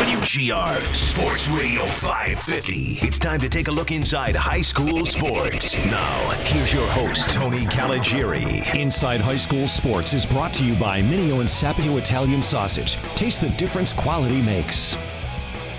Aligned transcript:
WGR 0.00 0.94
Sports 0.94 1.50
Radio 1.50 1.84
550. 1.84 3.06
It's 3.06 3.18
time 3.18 3.38
to 3.38 3.50
take 3.50 3.68
a 3.68 3.70
look 3.70 3.90
inside 3.90 4.34
high 4.34 4.62
school 4.62 5.04
sports. 5.04 5.76
Now, 5.76 6.30
here's 6.46 6.72
your 6.72 6.88
host, 6.88 7.28
Tony 7.28 7.66
Caligieri. 7.66 8.62
Inside 8.74 9.20
High 9.20 9.36
School 9.36 9.68
Sports 9.68 10.14
is 10.14 10.24
brought 10.24 10.54
to 10.54 10.64
you 10.64 10.74
by 10.76 11.02
Mineo 11.02 11.40
and 11.40 11.48
Sapio 11.50 11.98
Italian 11.98 12.42
Sausage. 12.42 12.96
Taste 13.14 13.42
the 13.42 13.50
difference 13.58 13.92
quality 13.92 14.40
makes. 14.40 14.96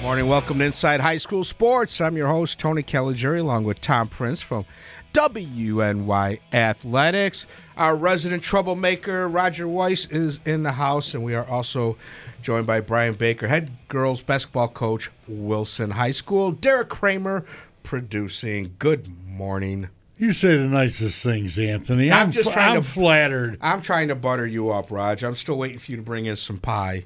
Morning, 0.03 0.27
welcome 0.27 0.59
to 0.59 0.65
Inside 0.65 0.99
High 0.99 1.17
School 1.17 1.43
Sports. 1.43 1.99
I'm 1.99 2.15
your 2.15 2.27
host, 2.27 2.59
Tony 2.59 2.83
Caligieri, 2.83 3.39
along 3.39 3.63
with 3.63 3.81
Tom 3.81 4.07
Prince 4.07 4.39
from 4.39 4.65
WNY 5.13 6.39
Athletics. 6.53 7.45
Our 7.77 7.95
resident 7.95 8.43
troublemaker, 8.43 9.27
Roger 9.27 9.67
Weiss, 9.67 10.05
is 10.07 10.39
in 10.45 10.63
the 10.63 10.73
house, 10.73 11.13
and 11.13 11.23
we 11.23 11.33
are 11.35 11.45
also 11.45 11.97
joined 12.41 12.67
by 12.67 12.79
Brian 12.81 13.13
Baker, 13.15 13.47
head 13.47 13.71
girls 13.87 14.21
basketball 14.21 14.67
coach, 14.67 15.09
Wilson 15.27 15.91
High 15.91 16.11
School. 16.11 16.51
Derek 16.51 16.89
Kramer 16.89 17.45
producing. 17.83 18.75
Good 18.79 19.09
morning. 19.27 19.89
You 20.17 20.33
say 20.33 20.55
the 20.55 20.65
nicest 20.65 21.23
things, 21.23 21.57
Anthony. 21.57 22.11
I'm 22.11 22.27
I'm, 22.27 22.31
just 22.31 22.47
f- 22.49 22.53
trying 22.53 22.75
I'm 22.77 22.83
to- 22.83 22.87
flattered. 22.87 23.57
I'm 23.61 23.81
trying 23.81 24.09
to 24.09 24.15
butter 24.15 24.45
you 24.45 24.69
up, 24.69 24.91
Raj. 24.91 25.23
I'm 25.23 25.35
still 25.35 25.57
waiting 25.57 25.79
for 25.79 25.91
you 25.91 25.97
to 25.97 26.03
bring 26.03 26.25
in 26.27 26.35
some 26.35 26.59
pie. 26.59 27.05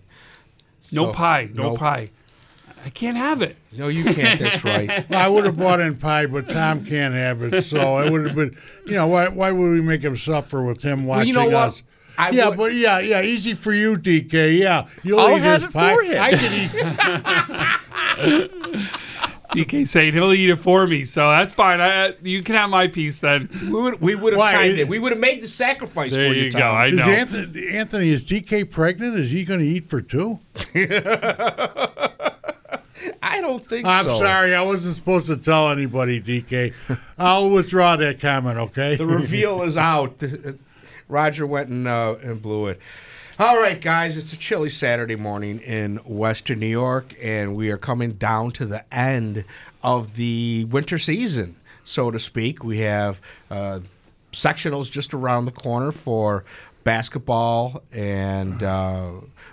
No 0.91 1.03
So, 1.05 1.13
pie. 1.13 1.49
No, 1.55 1.63
no- 1.69 1.75
pie. 1.75 2.09
I 2.85 2.89
can't 2.89 3.17
have 3.17 3.41
it. 3.41 3.57
No, 3.75 3.87
you 3.87 4.03
can't. 4.03 4.39
That's 4.39 4.63
right. 4.63 5.11
I 5.11 5.27
would 5.27 5.43
have 5.45 5.57
bought 5.57 5.79
in 5.79 5.97
pie, 5.97 6.27
but 6.27 6.47
Tom 6.47 6.85
can't 6.85 7.15
have 7.15 7.41
it, 7.41 7.63
so 7.63 7.99
it 7.99 8.11
would 8.11 8.27
have 8.27 8.35
been. 8.35 8.51
You 8.85 8.93
know, 8.93 9.07
why? 9.07 9.27
Why 9.27 9.51
would 9.51 9.71
we 9.71 9.81
make 9.81 10.03
him 10.03 10.15
suffer 10.15 10.61
with 10.63 10.83
him 10.83 11.05
watching 11.05 11.29
you 11.29 11.33
know 11.33 11.45
what? 11.45 11.69
us? 11.69 11.83
I 12.17 12.29
yeah, 12.29 12.49
would- 12.49 12.57
but 12.59 12.73
yeah, 12.75 12.99
yeah, 12.99 13.21
easy 13.23 13.55
for 13.55 13.73
you, 13.73 13.97
DK. 13.97 14.59
Yeah, 14.59 14.87
you'll 15.03 15.19
I'll 15.19 15.35
eat 15.35 15.41
have 15.41 15.61
his 15.63 15.69
it 15.71 15.73
pie. 15.73 15.95
for 15.95 16.03
him. 16.03 16.21
I 16.21 16.31
can 16.31 16.53
eat. 18.21 18.91
DK 19.55 19.87
saying 19.87 20.13
he'll 20.13 20.33
eat 20.33 20.49
it 20.49 20.57
for 20.57 20.85
me, 20.85 21.05
so 21.05 21.29
that's 21.29 21.53
fine. 21.53 21.79
I, 21.79 22.13
you 22.21 22.43
can 22.43 22.55
have 22.55 22.69
my 22.69 22.87
piece 22.89 23.21
then. 23.21 23.47
We 23.61 23.69
would, 23.69 24.01
we 24.01 24.13
would 24.15 24.33
have 24.33 24.39
Why? 24.39 24.51
chimed 24.51 24.79
in. 24.79 24.87
We 24.89 24.99
would 24.99 25.13
have 25.13 25.19
made 25.19 25.41
the 25.41 25.47
sacrifice 25.47 26.11
There 26.11 26.29
for 26.29 26.35
you, 26.35 26.43
you 26.45 26.51
go. 26.51 26.59
Tom. 26.59 26.75
I 26.75 26.87
Is 26.87 26.95
know. 26.95 27.03
Anthony, 27.05 27.67
Anthony, 27.69 28.09
is 28.09 28.25
DK 28.25 28.69
pregnant? 28.69 29.17
Is 29.17 29.31
he 29.31 29.43
going 29.45 29.61
to 29.61 29.65
eat 29.65 29.85
for 29.89 30.01
two? 30.01 30.39
I 33.21 33.41
don't 33.41 33.67
think 33.67 33.85
so. 33.85 33.91
I'm 33.91 34.05
so. 34.05 34.19
sorry, 34.19 34.55
I 34.55 34.61
wasn't 34.61 34.95
supposed 34.95 35.27
to 35.27 35.37
tell 35.37 35.69
anybody, 35.69 36.21
DK. 36.21 36.73
I'll 37.17 37.49
withdraw 37.49 37.95
that 37.95 38.19
comment. 38.19 38.57
Okay. 38.57 38.95
The 38.95 39.05
reveal 39.05 39.63
is 39.63 39.77
out. 39.77 40.21
Roger 41.07 41.45
went 41.45 41.69
and, 41.69 41.87
uh, 41.87 42.15
and 42.21 42.41
blew 42.41 42.67
it. 42.67 42.79
All 43.37 43.59
right, 43.59 43.81
guys, 43.81 44.15
it's 44.15 44.31
a 44.31 44.37
chilly 44.37 44.69
Saturday 44.69 45.17
morning 45.17 45.59
in 45.59 45.97
Western 46.05 46.59
New 46.59 46.67
York, 46.67 47.15
and 47.21 47.53
we 47.55 47.69
are 47.69 47.77
coming 47.77 48.13
down 48.13 48.51
to 48.51 48.65
the 48.65 48.85
end 48.93 49.43
of 49.83 50.15
the 50.15 50.63
winter 50.65 50.97
season, 50.97 51.57
so 51.83 52.11
to 52.11 52.17
speak. 52.17 52.63
We 52.63 52.79
have 52.79 53.19
uh, 53.51 53.81
sectionals 54.31 54.89
just 54.89 55.13
around 55.13 55.45
the 55.45 55.51
corner 55.51 55.91
for 55.91 56.45
basketball, 56.85 57.83
and 57.91 58.63
uh, 58.63 59.11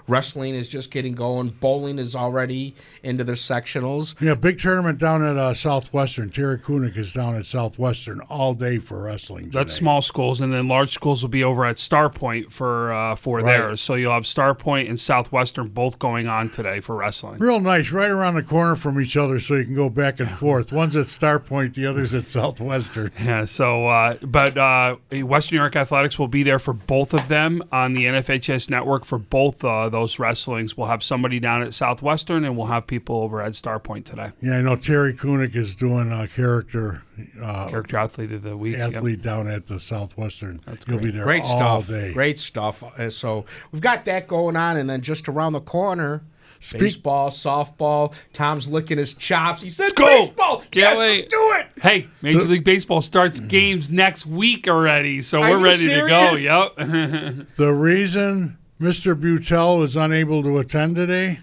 wrestling 0.08 0.54
is 0.54 0.68
just 0.68 0.90
getting 0.90 1.14
going. 1.14 1.50
Bowling 1.50 1.98
is 1.98 2.14
already 2.14 2.74
into 3.02 3.24
their 3.24 3.34
sectionals. 3.34 4.20
Yeah, 4.20 4.34
big 4.34 4.58
tournament 4.58 4.98
down 4.98 5.24
at 5.24 5.36
uh, 5.36 5.54
Southwestern. 5.54 6.30
Terry 6.30 6.58
Kunik 6.58 6.96
is 6.96 7.12
down 7.12 7.36
at 7.36 7.46
Southwestern 7.46 8.20
all 8.28 8.54
day 8.54 8.78
for 8.78 9.02
wrestling. 9.02 9.50
That's 9.50 9.72
small 9.72 10.02
schools, 10.02 10.40
and 10.40 10.52
then 10.52 10.68
large 10.68 10.90
schools 10.90 11.22
will 11.22 11.30
be 11.30 11.44
over 11.44 11.64
at 11.64 11.78
Star 11.78 12.08
Point 12.10 12.52
for 12.52 12.92
uh, 12.92 13.14
for 13.14 13.42
theirs. 13.42 13.80
So 13.80 13.94
you'll 13.94 14.12
have 14.12 14.26
Star 14.26 14.54
Point 14.54 14.88
and 14.88 14.98
Southwestern 14.98 15.68
both 15.68 15.98
going 15.98 16.28
on 16.28 16.50
today 16.50 16.80
for 16.80 16.96
wrestling. 16.96 17.38
Real 17.38 17.60
nice, 17.60 17.90
right 17.90 18.10
around 18.10 18.34
the 18.34 18.42
corner 18.42 18.76
from 18.76 19.00
each 19.00 19.16
other, 19.16 19.40
so 19.40 19.54
you 19.54 19.64
can 19.64 19.74
go 19.74 19.88
back 19.88 20.20
and 20.20 20.30
forth. 20.30 20.72
One's 20.72 20.96
at 20.96 21.06
Star 21.06 21.38
Point, 21.38 21.74
the 21.74 21.86
other's 21.86 22.14
at 22.14 22.28
Southwestern. 22.28 23.10
Yeah. 23.22 23.44
So, 23.44 23.86
uh, 23.86 24.16
but 24.22 24.56
uh, 24.56 24.96
Western 25.12 25.56
New 25.56 25.62
York 25.62 25.76
Athletics 25.76 26.18
will 26.18 26.28
be 26.28 26.42
there 26.42 26.58
for 26.58 26.72
both 26.72 27.14
of 27.14 27.28
them 27.28 27.62
on 27.70 27.92
the 27.92 28.06
NFHS 28.06 28.68
network 28.68 29.04
for 29.04 29.18
both 29.18 29.64
uh, 29.64 29.88
those 29.92 30.18
wrestlings. 30.18 30.76
We'll 30.76 30.88
have 30.88 31.02
somebody 31.02 31.38
down 31.38 31.62
at 31.62 31.72
Southwestern, 31.72 32.44
and 32.44 32.56
we'll 32.56 32.66
have 32.66 32.86
people 32.86 33.16
over 33.22 33.40
at 33.40 33.54
Star 33.54 33.78
Point 33.78 34.06
today. 34.06 34.32
Yeah, 34.42 34.58
I 34.58 34.62
know 34.62 34.74
Terry 34.74 35.14
Kunik 35.14 35.54
is 35.54 35.76
doing 35.76 36.10
a 36.10 36.26
character 36.26 37.02
uh, 37.40 37.68
Character 37.68 37.96
athlete 37.98 38.32
of 38.32 38.42
the 38.42 38.56
week. 38.56 38.76
yep. 38.76 38.96
athlete 38.96 39.22
down 39.22 39.46
at 39.48 39.66
the 39.66 39.78
Southwestern. 39.78 40.60
That's 40.66 40.84
He'll 40.84 40.98
be 40.98 41.10
there 41.12 41.22
Great 41.24 41.44
all 41.44 41.82
stuff. 41.82 41.88
day. 41.88 42.12
Great 42.12 42.38
stuff. 42.38 42.82
Uh, 42.82 43.10
so 43.10 43.44
we've 43.70 43.82
got 43.82 44.04
that 44.06 44.26
going 44.26 44.56
on, 44.56 44.76
and 44.76 44.90
then 44.90 45.02
just 45.02 45.28
around 45.28 45.52
the 45.52 45.60
corner, 45.60 46.22
Speak- 46.60 46.80
baseball, 46.80 47.30
softball. 47.30 48.14
Tom's 48.32 48.68
licking 48.68 48.96
his 48.98 49.14
chops. 49.14 49.60
He 49.62 49.68
said, 49.70 49.82
Let's 49.84 49.92
go. 49.92 50.06
"Baseball, 50.26 50.58
Can't 50.58 50.74
yes, 50.76 50.98
wait. 50.98 51.16
let's 51.18 51.30
do 51.30 51.52
it." 51.58 51.82
Hey, 51.82 52.08
Major 52.22 52.40
League 52.48 52.64
Baseball 52.64 53.02
starts 53.02 53.40
games 53.40 53.90
next 53.90 54.24
week 54.26 54.66
already, 54.68 55.20
so 55.22 55.42
Are 55.42 55.50
we're 55.50 55.58
you 55.58 55.64
ready 55.64 55.88
to 55.88 56.08
go. 56.08 56.34
Yep. 56.36 57.46
The 57.56 57.72
reason 57.72 58.58
Mr. 58.82 59.14
Butel 59.14 59.78
was 59.78 59.94
unable 59.94 60.42
to 60.42 60.58
attend 60.58 60.96
today, 60.96 61.38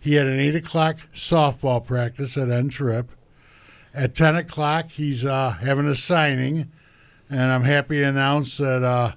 he 0.00 0.14
had 0.14 0.26
an 0.26 0.40
8 0.40 0.54
o'clock 0.54 0.96
softball 1.14 1.84
practice 1.84 2.38
at 2.38 2.50
N 2.50 2.70
Trip. 2.70 3.10
At 3.92 4.14
10 4.14 4.36
o'clock, 4.36 4.92
he's 4.92 5.22
uh, 5.22 5.50
having 5.60 5.86
a 5.86 5.94
signing, 5.94 6.72
and 7.28 7.52
I'm 7.52 7.64
happy 7.64 7.98
to 7.98 8.04
announce 8.04 8.56
that 8.56 8.82
uh, 8.82 9.12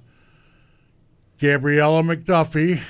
Gabriella 1.39 2.03
McDuffie, 2.03 2.81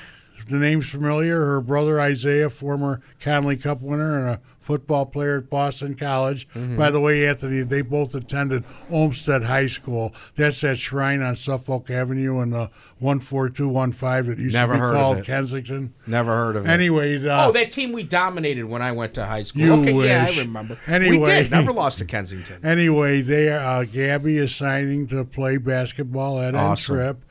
the 0.48 0.56
name's 0.56 0.88
familiar, 0.88 1.38
her 1.44 1.60
brother 1.60 2.00
Isaiah, 2.00 2.50
former 2.50 3.00
Connolly 3.20 3.56
Cup 3.56 3.80
winner 3.82 4.16
and 4.18 4.28
a 4.28 4.40
football 4.58 5.06
player 5.06 5.38
at 5.38 5.50
Boston 5.50 5.94
College. 5.94 6.46
Mm-hmm. 6.50 6.76
By 6.76 6.90
the 6.90 7.00
way, 7.00 7.26
Anthony, 7.26 7.62
they 7.62 7.82
both 7.82 8.14
attended 8.14 8.64
Olmsted 8.90 9.44
High 9.44 9.66
School. 9.66 10.14
That's 10.36 10.60
that 10.60 10.78
shrine 10.78 11.20
on 11.20 11.34
Suffolk 11.36 11.90
Avenue 11.90 12.40
in 12.40 12.50
the 12.50 12.70
14215 13.00 14.26
that 14.30 14.38
used 14.38 14.54
Never 14.54 14.72
to 14.74 14.76
be 14.76 14.80
heard 14.80 14.88
of 14.90 14.94
called 15.00 15.18
it. 15.18 15.24
Kensington. 15.24 15.94
Never 16.06 16.30
heard 16.32 16.56
of 16.56 16.66
it. 16.66 16.68
Anyway, 16.70 17.26
uh, 17.26 17.48
oh, 17.48 17.52
that 17.52 17.70
team 17.70 17.92
we 17.92 18.02
dominated 18.02 18.64
when 18.66 18.82
I 18.82 18.92
went 18.92 19.14
to 19.14 19.26
high 19.26 19.42
school. 19.42 19.62
You 19.62 19.72
okay, 19.74 20.08
yeah, 20.08 20.22
I 20.22 20.26
wish. 20.26 20.38
remember. 20.38 20.78
we 20.86 20.94
Anyway. 20.94 21.42
did. 21.42 21.50
Never 21.50 21.72
lost 21.72 21.98
to 21.98 22.04
Kensington. 22.04 22.64
Anyway, 22.64 23.20
they 23.22 23.48
uh, 23.50 23.84
Gabby 23.84 24.38
is 24.38 24.54
signing 24.54 25.06
to 25.08 25.24
play 25.24 25.56
basketball 25.56 26.40
at 26.40 26.54
Awesome. 26.54 26.96
N 26.96 27.00
Trip. 27.04 27.24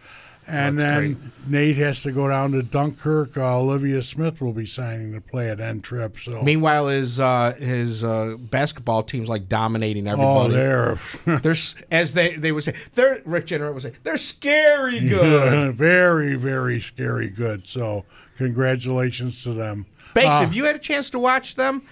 And 0.47 0.77
That's 0.77 0.83
then 0.83 1.31
Nate 1.47 1.77
has 1.77 2.01
to 2.03 2.11
go 2.11 2.27
down 2.27 2.51
to 2.53 2.63
Dunkirk. 2.63 3.37
Uh, 3.37 3.59
Olivia 3.59 4.01
Smith 4.01 4.41
will 4.41 4.53
be 4.53 4.65
signing 4.65 5.13
to 5.13 5.21
play 5.21 5.49
at 5.49 5.59
N 5.59 5.81
Trip. 5.81 6.17
So, 6.19 6.41
Meanwhile, 6.41 6.87
his 6.87 7.19
uh, 7.19 7.53
his 7.53 8.03
uh, 8.03 8.37
basketball 8.39 9.03
team's 9.03 9.29
like 9.29 9.47
dominating 9.47 10.07
oh, 10.07 10.13
everybody. 10.13 10.53
they're 10.53 10.99
They're 11.39 11.55
as 11.91 12.13
they 12.13 12.35
they 12.35 12.51
would 12.51 12.63
say. 12.63 12.73
They're 12.95 13.21
Rick 13.23 13.47
Jenner 13.47 13.71
would 13.71 13.83
say. 13.83 13.93
They're 14.03 14.17
scary 14.17 14.99
good. 14.99 15.75
very, 15.75 16.35
very 16.35 16.81
scary 16.81 17.29
good. 17.29 17.67
So, 17.67 18.05
congratulations 18.37 19.43
to 19.43 19.53
them. 19.53 19.85
Banks, 20.13 20.29
Uh, 20.29 20.39
have 20.41 20.53
you 20.53 20.65
had 20.65 20.75
a 20.75 20.79
chance 20.79 21.09
to 21.11 21.19
watch 21.19 21.55
them? 21.55 21.83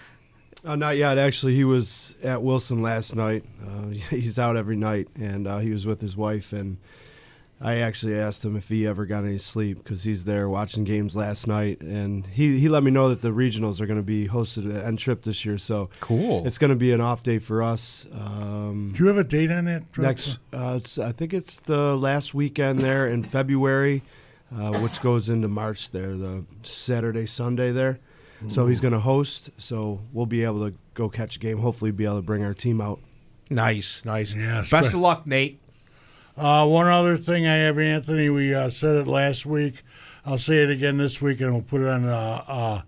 Uh, 0.65 0.75
not 0.75 0.97
yet. 0.97 1.18
Actually, 1.18 1.56
he 1.56 1.63
was 1.63 2.15
at 2.24 2.41
Wilson 2.41 2.81
last 2.81 3.15
night. 3.15 3.45
Uh, 3.65 3.88
he's 4.09 4.38
out 4.38 4.57
every 4.57 4.75
night, 4.75 5.07
and 5.15 5.47
uh, 5.47 5.59
he 5.59 5.71
was 5.71 5.85
with 5.85 6.01
his 6.01 6.18
wife. 6.18 6.51
And 6.51 6.77
I 7.61 7.79
actually 7.79 8.17
asked 8.17 8.45
him 8.45 8.56
if 8.56 8.69
he 8.69 8.88
ever 8.88 9.06
got 9.06 9.25
any 9.25 9.38
sleep 9.38 9.79
because 9.79 10.03
he's 10.06 10.23
there 10.23 10.47
watching 10.47 10.85
games 10.85 11.13
last 11.13 11.45
night, 11.45 11.81
and 11.81 12.25
he, 12.27 12.57
he 12.57 12.69
let 12.69 12.83
me 12.83 12.91
know 12.91 13.09
that 13.09 13.19
the 13.21 13.31
regionals 13.31 13.81
are 13.81 13.85
going 13.85 14.00
to 14.00 14.03
be 14.03 14.29
hosted 14.29 14.73
at 14.73 14.85
N 14.85 14.95
Trip 14.95 15.23
this 15.23 15.44
year. 15.44 15.57
So 15.57 15.89
Cool. 16.00 16.47
it's 16.47 16.57
going 16.57 16.69
to 16.69 16.77
be 16.77 16.94
an 16.94 17.01
off 17.01 17.21
day 17.21 17.38
for 17.38 17.61
us. 17.61 18.07
Um, 18.13 18.94
Do 18.95 19.03
you 19.03 19.07
have 19.09 19.17
a 19.17 19.25
date 19.25 19.51
on 19.51 19.67
it? 19.67 19.83
next, 19.97 20.38
uh, 20.53 20.75
it's, 20.77 20.97
I 20.97 21.11
think 21.11 21.33
it's 21.33 21.59
the 21.59 21.97
last 21.97 22.33
weekend 22.33 22.79
there 22.79 23.09
in 23.09 23.23
February, 23.23 24.03
uh, 24.55 24.79
which 24.79 25.01
goes 25.01 25.27
into 25.27 25.50
March 25.50 25.91
there, 25.91 26.13
the 26.15 26.45
Saturday 26.63 27.25
Sunday 27.25 27.71
there. 27.73 28.00
So 28.47 28.67
he's 28.67 28.79
going 28.79 28.94
to 28.94 29.01
host. 29.01 29.50
So 29.57 30.00
we'll 30.13 30.25
be 30.25 30.45
able 30.45 30.65
to 30.69 30.73
go 30.94 31.09
catch 31.09 31.35
a 31.35 31.39
game. 31.39 31.57
Hopefully, 31.57 31.91
be 31.91 32.05
able 32.05 32.15
to 32.15 32.21
bring 32.21 32.41
our 32.41 32.53
team 32.53 32.79
out. 32.79 33.01
Nice, 33.50 34.05
nice. 34.05 34.33
Yeah, 34.33 34.63
Best 34.71 34.88
spe- 34.89 34.94
of 34.94 35.01
luck, 35.01 35.27
Nate. 35.27 35.59
Uh, 36.39 36.65
one 36.65 36.88
other 36.88 37.18
thing 37.18 37.45
I 37.45 37.56
have, 37.56 37.77
Anthony. 37.77 38.30
We 38.30 38.56
uh, 38.56 38.69
said 38.69 38.95
it 38.95 39.07
last 39.07 39.45
week. 39.45 39.83
I'll 40.25 40.38
say 40.38 40.63
it 40.63 40.69
again 40.69 40.97
this 40.97 41.21
week, 41.21 41.41
and 41.41 41.51
we'll 41.51 41.63
put 41.63 41.81
it 41.81 41.89
on 41.89 42.07
uh, 42.07 42.44
uh, 42.47 42.81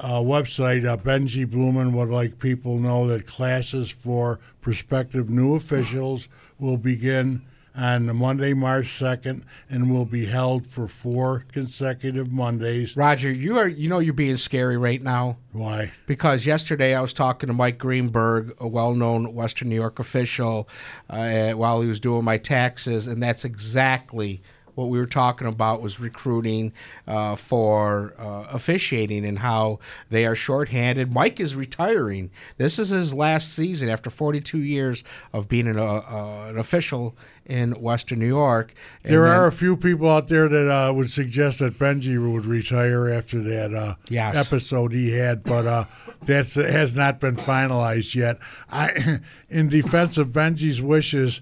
uh, 0.00 0.20
website, 0.20 0.88
uh, 0.88 0.96
Benji 0.96 1.44
Blumen 1.44 1.92
would 1.92 2.08
like 2.08 2.38
people 2.38 2.78
know 2.78 3.06
that 3.08 3.26
classes 3.26 3.90
for 3.90 4.40
prospective 4.62 5.28
new 5.28 5.54
officials 5.54 6.28
will 6.58 6.78
begin 6.78 7.42
on 7.78 8.16
Monday, 8.16 8.52
March 8.54 8.86
2nd, 8.98 9.44
and 9.70 9.92
will 9.92 10.04
be 10.04 10.26
held 10.26 10.66
for 10.66 10.88
four 10.88 11.46
consecutive 11.52 12.32
Mondays. 12.32 12.96
Roger, 12.96 13.30
you 13.30 13.56
are 13.56 13.68
you 13.68 13.88
know 13.88 14.00
you're 14.00 14.12
being 14.12 14.36
scary 14.36 14.76
right 14.76 15.00
now 15.00 15.36
Why? 15.52 15.92
because 16.06 16.44
yesterday 16.44 16.94
I 16.94 17.00
was 17.00 17.12
talking 17.12 17.46
to 17.46 17.52
Mike 17.52 17.78
Greenberg, 17.78 18.56
a 18.58 18.66
well-known 18.66 19.32
Western 19.32 19.68
New 19.68 19.76
York 19.76 19.98
official, 20.00 20.68
uh, 21.08 21.52
while 21.52 21.80
he 21.80 21.88
was 21.88 22.00
doing 22.00 22.24
my 22.24 22.36
taxes, 22.38 23.06
and 23.06 23.22
that's 23.22 23.44
exactly 23.44 24.42
what 24.78 24.88
we 24.90 24.98
were 24.98 25.06
talking 25.06 25.48
about 25.48 25.82
was 25.82 25.98
recruiting 25.98 26.72
uh, 27.08 27.34
for 27.34 28.14
uh, 28.16 28.44
officiating 28.52 29.24
and 29.26 29.40
how 29.40 29.80
they 30.08 30.24
are 30.24 30.36
shorthanded. 30.36 31.12
Mike 31.12 31.40
is 31.40 31.56
retiring. 31.56 32.30
This 32.58 32.78
is 32.78 32.90
his 32.90 33.12
last 33.12 33.52
season 33.52 33.88
after 33.88 34.08
42 34.08 34.58
years 34.58 35.02
of 35.32 35.48
being 35.48 35.66
an, 35.66 35.80
uh, 35.80 35.84
uh, 35.84 36.46
an 36.50 36.58
official 36.58 37.16
in 37.44 37.72
Western 37.80 38.20
New 38.20 38.26
York. 38.28 38.72
And 39.02 39.12
There 39.12 39.22
then- 39.24 39.32
are 39.32 39.46
a 39.48 39.52
few 39.52 39.76
people 39.76 40.08
out 40.08 40.28
there 40.28 40.48
that 40.48 40.70
uh, 40.70 40.92
would 40.92 41.10
suggest 41.10 41.58
that 41.58 41.76
Benji 41.76 42.16
would 42.32 42.46
retire 42.46 43.08
after 43.08 43.42
that 43.42 43.74
uh, 43.74 43.94
Yes. 44.08 44.36
episode 44.36 44.92
he 44.92 45.10
had, 45.10 45.42
but 45.42 45.66
uh, 45.66 45.84
that's 46.24 46.54
has 46.54 46.94
not 46.94 47.18
been 47.18 47.36
finalized 47.36 48.14
yet. 48.14 48.38
I, 48.70 49.18
in 49.48 49.68
defense 49.70 50.18
of 50.18 50.28
Benji's 50.28 50.80
wishes, 50.80 51.40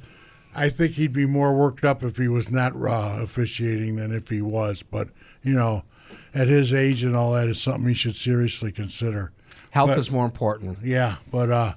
I 0.57 0.71
think 0.71 0.93
he'd 0.93 1.13
be 1.13 1.27
more 1.27 1.55
worked 1.55 1.85
up 1.85 2.03
if 2.03 2.17
he 2.17 2.29
was 2.29 2.51
not 2.51 2.75
raw 2.79 3.19
officiating 3.21 3.97
than 3.97 4.11
if 4.13 4.31
he 4.31 4.41
was. 4.41 4.83
But 4.83 5.09
you 5.43 5.53
know, 5.53 5.85
at 6.35 6.49
his 6.49 6.73
age 6.73 7.03
and 7.05 7.15
all 7.15 7.33
that 7.33 7.47
is 7.47 7.61
something 7.61 7.87
he 7.89 7.95
should 7.95 8.17
seriously 8.17 8.73
consider. 8.73 9.33
health 9.71 9.91
but- 9.91 9.99
is 9.99 10.11
more 10.11 10.25
important. 10.25 10.79
Yeah, 10.83 11.17
but 11.31 11.51
uh, 11.51 11.75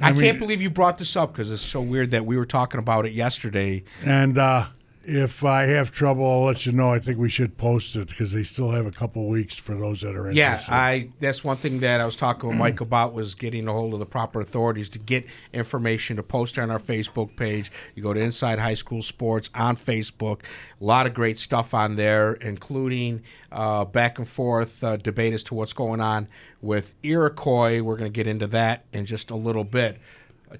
I, 0.00 0.12
mean- 0.12 0.22
can't 0.22 0.38
believe 0.38 0.62
you 0.62 0.70
brought 0.70 0.98
this 0.98 1.16
up 1.16 1.32
because 1.32 1.50
it's 1.50 1.62
so 1.62 1.80
weird 1.80 2.12
that 2.12 2.24
we 2.24 2.36
were 2.36 2.46
talking 2.46 2.78
about 2.78 3.04
it 3.04 3.12
yesterday. 3.12 3.82
And 4.04 4.38
uh, 4.38 4.66
if 5.12 5.44
I 5.44 5.62
have 5.62 5.90
trouble, 5.90 6.24
I'll 6.24 6.44
let 6.44 6.66
you 6.66 6.72
know. 6.72 6.92
I 6.92 7.00
think 7.00 7.18
we 7.18 7.28
should 7.28 7.58
post 7.58 7.96
it 7.96 8.06
because 8.08 8.30
they 8.32 8.44
still 8.44 8.70
have 8.70 8.86
a 8.86 8.92
couple 8.92 9.26
weeks 9.26 9.56
for 9.58 9.74
those 9.74 10.02
that 10.02 10.14
are 10.14 10.30
Yeah, 10.30 10.52
interested. 10.52 10.72
I 10.72 11.08
that's 11.18 11.42
one 11.42 11.56
thing 11.56 11.80
that 11.80 12.00
I 12.00 12.04
was 12.04 12.14
talking 12.14 12.48
with 12.48 12.58
Mike 12.58 12.80
about 12.80 13.12
was 13.12 13.34
getting 13.34 13.66
a 13.66 13.72
hold 13.72 13.92
of 13.92 13.98
the 13.98 14.06
proper 14.06 14.40
authorities 14.40 14.88
to 14.90 15.00
get 15.00 15.26
information 15.52 16.16
to 16.16 16.22
post 16.22 16.58
on 16.58 16.70
our 16.70 16.78
Facebook 16.78 17.34
page. 17.34 17.72
You 17.96 18.02
go 18.04 18.12
to 18.12 18.20
Inside 18.20 18.60
High 18.60 18.74
School 18.74 19.02
Sports 19.02 19.50
on 19.52 19.76
Facebook. 19.76 20.42
A 20.80 20.84
lot 20.84 21.06
of 21.06 21.14
great 21.14 21.38
stuff 21.38 21.74
on 21.74 21.96
there, 21.96 22.34
including 22.34 23.22
uh, 23.50 23.84
back 23.84 24.18
and 24.18 24.28
forth 24.28 24.82
uh, 24.84 24.96
debate 24.96 25.34
as 25.34 25.42
to 25.44 25.54
what's 25.54 25.72
going 25.72 26.00
on 26.00 26.28
with 26.62 26.94
Iroquois. 27.02 27.80
We're 27.80 27.96
going 27.96 28.12
to 28.12 28.16
get 28.16 28.28
into 28.28 28.46
that 28.48 28.84
in 28.92 29.06
just 29.06 29.30
a 29.30 29.36
little 29.36 29.64
bit. 29.64 29.98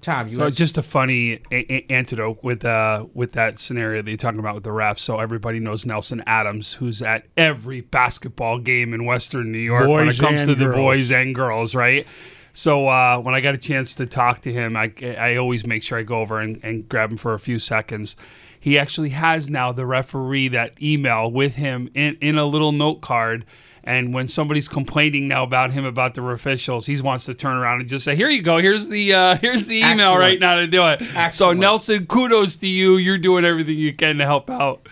Tom, 0.01 0.29
you 0.29 0.37
So 0.37 0.45
had- 0.45 0.55
just 0.55 0.79
a 0.79 0.83
funny 0.83 1.41
a- 1.51 1.73
a- 1.73 1.87
antidote 1.91 2.43
with 2.43 2.65
uh 2.65 3.07
with 3.15 3.33
that 3.33 3.59
scenario 3.59 4.03
that 4.03 4.11
you're 4.11 4.17
talking 4.17 4.39
about 4.39 4.55
with 4.55 4.65
the 4.65 4.71
refs. 4.71 5.01
So 5.01 5.19
everybody 5.19 5.59
knows 5.59 5.85
Nelson 5.85 6.23
Adams, 6.27 6.75
who's 6.75 7.03
at 7.03 7.25
every 7.37 7.81
basketball 7.81 8.59
game 8.59 8.95
in 8.95 9.05
Western 9.05 9.51
New 9.53 9.59
York 9.59 9.89
when 9.89 10.09
it 10.09 10.19
comes 10.19 10.45
to 10.45 10.53
and 10.53 10.61
the 10.61 10.73
boys 10.73 11.11
and 11.11 11.35
girls, 11.35 11.75
right? 11.75 12.07
So 12.53 12.89
uh, 12.89 13.19
when 13.21 13.35
I 13.35 13.41
got 13.41 13.55
a 13.55 13.59
chance 13.59 13.95
to 13.97 14.07
talk 14.07 14.41
to 14.41 14.53
him, 14.53 14.77
I, 14.77 14.93
I 15.19 15.37
always 15.37 15.65
make 15.67 15.83
sure 15.85 15.99
I 15.99 16.03
go 16.03 16.21
over 16.21 16.41
and, 16.41 16.59
and 16.65 16.89
grab 16.89 17.11
him 17.13 17.17
for 17.17 17.33
a 17.35 17.39
few 17.39 17.59
seconds. 17.61 18.17
He 18.59 18.77
actually 18.79 19.11
has 19.11 19.49
now 19.49 19.71
the 19.73 19.87
referee 19.87 20.49
that 20.49 20.81
email 20.83 21.31
with 21.31 21.55
him 21.55 21.89
in, 21.95 22.17
in 22.21 22.37
a 22.37 22.45
little 22.45 22.73
note 22.73 23.01
card. 23.03 23.45
And 23.83 24.13
when 24.13 24.29
somebody's 24.29 24.69
complaining 24.69 25.29
now 25.29 25.43
about 25.43 25.71
him 25.71 25.85
about 25.85 26.15
the 26.15 26.23
officials, 26.23 26.87
he 26.87 27.01
wants 27.01 27.25
to 27.25 27.35
turn 27.35 27.57
around 27.57 27.81
and 27.81 27.89
just 27.89 28.05
say, 28.05 28.15
"Here 28.15 28.29
you 28.29 28.43
go. 28.43 28.59
Here's 28.59 28.89
the 28.89 29.15
uh, 29.15 29.37
here's 29.37 29.67
the 29.67 29.79
email 29.79 29.93
Excellent. 29.93 30.21
right 30.21 30.41
now 30.41 30.57
to 30.57 30.67
do 30.67 30.87
it." 30.87 31.33
So 31.33 31.53
Nelson, 31.53 32.07
kudos 32.07 32.57
to 32.59 32.67
you. 32.67 32.97
You're 32.97 33.19
doing 33.19 33.45
everything 33.45 33.77
you 33.77 33.95
can 33.95 34.19
to 34.19 34.27
help 34.27 34.51
out. 34.51 34.87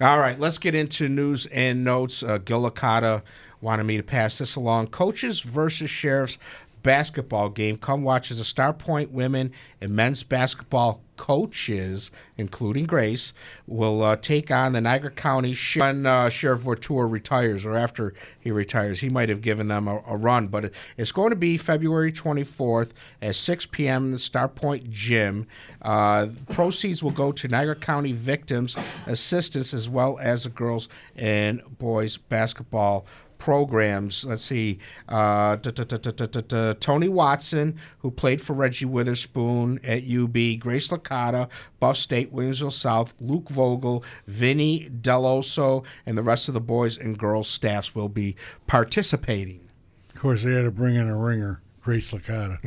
All 0.00 0.18
right, 0.18 0.38
let's 0.38 0.58
get 0.58 0.74
into 0.74 1.08
news 1.08 1.46
and 1.46 1.82
notes. 1.82 2.22
Uh, 2.22 2.38
Gil 2.38 2.62
Licata 2.70 3.22
wanted 3.60 3.84
me 3.84 3.96
to 3.96 4.02
pass 4.02 4.38
this 4.38 4.54
along. 4.54 4.88
Coaches 4.88 5.40
versus 5.40 5.90
Sheriffs 5.90 6.38
basketball 6.88 7.50
game. 7.50 7.76
Come 7.76 8.02
watch 8.02 8.30
as 8.30 8.38
the 8.38 8.46
Star 8.46 8.72
Point 8.72 9.12
women 9.12 9.52
and 9.78 9.90
men's 9.90 10.22
basketball 10.22 11.02
coaches, 11.18 12.10
including 12.38 12.86
Grace, 12.86 13.34
will 13.66 14.02
uh, 14.02 14.16
take 14.16 14.50
on 14.50 14.72
the 14.72 14.80
Niagara 14.80 15.10
County. 15.10 15.54
When 15.76 16.06
uh, 16.06 16.30
Sheriff 16.30 16.62
Voutour 16.62 17.06
retires, 17.06 17.66
or 17.66 17.76
after 17.76 18.14
he 18.40 18.50
retires, 18.50 19.00
he 19.00 19.10
might 19.10 19.28
have 19.28 19.42
given 19.42 19.68
them 19.68 19.86
a, 19.86 20.02
a 20.06 20.16
run. 20.16 20.46
But 20.46 20.72
it's 20.96 21.12
going 21.12 21.28
to 21.28 21.36
be 21.36 21.58
February 21.58 22.10
24th 22.10 22.92
at 23.20 23.36
6 23.36 23.66
p.m. 23.66 24.06
in 24.06 24.12
the 24.12 24.18
Star 24.18 24.48
Point 24.48 24.90
Gym. 24.90 25.46
Uh, 25.82 26.28
proceeds 26.48 27.02
will 27.02 27.10
go 27.10 27.32
to 27.32 27.48
Niagara 27.48 27.76
County 27.76 28.12
victims 28.12 28.74
assistance 29.06 29.74
as 29.74 29.90
well 29.90 30.18
as 30.22 30.44
the 30.44 30.48
girls 30.48 30.88
and 31.16 31.60
boys 31.78 32.16
basketball 32.16 33.04
programs. 33.38 34.24
Let's 34.24 34.44
see. 34.44 34.78
Uh. 35.08 35.56
Tony 36.80 37.08
Watson, 37.08 37.78
who 38.00 38.10
played 38.10 38.42
for 38.42 38.52
Reggie 38.52 38.84
Witherspoon 38.84 39.80
at 39.84 40.02
UB, 40.04 40.60
Grace 40.60 40.88
Licata, 40.88 41.48
Buff 41.80 41.96
State, 41.96 42.32
Williamsville 42.34 42.72
South, 42.72 43.14
Luke 43.20 43.48
Vogel, 43.48 44.04
Vinny 44.26 44.90
Deloso, 45.00 45.84
and 46.06 46.18
the 46.18 46.22
rest 46.22 46.48
of 46.48 46.54
the 46.54 46.60
boys 46.60 46.98
and 46.98 47.18
girls 47.18 47.48
staffs 47.48 47.94
will 47.94 48.08
be 48.08 48.36
participating. 48.66 49.68
of 50.14 50.20
course, 50.20 50.42
they 50.42 50.52
had 50.52 50.62
to 50.62 50.70
bring 50.70 50.94
in 50.94 51.08
a 51.08 51.16
ringer, 51.16 51.60
Grace 51.82 52.10
Licata. 52.10 52.58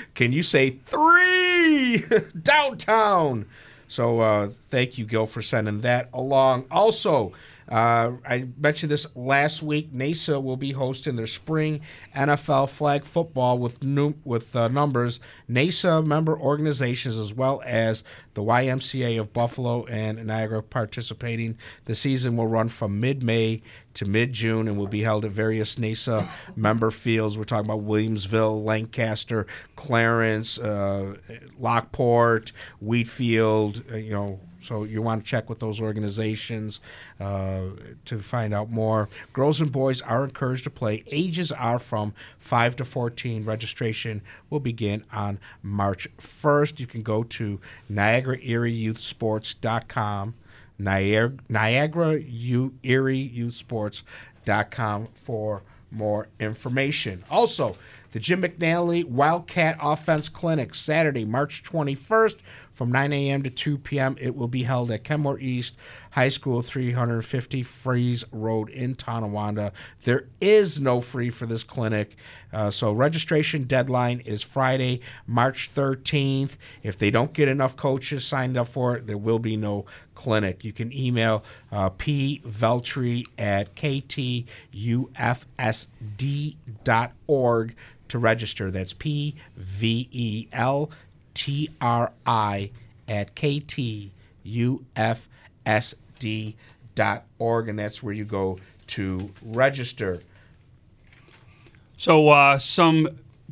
Can 0.14 0.32
you 0.32 0.42
say 0.42 0.78
three 0.86 2.04
downtown? 2.42 3.46
So 3.88 4.20
uh, 4.20 4.50
thank 4.70 4.98
you, 4.98 5.04
Gil, 5.04 5.26
for 5.26 5.42
sending 5.42 5.80
that 5.80 6.08
along. 6.12 6.66
Also, 6.70 7.32
uh, 7.70 8.12
I 8.28 8.48
mentioned 8.58 8.90
this 8.90 9.06
last 9.14 9.62
week. 9.62 9.92
NASA 9.92 10.42
will 10.42 10.56
be 10.56 10.72
hosting 10.72 11.14
their 11.14 11.28
spring 11.28 11.82
NFL 12.16 12.68
flag 12.68 13.04
football 13.04 13.58
with 13.58 13.82
new, 13.84 14.14
with 14.24 14.56
uh, 14.56 14.66
numbers 14.68 15.20
NASA 15.48 16.04
member 16.04 16.36
organizations 16.36 17.16
as 17.16 17.32
well 17.32 17.62
as 17.64 18.02
the 18.34 18.42
YMCA 18.42 19.20
of 19.20 19.32
Buffalo 19.32 19.84
and 19.86 20.26
Niagara 20.26 20.62
participating. 20.62 21.58
The 21.84 21.94
season 21.94 22.36
will 22.36 22.48
run 22.48 22.68
from 22.68 22.98
mid-May 22.98 23.62
to 23.94 24.04
mid-June 24.04 24.66
and 24.66 24.76
will 24.76 24.88
be 24.88 25.02
held 25.02 25.24
at 25.24 25.30
various 25.30 25.76
NASA 25.76 26.28
member 26.56 26.90
fields. 26.90 27.38
We're 27.38 27.44
talking 27.44 27.70
about 27.70 27.84
Williamsville, 27.84 28.64
Lancaster, 28.64 29.46
Clarence, 29.76 30.58
uh, 30.58 31.16
Lockport, 31.58 32.50
Wheatfield. 32.80 33.84
Uh, 33.92 33.96
you 33.96 34.12
know, 34.12 34.40
so 34.62 34.84
you 34.84 35.02
want 35.02 35.24
to 35.24 35.28
check 35.28 35.48
with 35.48 35.58
those 35.58 35.80
organizations 35.80 36.80
uh, 37.18 37.62
to 38.04 38.20
find 38.20 38.54
out 38.54 38.70
more. 38.70 39.08
Girls 39.32 39.60
and 39.60 39.72
boys 39.72 40.00
are 40.02 40.24
encouraged 40.24 40.64
to 40.64 40.70
play. 40.70 41.02
Ages 41.08 41.50
are 41.52 41.78
from 41.78 42.14
5 42.38 42.76
to 42.76 42.84
14. 42.84 43.44
Registration 43.44 44.22
will 44.48 44.60
begin 44.60 45.04
on 45.12 45.38
March 45.62 46.08
1st. 46.18 46.80
You 46.80 46.86
can 46.86 47.02
go 47.02 47.22
to. 47.24 47.60
Niagara, 50.80 51.32
Niagara 51.48 52.18
U, 52.18 52.74
Erie 52.82 53.18
Youth 53.18 53.54
Sports.com 53.54 55.06
for 55.14 55.62
more 55.90 56.28
information. 56.38 57.24
Also, 57.30 57.74
the 58.12 58.18
Jim 58.18 58.42
McNally 58.42 59.04
Wildcat 59.04 59.76
Offense 59.80 60.28
Clinic, 60.28 60.74
Saturday, 60.74 61.24
March 61.24 61.62
21st 61.64 62.36
from 62.80 62.90
9 62.90 63.12
a.m. 63.12 63.42
to 63.42 63.50
2 63.50 63.76
p.m. 63.76 64.16
It 64.18 64.34
will 64.34 64.48
be 64.48 64.62
held 64.62 64.90
at 64.90 65.04
Kenmore 65.04 65.38
East 65.38 65.76
High 66.12 66.30
School, 66.30 66.62
350 66.62 67.62
Fries 67.62 68.24
Road 68.32 68.70
in 68.70 68.94
Tonawanda. 68.94 69.74
There 70.04 70.28
is 70.40 70.80
no 70.80 71.02
free 71.02 71.28
for 71.28 71.44
this 71.44 71.62
clinic, 71.62 72.16
uh, 72.54 72.70
so 72.70 72.90
registration 72.90 73.64
deadline 73.64 74.20
is 74.20 74.42
Friday, 74.42 75.02
March 75.26 75.70
13th. 75.74 76.52
If 76.82 76.96
they 76.96 77.10
don't 77.10 77.34
get 77.34 77.48
enough 77.48 77.76
coaches 77.76 78.24
signed 78.24 78.56
up 78.56 78.68
for 78.68 78.96
it, 78.96 79.06
there 79.06 79.18
will 79.18 79.38
be 79.38 79.58
no 79.58 79.84
clinic. 80.14 80.64
You 80.64 80.72
can 80.72 80.90
email 80.90 81.44
uh, 81.70 81.90
pveltry 81.90 83.26
at 83.36 83.74
ktufsd.org 83.74 84.46
to 88.08 88.18
register. 88.18 88.70
That's 88.70 88.92
P 88.94 89.34
V 89.56 90.08
E 90.10 90.48
L 90.52 90.90
T 91.34 91.70
R 91.80 92.12
I 92.26 92.70
at 93.08 93.34
ktufsd.org, 93.34 94.10
and 97.68 97.78
that's 97.78 98.02
where 98.02 98.14
you 98.14 98.24
go 98.24 98.58
to 98.88 99.30
register. 99.42 100.20
So, 101.98 102.28
uh, 102.30 102.58
some 102.58 103.08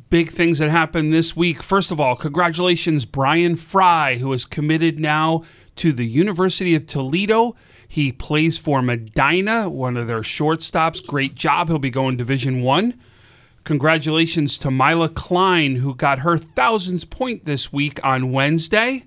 big 0.09 0.31
things 0.31 0.57
that 0.59 0.69
happened 0.69 1.13
this 1.13 1.35
week. 1.35 1.61
First 1.61 1.91
of 1.91 1.99
all, 1.99 2.15
congratulations, 2.15 3.05
Brian 3.05 3.55
Fry, 3.55 4.15
who 4.15 4.33
is 4.33 4.45
committed 4.45 4.99
now 4.99 5.43
to 5.75 5.93
the 5.93 6.05
University 6.05 6.75
of 6.75 6.87
Toledo. 6.87 7.55
He 7.87 8.11
plays 8.11 8.57
for 8.57 8.81
Medina, 8.81 9.69
one 9.69 9.97
of 9.97 10.07
their 10.07 10.21
shortstops. 10.21 11.05
Great 11.05 11.35
job. 11.35 11.67
He'll 11.67 11.79
be 11.79 11.89
going 11.89 12.17
Division 12.17 12.61
One. 12.63 12.99
Congratulations 13.63 14.57
to 14.59 14.71
Mila 14.71 15.09
Klein, 15.09 15.75
who 15.77 15.93
got 15.95 16.19
her 16.19 16.37
thousandth 16.37 17.09
point 17.09 17.45
this 17.45 17.71
week 17.71 17.99
on 18.03 18.31
Wednesday. 18.31 19.05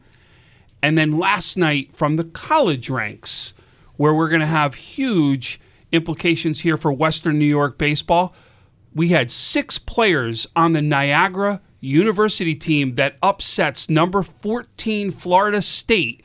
And 0.83 0.99
then 0.99 1.19
last 1.19 1.57
night 1.57 1.95
from 1.95 2.17
the 2.17 2.25
college 2.25 2.91
ranks, 2.91 3.55
where 3.97 4.15
we're 4.15 4.29
going 4.29 4.41
to 4.41 4.47
have 4.47 4.75
huge 4.75 5.61
implications 5.93 6.61
here 6.61 6.77
for 6.77 6.93
Western 6.93 7.39
New 7.39 7.45
York 7.47 7.79
baseball. 7.79 8.35
We 8.95 9.09
had 9.09 9.31
six 9.31 9.79
players 9.79 10.47
on 10.57 10.73
the 10.73 10.83
Niagara 10.83 11.61
University 11.81 12.55
team 12.55 12.95
that 12.97 13.17
upsets 13.23 13.89
number 13.89 14.23
14 14.23 15.11
Florida 15.11 15.63
State, 15.63 16.23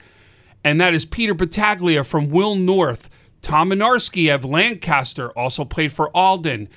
and 0.64 0.80
that 0.80 0.94
is 0.94 1.06
Peter 1.06 1.34
Battaglia 1.34 2.04
from 2.04 2.30
Will 2.30 2.56
North. 2.56 3.10
Tom 3.42 3.70
Minarski 3.70 4.34
of 4.34 4.44
Lancaster 4.44 5.30
also 5.32 5.64
played 5.64 5.92
for 5.92 6.16
Alden. 6.16 6.70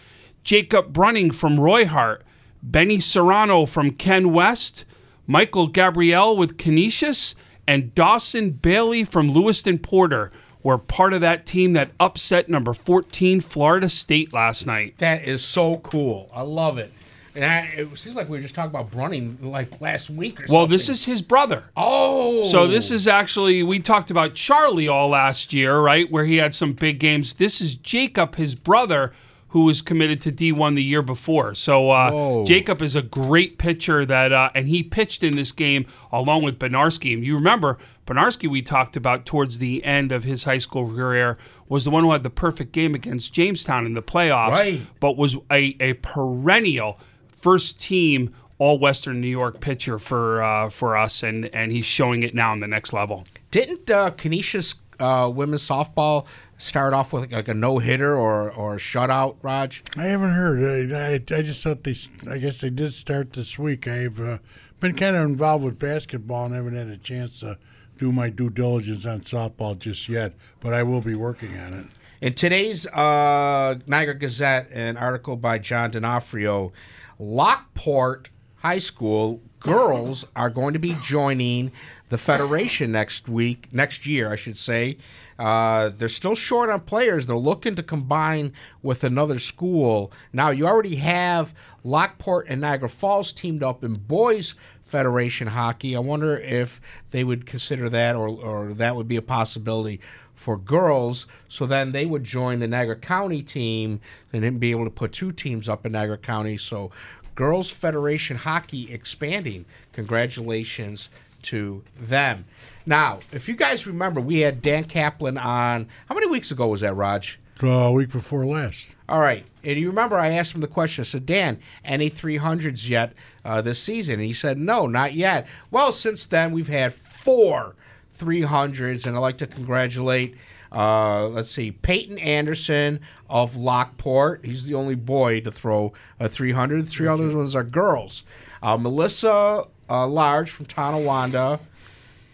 Jacob 0.45 0.93
Brunning 0.93 1.31
from 1.31 1.61
Roy 1.61 1.87
Hart. 1.87 2.23
Benny 2.63 3.01
Serrano 3.01 3.67
from 3.67 3.93
Ken 3.93 4.33
West. 4.33 4.85
Michael 5.27 5.67
Gabrielle 5.67 6.37
with 6.37 6.59
Canisius. 6.59 7.35
And 7.67 7.95
Dawson 7.95 8.51
Bailey 8.51 9.05
from 9.05 9.33
Lewiston 9.33 9.79
Porter 9.79 10.33
were 10.63 10.79
part 10.79 11.13
of 11.13 11.21
that 11.21 11.47
team 11.47 11.73
that 11.73 11.91
upset 11.99 12.49
number 12.49 12.73
14 12.73 13.41
Florida 13.41 13.89
State 13.89 14.33
last 14.33 14.67
night. 14.67 14.99
That 14.99 15.25
is 15.25 15.45
so 15.45 15.79
cool. 15.79 16.31
I 16.35 16.43
love 16.43 16.79
it. 16.79 16.93
And 17.35 17.45
I, 17.45 17.59
it 17.77 17.97
seems 17.97 18.17
like 18.17 18.29
we 18.29 18.39
were 18.39 18.43
just 18.43 18.57
talking 18.57 18.71
about 18.71 18.91
Brunning 18.91 19.39
like 19.41 19.81
last 19.81 20.11
week 20.11 20.41
or 20.41 20.43
something. 20.43 20.57
Well, 20.57 20.67
this 20.67 20.89
is 20.89 21.05
his 21.05 21.23
brother. 21.23 21.65
Oh. 21.77 22.43
So 22.43 22.67
this 22.67 22.91
is 22.91 23.07
actually 23.07 23.63
we 23.63 23.79
talked 23.79 24.11
about 24.11 24.35
Charlie 24.35 24.89
all 24.89 25.11
last 25.11 25.53
year, 25.53 25.79
right? 25.79 26.11
Where 26.11 26.25
he 26.25 26.37
had 26.37 26.55
some 26.55 26.73
big 26.73 26.99
games. 26.99 27.35
This 27.35 27.61
is 27.61 27.77
Jacob, 27.77 28.35
his 28.35 28.57
brother, 28.57 29.13
who 29.51 29.65
was 29.65 29.83
committed 29.83 30.23
to 30.23 30.33
D1 30.33 30.75
the 30.77 30.83
year 30.83 31.03
before. 31.03 31.55
So 31.55 31.91
uh, 31.91 32.45
Jacob 32.45 32.81
is 32.83 32.95
a 32.97 33.03
great 33.03 33.59
pitcher 33.59 34.07
that, 34.07 34.33
uh, 34.33 34.51
and 34.55 34.69
he 34.69 34.83
pitched 34.83 35.23
in 35.25 35.35
this 35.37 35.53
game 35.53 35.87
along 36.13 36.43
with 36.45 36.59
Benarski. 36.59 37.13
And 37.15 37.25
you 37.25 37.35
remember 37.35 37.77
Benarski 38.07 38.49
we 38.49 38.63
talked 38.63 38.97
about 38.97 39.27
towards 39.27 39.59
the 39.59 39.85
end 39.85 40.13
of 40.13 40.23
his 40.25 40.45
high 40.45 40.59
school 40.59 40.89
career 40.89 41.37
was 41.69 41.85
the 41.85 41.91
one 41.91 42.05
who 42.05 42.13
had 42.13 42.23
the 42.23 42.31
perfect 42.31 42.73
game 42.73 42.95
against 42.95 43.33
Jamestown 43.33 43.87
in 43.87 43.95
the 43.95 44.03
playoffs, 44.03 44.53
Right. 44.53 44.81
but 45.01 45.17
was 45.17 45.37
a, 45.51 45.77
a 45.81 45.95
perennial 45.95 46.99
first 47.29 47.81
team 47.81 48.35
all 48.59 48.79
Western 48.79 49.21
New 49.21 49.29
York 49.29 49.61
pitcher 49.61 49.99
for 49.99 50.43
uh, 50.43 50.69
for 50.69 50.97
us, 50.97 51.23
and 51.23 51.47
and 51.55 51.73
he's 51.73 51.87
showing 51.87 52.23
it 52.23 52.35
now 52.35 52.53
on 52.53 52.61
the 52.61 52.67
next 52.69 52.93
level. 52.93 53.25
Didn't 53.51 53.91
uh, 53.91 54.11
Canisius 54.11 54.75
uh, 55.01 55.31
women's 55.35 55.67
softball 55.67 56.27
start 56.61 56.93
off 56.93 57.13
with 57.13 57.33
like 57.33 57.49
a 57.49 57.55
no 57.55 57.79
hitter 57.79 58.17
or 58.17 58.51
or 58.51 58.75
a 58.75 58.79
shutout, 58.79 59.37
Raj? 59.43 59.83
I 59.97 60.05
haven't 60.05 60.33
heard. 60.33 60.93
I, 60.93 60.97
I, 60.97 61.39
I 61.39 61.43
just 61.43 61.63
thought 61.63 61.85
they. 61.85 61.97
I 62.31 62.39
guess 62.39 62.61
they 62.61 62.71
did 62.71 62.93
start 62.93 63.33
this 63.33 63.59
week. 63.59 63.89
I've 63.89 64.21
uh, 64.21 64.39
been 64.79 64.95
kind 64.95 65.17
of 65.17 65.25
involved 65.25 65.65
with 65.65 65.79
basketball 65.79 66.47
and 66.47 66.55
haven't 66.55 66.77
had 66.77 66.89
a 66.89 66.97
chance 66.97 67.41
to 67.41 67.59
do 67.99 68.13
my 68.13 68.31
due 68.31 68.51
diligence 68.51 69.05
on 69.05 69.21
softball 69.21 69.79
just 69.79 70.09
yet. 70.09 70.35
But 70.61 70.75
I 70.75 70.83
will 70.83 71.01
be 71.01 71.15
working 71.15 71.59
on 71.59 71.73
it. 71.75 71.87
In 72.21 72.35
today's 72.35 72.87
uh, 72.89 73.79
Niagara 73.87 74.15
Gazette, 74.15 74.71
an 74.73 74.99
article 74.99 75.37
by 75.37 75.59
John 75.59 75.91
D'Onofrio, 75.91 76.73
Lockport 77.19 78.29
High 78.57 78.79
School 78.79 79.41
girls 79.59 80.27
are 80.37 80.51
going 80.51 80.75
to 80.75 80.79
be 80.79 80.97
joining 81.03 81.73
the 82.11 82.19
Federation 82.19 82.93
next 82.93 83.29
week, 83.29 83.69
next 83.73 84.07
year, 84.07 84.33
I 84.33 84.37
should 84.37 84.59
say. 84.59 84.99
Uh, 85.41 85.89
they're 85.97 86.11
still 86.11 86.35
short 86.35 86.69
on 86.69 86.81
players. 86.81 87.27
They're 87.27 87.35
looking 87.35 87.75
to 87.77 87.83
combine 87.83 88.53
with 88.83 89.03
another 89.05 89.39
school. 89.39 90.13
Now, 90.35 90.51
you 90.51 90.67
already 90.67 90.97
have 90.97 91.55
Lockport 91.83 92.47
and 92.51 92.61
Niagara 92.61 92.91
Falls 92.91 93.33
teamed 93.33 93.63
up 93.63 93.83
in 93.83 93.95
boys 93.95 94.55
Federation 94.85 95.47
hockey. 95.47 95.97
I 95.97 96.01
wonder 96.01 96.37
if 96.37 96.79
they 97.11 97.25
would 97.25 97.47
consider 97.47 97.89
that 97.89 98.17
or, 98.17 98.29
or 98.29 98.75
that 98.75 98.97
would 98.97 99.09
be 99.09 99.17
a 99.17 99.23
possibility 99.23 99.99
for 100.35 100.59
girls. 100.59 101.27
So 101.49 101.65
then 101.65 101.93
they 101.93 102.05
would 102.05 102.25
join 102.25 102.59
the 102.59 102.69
Niagara 102.69 102.97
County 102.97 103.43
team 103.43 104.01
and 104.35 104.43
then 104.43 104.59
be 104.59 104.73
able 104.73 104.85
to 104.85 104.91
put 104.91 105.13
two 105.13 105.33
teams 105.33 105.71
up 105.71 105.87
in 105.87 105.93
Niagara 105.93 106.19
County. 106.19 106.59
So 106.59 106.91
Girls 107.35 107.71
Federation 107.71 108.37
hockey 108.37 108.93
expanding. 108.93 109.65
Congratulations 109.95 111.09
to 111.45 111.83
them. 111.99 112.45
Now, 112.87 113.21
if 113.33 113.49
you 113.49 113.55
guys 113.55 113.87
remember, 113.87 114.21
we 114.21 114.41
had 114.41 114.63
Dan 114.63 114.85
Kaplan 114.85 115.39
on. 115.39 115.89
How 116.09 116.15
many 116.15 116.27
weeks 116.27 116.51
ago 116.51 116.69
was 116.69 116.81
that, 116.81 116.95
Raj? 116.95 117.39
Uh, 117.63 117.69
a 117.69 117.93
week 117.93 118.11
before 118.11 118.47
last. 118.47 118.97
All 119.09 119.21
right. 119.21 119.45
And 119.63 119.79
you 119.79 119.89
remember 119.89 120.17
I 120.17 120.31
asked 120.31 120.55
him 120.55 120.63
the 120.63 120.67
question. 120.67 121.03
I 121.03 121.05
said, 121.05 121.27
Dan, 121.27 121.61
any 121.85 122.11
300s 122.11 122.89
yet 122.89 123.13
uh, 123.45 123.61
this 123.61 123.83
season? 123.83 124.15
And 124.15 124.23
he 124.23 124.33
said, 124.33 124.57
no, 124.57 124.87
not 124.87 125.13
yet. 125.13 125.47
Well, 125.71 125.93
since 125.93 126.25
then, 126.25 126.53
we've 126.53 126.69
had 126.69 126.95
four 126.95 127.75
300s. 128.19 129.07
And 129.07 129.15
I'd 129.15 129.21
like 129.21 129.37
to 129.39 129.47
congratulate, 129.47 130.37
uh, 130.73 131.29
let's 131.29 131.51
see, 131.51 131.71
Peyton 131.71 132.19
Anderson 132.19 133.01
of 133.29 133.57
Lockport. 133.57 134.45
He's 134.45 134.65
the 134.65 134.75
only 134.75 134.95
boy 134.95 135.41
to 135.43 135.53
throw 135.53 135.93
a 136.19 136.31
300. 136.31 136.87
The 136.87 136.91
three 136.91 137.09
other 137.09 137.37
ones 137.37 137.55
are 137.55 137.65
girls. 137.65 138.23
Uh, 138.63 138.79
Melissa 138.79 139.67
uh, 139.91 140.07
Large 140.07 140.51
from 140.51 140.65
Tonawanda. 140.65 141.61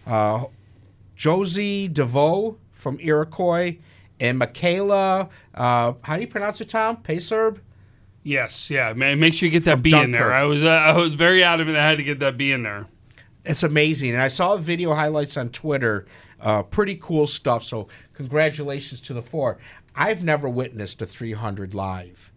Uh, 0.07 0.45
Josie 1.17 1.89
DeVoe 1.89 2.57
from 2.73 2.99
Iroquois, 3.01 3.77
and 4.21 4.39
Michaela, 4.39 5.29
uh, 5.55 5.93
how 6.03 6.15
do 6.17 6.23
you 6.23 6.29
pronounce 6.29 6.61
it, 6.61 6.71
Tom? 6.71 6.99
Payserb? 6.99 7.59
Yes, 8.23 8.71
yeah. 8.71 8.93
ma- 8.95 9.15
Make 9.15 9.35
sure 9.35 9.47
you 9.47 9.53
get 9.53 9.65
that 9.65 9.83
B 9.83 9.95
in 9.97 10.11
there. 10.13 10.33
I 10.33 10.45
was 10.45 10.65
uh, 10.65 10.69
I 10.69 10.97
was 10.97 11.15
very 11.15 11.45
adamant 11.45 11.77
I 11.77 11.89
had 11.89 11.99
to 11.99 12.05
get 12.05 12.19
that 12.21 12.37
B 12.37 12.51
in 12.53 12.63
there. 12.63 12.87
It's 13.45 13.63
amazing. 13.63 14.11
And 14.11 14.21
I 14.21 14.29
saw 14.29 14.57
video 14.57 14.95
highlights 14.95 15.37
on 15.37 15.51
Twitter. 15.51 16.07
Uh, 16.41 16.63
pretty 16.65 16.97
cool 16.97 17.27
stuff. 17.27 17.63
So, 17.63 17.89
congratulations 18.15 19.01
to 19.03 19.15
the 19.15 19.23
four. 19.23 19.59
I've 19.95 20.25
never 20.25 20.49
witnessed 20.49 21.01
a 21.01 21.07
300 21.07 21.73
live. 21.73 22.31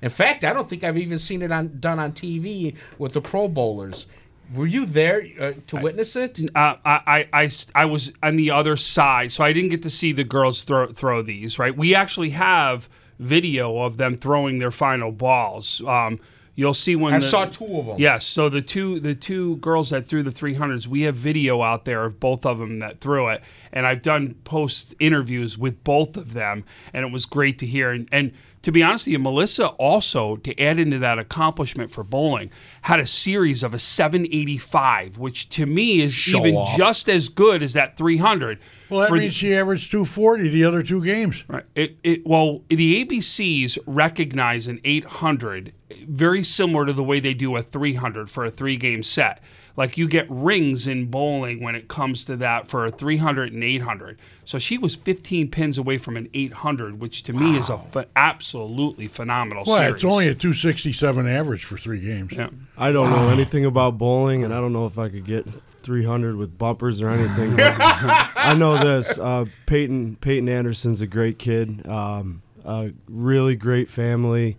In 0.00 0.10
fact, 0.10 0.44
I 0.44 0.52
don't 0.52 0.68
think 0.68 0.82
I've 0.82 0.96
even 0.96 1.18
seen 1.18 1.42
it 1.42 1.52
on 1.52 1.78
done 1.78 1.98
on 1.98 2.12
TV 2.12 2.74
with 2.98 3.12
the 3.12 3.20
Pro 3.20 3.48
Bowlers. 3.48 4.06
Were 4.54 4.66
you 4.66 4.86
there 4.86 5.26
uh, 5.38 5.52
to 5.68 5.76
witness 5.76 6.16
it? 6.16 6.40
Uh, 6.54 6.76
I, 6.84 7.26
I, 7.32 7.42
I, 7.42 7.50
I 7.74 7.84
was 7.84 8.12
on 8.22 8.36
the 8.36 8.50
other 8.50 8.76
side, 8.76 9.30
so 9.32 9.44
I 9.44 9.52
didn't 9.52 9.70
get 9.70 9.82
to 9.82 9.90
see 9.90 10.12
the 10.12 10.24
girls 10.24 10.62
throw 10.62 10.86
throw 10.86 11.22
these. 11.22 11.58
Right, 11.58 11.76
we 11.76 11.94
actually 11.94 12.30
have 12.30 12.88
video 13.18 13.78
of 13.78 13.96
them 13.96 14.16
throwing 14.16 14.58
their 14.58 14.70
final 14.70 15.12
balls. 15.12 15.82
Um, 15.86 16.18
you'll 16.54 16.74
see 16.74 16.96
when 16.96 17.14
I 17.14 17.18
the- 17.18 17.26
saw 17.28 17.44
two 17.46 17.78
of 17.78 17.86
them. 17.86 17.96
Yes, 17.98 18.24
so 18.26 18.48
the 18.48 18.62
two 18.62 19.00
the 19.00 19.14
two 19.14 19.56
girls 19.56 19.90
that 19.90 20.08
threw 20.08 20.22
the 20.22 20.30
300s, 20.30 20.86
we 20.86 21.02
have 21.02 21.14
video 21.14 21.62
out 21.62 21.84
there 21.84 22.04
of 22.04 22.18
both 22.18 22.46
of 22.46 22.58
them 22.58 22.78
that 22.78 23.00
threw 23.00 23.28
it, 23.28 23.42
and 23.72 23.86
I've 23.86 24.02
done 24.02 24.34
post 24.44 24.94
interviews 24.98 25.58
with 25.58 25.84
both 25.84 26.16
of 26.16 26.32
them, 26.32 26.64
and 26.92 27.04
it 27.04 27.12
was 27.12 27.26
great 27.26 27.58
to 27.58 27.66
hear. 27.66 27.90
And, 27.90 28.08
and 28.12 28.32
to 28.62 28.72
be 28.72 28.82
honest 28.82 29.06
with 29.06 29.12
you, 29.12 29.18
Melissa 29.18 29.68
also 29.68 30.36
to 30.36 30.60
add 30.60 30.78
into 30.78 30.98
that 30.98 31.18
accomplishment 31.18 31.90
for 31.90 32.02
bowling 32.02 32.50
had 32.82 33.00
a 33.00 33.06
series 33.06 33.62
of 33.62 33.74
a 33.74 33.78
785, 33.78 35.18
which 35.18 35.48
to 35.50 35.66
me 35.66 36.00
is 36.00 36.12
Show 36.12 36.40
even 36.40 36.56
off. 36.56 36.76
just 36.76 37.08
as 37.08 37.28
good 37.28 37.62
as 37.62 37.72
that 37.74 37.96
300. 37.96 38.58
Well, 38.90 39.00
that 39.00 39.08
For 39.08 39.16
the- 39.16 39.22
means 39.22 39.34
she 39.34 39.54
averaged 39.54 39.90
240 39.90 40.48
the 40.48 40.64
other 40.64 40.82
two 40.82 41.04
games. 41.04 41.44
Right. 41.48 41.64
It, 41.74 41.98
it, 42.02 42.26
well, 42.26 42.62
the 42.68 43.04
ABCs 43.04 43.78
recognize 43.86 44.66
an 44.66 44.80
800 44.84 45.72
very 46.06 46.42
similar 46.44 46.84
to 46.86 46.92
the 46.92 47.02
way 47.04 47.18
they 47.20 47.34
do 47.34 47.56
a 47.56 47.62
300 47.62 48.28
for 48.30 48.44
a 48.44 48.50
three 48.50 48.76
game 48.76 49.02
set. 49.02 49.40
Like 49.76 49.96
you 49.96 50.08
get 50.08 50.26
rings 50.28 50.86
in 50.88 51.06
bowling 51.06 51.62
when 51.62 51.74
it 51.76 51.86
comes 51.88 52.24
to 52.24 52.36
that 52.38 52.66
for 52.68 52.84
a 52.86 52.90
300 52.90 53.52
and 53.52 53.62
800. 53.62 54.18
So 54.44 54.58
she 54.58 54.76
was 54.76 54.96
15 54.96 55.50
pins 55.50 55.78
away 55.78 55.98
from 55.98 56.16
an 56.16 56.28
800, 56.34 56.98
which 57.00 57.22
to 57.24 57.32
me 57.32 57.56
is 57.56 57.70
a 57.70 57.78
ph- 57.92 58.06
absolutely 58.16 59.06
phenomenal 59.06 59.64
Well, 59.66 59.76
series. 59.78 59.94
it's 59.96 60.04
only 60.04 60.28
a 60.28 60.34
267 60.34 61.28
average 61.28 61.64
for 61.64 61.78
three 61.78 62.00
games. 62.00 62.32
Yeah. 62.32 62.48
I 62.76 62.90
don't 62.92 63.10
know 63.10 63.28
anything 63.28 63.64
about 63.64 63.98
bowling, 63.98 64.44
and 64.44 64.52
I 64.52 64.60
don't 64.60 64.72
know 64.72 64.86
if 64.86 64.98
I 64.98 65.08
could 65.08 65.24
get 65.26 65.46
300 65.88 66.36
with 66.36 66.58
bumpers 66.58 67.00
or 67.00 67.08
anything. 67.08 67.56
I 67.58 68.54
know 68.58 68.76
this: 68.76 69.18
uh, 69.18 69.46
Peyton 69.64 70.16
Peyton 70.16 70.46
Anderson's 70.46 71.00
a 71.00 71.06
great 71.06 71.38
kid, 71.38 71.88
um, 71.88 72.42
a 72.62 72.92
really 73.08 73.56
great 73.56 73.88
family, 73.88 74.58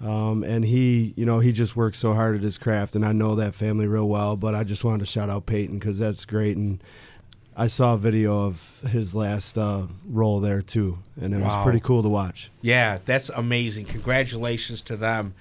um, 0.00 0.42
and 0.42 0.64
he, 0.64 1.12
you 1.14 1.26
know, 1.26 1.40
he 1.40 1.52
just 1.52 1.76
works 1.76 1.98
so 1.98 2.14
hard 2.14 2.36
at 2.36 2.42
his 2.42 2.56
craft, 2.56 2.96
and 2.96 3.04
I 3.04 3.12
know 3.12 3.34
that 3.34 3.54
family 3.54 3.86
real 3.86 4.08
well. 4.08 4.34
But 4.34 4.54
I 4.54 4.64
just 4.64 4.82
wanted 4.82 5.00
to 5.00 5.06
shout 5.06 5.28
out 5.28 5.44
Peyton 5.44 5.78
because 5.78 5.98
that's 5.98 6.24
great, 6.24 6.56
and 6.56 6.82
I 7.54 7.66
saw 7.66 7.92
a 7.92 7.98
video 7.98 8.46
of 8.46 8.80
his 8.88 9.14
last 9.14 9.58
uh, 9.58 9.88
role 10.08 10.40
there 10.40 10.62
too, 10.62 11.00
and 11.20 11.34
it 11.34 11.40
was 11.42 11.62
pretty 11.64 11.80
cool 11.80 12.02
to 12.02 12.08
watch. 12.08 12.50
Yeah, 12.62 13.00
that's 13.04 13.28
amazing. 13.28 13.84
Congratulations 13.84 14.80
to 14.82 14.96
them. 14.96 15.34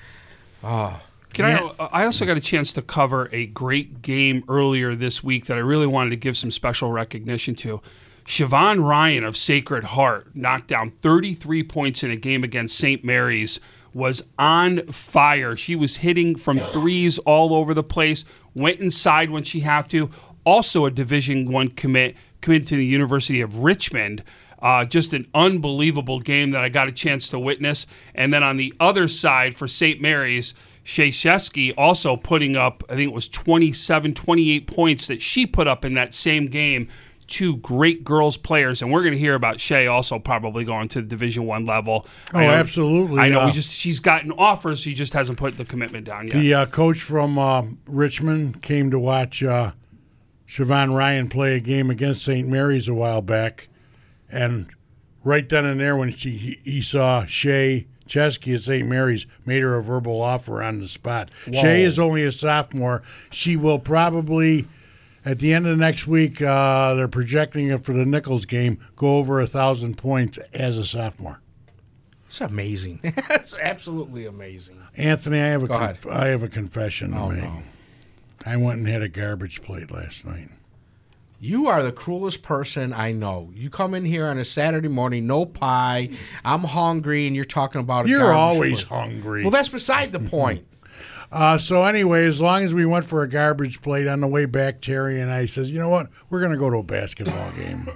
Oh, 0.62 1.00
Can 1.34 1.46
I? 1.46 1.86
I 1.92 2.06
also 2.06 2.26
got 2.26 2.38
a 2.38 2.42
chance 2.42 2.74
to 2.74 2.82
cover 2.82 3.30
a 3.32 3.48
great 3.48 4.02
game 4.02 4.44
earlier 4.48 4.96
this 4.96 5.24
week 5.24 5.46
that 5.46 5.58
I 5.58 5.62
really 5.62 5.88
wanted 5.88 6.12
to 6.12 6.16
give 6.18 6.38
some 6.38 6.52
special 6.52 6.92
recognition 6.92 7.56
to. 7.56 7.82
Siobhan 8.26 8.88
Ryan 8.88 9.24
of 9.24 9.36
Sacred 9.36 9.84
Heart 9.84 10.36
knocked 10.36 10.68
down 10.68 10.92
33 11.02 11.64
points 11.64 12.04
in 12.04 12.12
a 12.12 12.16
game 12.16 12.44
against 12.44 12.78
St. 12.78 13.04
Mary's. 13.04 13.60
Was 13.94 14.24
on 14.40 14.88
fire. 14.88 15.58
She 15.58 15.76
was 15.76 15.98
hitting 15.98 16.38
from 16.38 16.60
threes 16.60 17.18
all 17.20 17.54
over 17.54 17.74
the 17.74 17.84
place. 17.84 18.24
Went 18.56 18.80
inside 18.80 19.30
when 19.30 19.44
she 19.44 19.60
had 19.60 19.90
to. 19.90 20.10
Also 20.46 20.86
a 20.86 20.92
Division 20.92 21.52
One 21.52 21.68
commit 21.68 22.16
committed 22.40 22.68
to 22.70 22.78
the 22.78 22.86
University 22.86 23.42
of 23.42 23.60
Richmond. 23.60 24.24
Uh, 24.62 24.86
just 24.86 25.12
an 25.14 25.28
unbelievable 25.34 26.20
game 26.20 26.52
that 26.52 26.64
I 26.64 26.70
got 26.70 26.88
a 26.88 26.92
chance 26.92 27.30
to 27.30 27.40
witness. 27.40 27.88
And 28.16 28.32
then 28.34 28.44
on 28.44 28.58
the 28.58 28.74
other 28.80 29.08
side 29.08 29.58
for 29.58 29.68
St. 29.68 30.00
Mary's, 30.00 30.54
Shay 30.84 31.10
Shesky 31.10 31.74
also 31.78 32.16
putting 32.18 32.56
up, 32.56 32.84
I 32.90 32.96
think 32.96 33.12
it 33.12 33.14
was 33.14 33.28
27, 33.30 34.14
28 34.14 34.68
points 34.68 35.08
that 35.08 35.22
she 35.22 35.46
put 35.46 35.68
up 35.68 35.86
in 35.86 35.94
that 35.94 36.14
same 36.14 36.48
game. 36.48 36.88
Two 37.28 37.56
great 37.58 38.04
girls 38.04 38.36
players, 38.36 38.82
and 38.82 38.92
we're 38.92 39.04
going 39.04 39.14
to 39.14 39.18
hear 39.20 39.36
about 39.36 39.58
Shay 39.58 39.88
also 39.88 40.20
probably 40.20 40.66
going 40.66 40.90
to 40.90 41.02
the 41.02 41.08
Division 41.08 41.46
One 41.46 41.64
level. 41.66 42.06
Oh, 42.34 42.40
I 42.40 42.46
know- 42.46 42.52
absolutely. 42.52 43.20
I 43.20 43.30
know. 43.30 43.42
Uh, 43.42 43.46
we 43.46 43.52
just 43.54 43.74
she's 43.74 44.02
gotten 44.02 44.34
offers, 44.34 44.82
she 44.82 44.94
just 44.94 45.14
hasn't 45.14 45.38
put 45.38 45.56
the 45.56 45.64
commitment 45.64 46.06
down 46.06 46.28
yet. 46.28 46.34
The 46.34 46.54
uh, 46.54 46.66
coach 46.66 47.02
from 47.02 47.40
uh, 47.40 47.64
Richmond 47.86 48.62
came 48.62 48.92
to 48.92 49.00
watch 49.00 49.42
uh, 49.44 49.72
Siobhan 50.50 50.94
Ryan 50.94 51.30
play 51.30 51.56
a 51.56 51.62
game 51.62 51.90
against 51.90 52.26
St. 52.26 52.50
Mary's 52.50 52.90
a 52.90 52.94
while 52.94 53.22
back, 53.22 53.70
and 54.30 54.70
right 55.24 55.48
then 55.48 55.64
and 55.64 55.80
there, 55.80 55.96
when 55.96 56.12
she 56.12 56.32
he, 56.32 56.60
he 56.66 56.82
saw 56.82 57.26
Shay 57.28 57.88
Chesky 58.12 58.54
at 58.56 58.62
St. 58.62 58.88
Mary's, 58.88 59.26
made 59.46 59.62
her 59.64 59.76
a 59.78 59.82
verbal 59.84 60.22
offer 60.22 60.62
on 60.62 60.80
the 60.80 60.88
spot. 60.88 61.30
Shay 61.54 61.84
is 61.84 61.98
only 61.98 62.24
a 62.26 62.32
sophomore. 62.32 63.02
She 63.30 63.56
will 63.56 63.80
probably. 63.80 64.68
At 65.24 65.38
the 65.38 65.54
end 65.54 65.68
of 65.68 65.78
the 65.78 65.82
next 65.86 66.08
week, 66.08 66.42
uh, 66.42 66.96
they're 66.96 67.08
projecting 67.08 67.68
it 67.68 67.86
for 67.86 67.94
the 67.94 68.06
Nichols 68.06 68.46
game, 68.46 68.80
go 68.96 69.18
over 69.18 69.40
a 69.40 69.46
thousand 69.46 69.96
points 69.98 70.40
as 70.52 70.80
a 70.80 70.84
sophomore. 70.84 71.40
It's 72.28 72.42
amazing. 72.42 73.00
it's 73.04 73.56
absolutely 73.62 74.26
amazing. 74.26 74.82
Anthony, 74.98 75.40
I 75.40 75.46
have 75.48 75.62
a 75.64 75.68
conf- 75.68 76.08
I 76.08 76.28
have 76.28 76.42
a 76.42 76.48
confession 76.48 77.12
to 77.12 77.18
Oh, 77.20 77.30
make. 77.30 77.44
no. 77.44 77.62
I 78.48 78.58
went 78.58 78.80
and 78.80 78.88
had 78.88 79.04
a 79.04 79.10
garbage 79.10 79.62
plate 79.62 79.92
last 79.92 80.26
night. 80.26 80.50
You 81.44 81.66
are 81.68 81.82
the 81.82 81.92
cruelest 81.92 82.44
person 82.44 82.94
I 82.94 83.12
know. 83.14 83.50
You 83.56 83.72
come 83.72 83.96
in 83.96 84.06
here 84.06 84.28
on 84.28 84.38
a 84.38 84.46
Saturday 84.46 84.88
morning, 84.90 85.26
no 85.26 85.44
pie. 85.48 86.10
I'm 86.46 86.62
hungry, 86.64 87.26
and 87.26 87.36
you're 87.36 87.46
talking 87.46 87.82
about. 87.82 88.06
A 88.06 88.10
You're 88.10 88.32
always 88.32 88.84
plate. 88.84 89.00
hungry. 89.00 89.42
Well, 89.42 89.50
that's 89.50 89.68
beside 89.70 90.12
the 90.12 90.20
point. 90.38 90.68
uh, 91.32 91.58
so 91.58 91.84
anyway, 91.84 92.28
as 92.28 92.40
long 92.40 92.64
as 92.64 92.76
we 92.76 92.86
went 92.86 93.06
for 93.06 93.24
a 93.24 93.28
garbage 93.28 93.82
plate 93.82 94.06
on 94.08 94.22
the 94.22 94.28
way 94.28 94.46
back, 94.46 94.82
Terry 94.82 95.20
and 95.20 95.32
I 95.32 95.48
says, 95.48 95.72
you 95.72 95.80
know 95.80 95.90
what, 95.90 96.10
we're 96.30 96.42
going 96.42 96.52
to 96.52 96.58
go 96.60 96.70
to 96.70 96.78
a 96.78 96.84
basketball 96.84 97.52
game. 97.56 97.90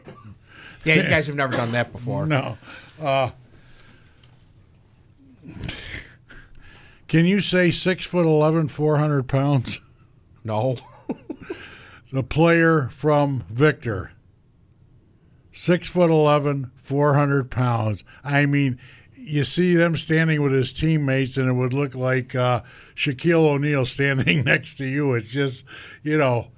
Yeah, 0.84 0.96
you 0.96 1.04
guys 1.04 1.28
have 1.28 1.36
never 1.36 1.54
done 1.54 1.72
that 1.74 1.92
before. 1.92 2.25
no. 2.25 2.58
Uh, 3.00 3.30
can 7.08 7.25
you 7.25 7.40
say 7.42 7.70
six 7.70 8.06
foot 8.06 8.25
eleven, 8.25 8.68
four 8.68 8.98
hundred 8.98 9.28
pounds? 9.28 9.82
No. 10.44 10.78
The 12.15 12.24
player 12.24 12.88
from 12.93 13.43
Victor. 13.50 14.13
Six 15.51 15.89
foot 15.89 16.10
11, 16.10 16.72
400 16.77 17.51
pounds. 17.51 18.05
I 18.24 18.45
mean, 18.45 18.79
you 19.17 19.43
see 19.43 19.75
them 19.75 19.98
standing 19.98 20.41
with 20.41 20.53
his 20.53 20.72
teammates, 20.72 21.36
and 21.36 21.50
it 21.50 21.55
would 21.55 21.74
look 21.74 21.93
like 21.93 22.34
uh, 22.34 22.62
Shaquille 22.95 23.45
O'Neal 23.45 23.86
standing 23.86 24.45
next 24.45 24.75
to 24.75 24.86
you. 24.86 25.13
It's 25.13 25.27
just, 25.27 25.65
you 26.03 26.17
know, 26.17 26.51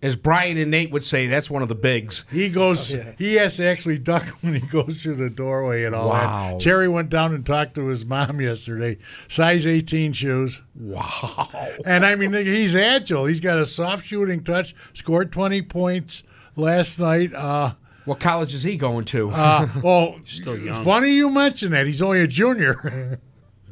As 0.00 0.14
Brian 0.14 0.56
and 0.58 0.70
Nate 0.70 0.92
would 0.92 1.02
say, 1.02 1.26
that's 1.26 1.50
one 1.50 1.60
of 1.60 1.68
the 1.68 1.74
bigs. 1.74 2.24
he 2.30 2.48
goes, 2.50 2.94
he 3.18 3.34
has 3.34 3.56
to 3.56 3.66
actually 3.66 3.98
duck 3.98 4.26
when 4.42 4.54
he 4.54 4.60
goes 4.60 5.02
through 5.02 5.16
the 5.16 5.28
doorway 5.28 5.82
and 5.82 5.92
all 5.94 6.08
Wow. 6.10 6.50
that. 6.52 6.60
Terry 6.62 6.86
went 6.88 7.10
down 7.10 7.34
and 7.34 7.44
talked 7.44 7.74
to 7.74 7.86
his 7.88 8.04
mom 8.04 8.40
yesterday. 8.40 8.98
Size 9.26 9.66
18 9.66 10.12
shoes. 10.12 10.62
Wow. 10.76 11.48
And 11.84 12.06
I 12.06 12.14
mean, 12.14 12.32
he's 12.32 12.76
agile. 12.76 13.26
He's 13.26 13.40
got 13.40 13.58
a 13.58 13.66
soft 13.66 14.06
shooting 14.06 14.44
touch, 14.44 14.72
scored 14.94 15.32
20 15.32 15.62
points 15.62 16.22
last 16.54 17.00
night. 17.00 17.34
Uh, 17.34 17.72
What 18.04 18.20
college 18.20 18.54
is 18.54 18.62
he 18.62 18.76
going 18.76 19.04
to? 19.06 19.30
Uh, 19.30 19.68
well, 19.82 20.14
Still 20.26 20.56
young. 20.56 20.84
funny 20.84 21.10
you 21.10 21.28
mention 21.28 21.72
that. 21.72 21.86
He's 21.88 22.02
only 22.02 22.20
a 22.20 22.28
junior. 22.28 23.18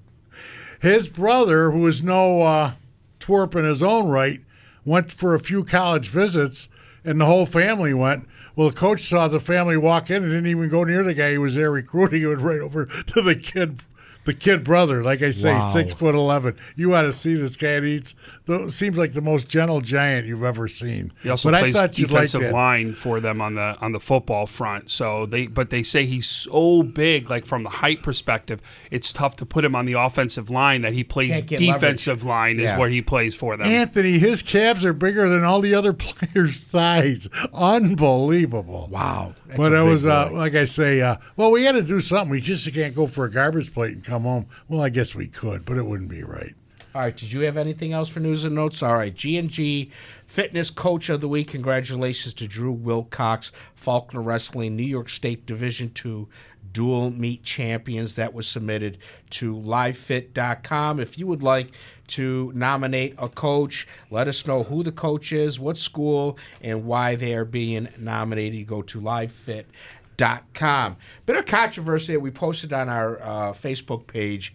his 0.81 1.09
brother, 1.09 1.71
who 1.71 1.87
is 1.87 2.03
no 2.03 2.43
uh, 2.43 2.73
twerp 3.21 3.55
in 3.55 3.65
his 3.65 3.83
own 3.83 4.09
right, 4.09 4.41
went 4.87 5.13
for 5.13 5.35
a 5.35 5.41
few 5.41 5.65
college 5.65 6.09
visits, 6.09 6.69
and 7.05 7.21
the 7.21 7.27
whole 7.27 7.45
family 7.45 7.93
went. 7.93 8.27
Well, 8.55 8.71
the 8.71 8.77
coach 8.77 9.07
saw 9.07 9.29
the 9.29 9.41
family 9.41 9.77
walk 9.77 10.09
in 10.09 10.23
and 10.23 10.33
didn't 10.33 10.47
even 10.47 10.71
go 10.71 10.85
near 10.85 11.03
the 11.03 11.13
guy 11.13 11.35
who 11.35 11.43
was 11.43 11.57
there 11.57 11.71
recruiting. 11.71 12.21
He 12.21 12.27
went 12.27 12.41
right 12.41 12.61
over 12.61 12.87
to 12.87 13.21
the 13.21 13.35
kid, 13.35 13.81
the 14.27 14.35
kid 14.35 14.63
brother. 14.63 15.03
Like 15.03 15.23
I 15.23 15.31
say, 15.31 15.55
Wow. 15.55 15.71
six 15.71 15.95
foot 15.95 16.15
eleven. 16.15 16.57
You 16.77 16.95
ought 16.95 17.03
to 17.03 17.13
see 17.13 17.35
this 17.35 17.57
guy. 17.57 17.69
And 17.71 17.87
He's 17.87 18.15
the, 18.45 18.71
seems 18.71 18.97
like 18.99 19.15
the 19.15 19.21
most 19.23 19.49
gentle 19.49 19.81
giant 19.81 20.27
you've 20.27 20.45
ever 20.45 20.69
seen. 20.69 21.13
He 21.23 21.31
also 21.31 21.51
but 21.51 21.55
I 21.65 21.73
thought 21.73 21.99
you'd 21.99 22.11
like 22.11 22.25
defensive 22.25 22.43
that. 22.43 22.53
line 22.53 22.95
for 22.95 23.19
them 23.19 23.41
on 23.41 23.55
the 23.55 23.77
on 23.81 23.93
the 23.93 24.01
football 24.01 24.47
front. 24.47 24.91
So 24.91 25.25
they, 25.27 25.47
but 25.47 25.71
they 25.71 25.83
say 25.83 26.05
he's 26.05 26.27
so 26.29 26.83
big, 26.83 27.31
like 27.31 27.47
from 27.47 27.63
the 27.63 27.71
height 27.71 28.03
perspective, 28.03 28.61
it's 28.91 29.13
tough 29.13 29.37
to 29.37 29.47
put 29.47 29.65
him 29.65 29.75
on 29.75 29.87
the 29.87 29.95
offensive 29.95 30.51
line. 30.51 30.83
That 30.83 30.93
he 30.93 31.03
plays 31.03 31.31
Can't 31.31 31.47
get 31.47 31.59
defensive 31.59 32.23
line 32.25 32.59
is 32.61 32.65
Yeah. 32.73 32.79
where 32.79 32.91
he 32.91 33.01
plays 33.03 33.35
for 33.35 33.57
them. 33.57 33.67
Anthony, 33.67 34.19
his 34.19 34.43
calves 34.43 34.85
are 34.85 34.93
bigger 34.93 35.29
than 35.29 35.43
all 35.45 35.61
the 35.61 35.75
other 35.75 35.93
players' 35.95 36.59
thighs. 36.59 37.29
Unbelievable. 37.55 38.89
wow. 38.91 39.35
That's 39.47 39.57
but 39.57 39.73
a 39.73 39.77
it 39.77 39.83
was, 39.85 40.05
uh, 40.05 40.31
like 40.33 40.55
I 40.55 40.65
say, 40.65 41.01
uh, 41.01 41.17
well, 41.37 41.51
we 41.51 41.65
had 41.65 41.73
to 41.73 41.83
do 41.83 42.01
something. 42.01 42.31
We 42.31 42.41
just 42.41 42.73
can't 42.73 42.95
go 42.95 43.07
for 43.07 43.25
a 43.25 43.31
garbage 43.31 43.73
plate 43.73 43.95
and 43.95 44.05
come 44.05 44.16
home. 44.23 44.47
Well, 44.69 44.83
I 44.83 44.89
guess 44.89 45.15
we 45.15 45.27
could, 45.27 45.65
but 45.65 45.77
it 45.77 45.87
wouldn't 45.87 46.11
be 46.11 46.23
right. 46.23 46.55
All 46.95 47.03
right. 47.03 47.15
Did 47.15 47.31
you 47.31 47.41
have 47.41 47.59
anything 47.59 47.93
else 47.93 48.09
for 48.09 48.21
news 48.21 48.45
and 48.45 48.55
notes? 48.55 48.83
All 48.83 48.97
right. 48.97 49.15
G 49.15 49.37
and 49.37 49.51
G 49.51 49.91
Fitness 50.27 50.71
Coach 50.71 51.11
of 51.11 51.21
the 51.21 51.29
Week. 51.29 51.49
Congratulations 51.49 52.33
to 52.35 52.49
Drew 52.49 52.73
Wilcox, 52.73 53.53
Falconer 53.75 54.23
Wrestling, 54.23 54.77
New 54.77 54.83
York 54.83 55.11
State 55.11 55.45
Division 55.45 55.91
Two 55.91 56.29
dual 56.73 57.11
meet 57.11 57.43
champions. 57.43 58.17
That 58.17 58.35
was 58.35 58.47
submitted 58.47 58.99
to 59.31 59.55
livefit.com. 59.55 61.01
If 61.01 61.19
you 61.19 61.27
would 61.27 61.43
like 61.43 61.73
to 62.09 62.53
nominate 62.55 63.15
a 63.19 63.29
coach, 63.29 63.89
let 64.11 64.29
us 64.29 64.47
know 64.47 64.63
who 64.63 64.83
the 64.83 64.93
coach 64.93 65.33
is, 65.33 65.59
what 65.59 65.77
school, 65.77 66.39
and 66.61 66.85
why 66.85 67.17
they 67.17 67.35
are 67.35 67.45
being 67.45 67.89
nominated. 67.99 68.67
Go 68.67 68.83
to 68.83 69.01
livefit.com. 70.17 70.97
Bit 71.25 71.37
of 71.37 71.47
controversy 71.47 72.15
that 72.15 72.21
we 72.21 72.31
posted 72.31 72.73
on 72.73 72.89
our 72.89 73.21
uh, 73.23 73.53
Facebook 73.53 74.07
page. 74.07 74.55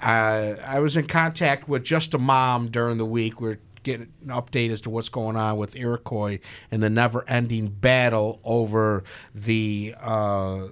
Uh, 0.00 0.54
I 0.64 0.80
was 0.80 0.96
in 0.96 1.06
contact 1.06 1.68
with 1.68 1.84
just 1.84 2.14
a 2.14 2.18
mom 2.18 2.70
during 2.70 2.98
the 2.98 3.06
week. 3.06 3.40
We're 3.40 3.58
getting 3.82 4.12
an 4.22 4.28
update 4.28 4.70
as 4.70 4.80
to 4.82 4.90
what's 4.90 5.08
going 5.08 5.36
on 5.36 5.56
with 5.56 5.76
Iroquois 5.76 6.38
and 6.70 6.82
the 6.82 6.90
never-ending 6.90 7.68
battle 7.68 8.40
over 8.42 9.04
the 9.34 9.94
uh, 10.00 10.66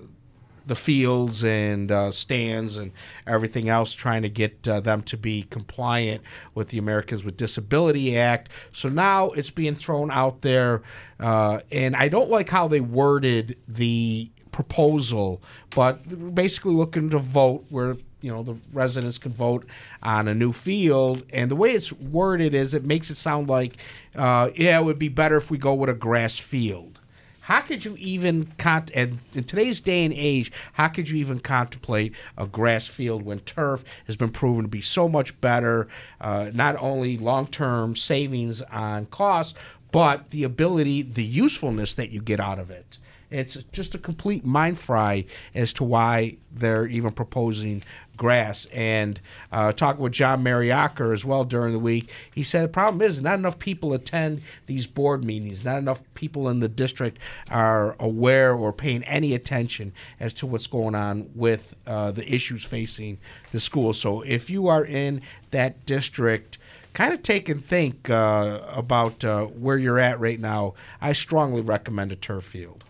the 0.67 0.75
fields 0.75 1.45
and 1.45 1.91
uh, 1.91 2.11
stands 2.11 2.77
and 2.77 2.93
everything 3.27 3.69
else, 3.69 3.93
trying 3.93 4.23
to 4.23 4.29
get 4.29 4.67
uh, 4.67 4.81
them 4.81 5.03
to 5.03 5.17
be 5.17 5.45
compliant 5.45 6.23
with 6.55 6.69
the 6.69 6.79
Americans 6.79 7.25
with 7.25 7.37
Disability 7.37 8.17
Act. 8.17 8.49
So 8.73 8.89
now 8.89 9.31
it's 9.31 9.51
being 9.51 9.75
thrown 9.75 10.11
out 10.11 10.43
there, 10.43 10.83
uh, 11.21 11.61
and 11.71 11.97
I 11.97 12.09
don't 12.09 12.31
like 12.31 12.49
how 12.49 12.69
they 12.69 12.81
worded 12.81 13.57
the 13.67 14.31
proposal, 14.53 15.43
but 15.75 16.35
basically 16.35 16.75
looking 16.75 17.11
to 17.11 17.19
vote 17.19 17.65
where 17.71 17.97
you 18.23 18.31
know 18.31 18.43
the 18.43 18.57
residents 18.73 19.19
can 19.19 19.33
vote 19.33 19.67
on 20.03 20.29
a 20.29 20.35
new 20.35 20.53
field 20.53 21.25
and 21.31 21.51
the 21.51 21.57
way 21.57 21.73
it's 21.73 21.93
worded 21.93 22.55
is 22.55 22.73
it 22.73 22.85
makes 22.85 23.11
it 23.11 23.17
sound 23.17 23.49
like 23.49 23.77
uh, 24.15 24.49
yeah 24.55 24.79
it 24.79 24.85
would 24.85 24.99
be 24.99 25.09
better 25.09 25.37
if 25.37 25.51
we 25.51 25.59
go 25.59 25.75
with 25.75 25.91
a 25.91 25.95
grass 25.95 26.39
field 26.39 27.01
how 27.43 27.61
could 27.61 27.85
you 27.85 27.97
even 27.99 28.53
cont- 28.59 28.91
in 28.91 29.19
today's 29.33 29.81
day 29.81 30.05
and 30.05 30.15
age 30.15 30.53
how 30.75 30.89
could 30.89 31.09
you 31.09 31.17
even 31.19 31.41
contemplate 31.41 32.13
a 32.37 32.47
grass 32.47 32.87
field 32.87 33.23
when 33.23 33.41
turf 33.41 33.85
has 34.07 34.17
been 34.17 34.31
proven 34.31 34.63
to 34.63 34.69
be 34.69 34.81
so 34.81 35.09
much 35.09 35.39
better 35.41 35.89
uh, 36.21 36.51
not 36.53 36.77
only 36.81 37.17
long-term 37.17 37.97
savings 37.97 38.63
on 38.63 39.07
costs 39.07 39.55
but 39.93 40.31
the 40.31 40.43
ability 40.43 41.03
the 41.03 41.23
usefulness 41.23 41.95
that 41.95 42.11
you 42.11 42.21
get 42.21 42.41
out 42.41 42.59
of 42.59 42.71
it? 42.71 42.99
It's 43.31 43.55
just 43.73 43.95
a 43.95 43.99
complete 43.99 44.45
mind 44.45 44.79
fry 44.79 45.25
as 45.55 45.73
to 45.75 45.85
why 45.85 46.37
they're 46.51 46.87
even 46.87 47.13
proposing 47.13 47.83
grass. 48.17 48.67
And 48.73 49.21
uh, 49.51 49.73
talking 49.73 50.03
with 50.03 50.13
John 50.13 50.43
Mariacker 50.45 51.13
as 51.13 51.25
well 51.25 51.45
during 51.45 51.73
the 51.73 51.79
week, 51.79 52.11
he 52.33 52.43
said 52.43 52.65
the 52.65 52.69
problem 52.69 53.03
is 53.03 53.23
not 53.23 53.39
enough 53.39 53.59
people 53.59 53.93
attend 53.93 54.43
these 54.67 54.87
board 54.87 55.25
meetings. 55.25 55.65
Not 55.65 55.79
enough 55.79 56.03
people 56.15 56.49
in 56.49 56.61
the 56.61 56.69
district 56.69 57.19
are 57.51 57.97
aware 57.99 58.55
or 58.55 58.73
paying 58.73 59.05
any 59.05 59.35
attention 59.35 59.93
as 60.21 60.35
to 60.35 60.47
what's 60.47 60.67
going 60.67 60.95
on 60.95 61.31
with 61.35 61.75
uh, 61.87 62.11
the 62.11 62.33
issues 62.33 62.65
facing 62.65 63.19
the 63.53 63.61
school. 63.61 63.93
So 63.93 64.23
if 64.23 64.51
you 64.51 64.69
are 64.69 64.85
in 64.85 65.23
that 65.51 65.85
district, 65.87 66.59
kind 66.95 67.15
of 67.15 67.23
take 67.23 67.49
and 67.49 67.65
think 67.65 68.11
uh, 68.11 68.61
about 68.69 69.25
uh, 69.25 69.45
where 69.47 69.79
you're 69.79 69.99
at 69.99 70.21
right 70.21 70.39
now. 70.41 70.75
I 71.01 71.13
strongly 71.13 71.63
recommend 71.63 72.13
a 72.13 72.17
turf 72.17 72.45
field. 72.45 72.85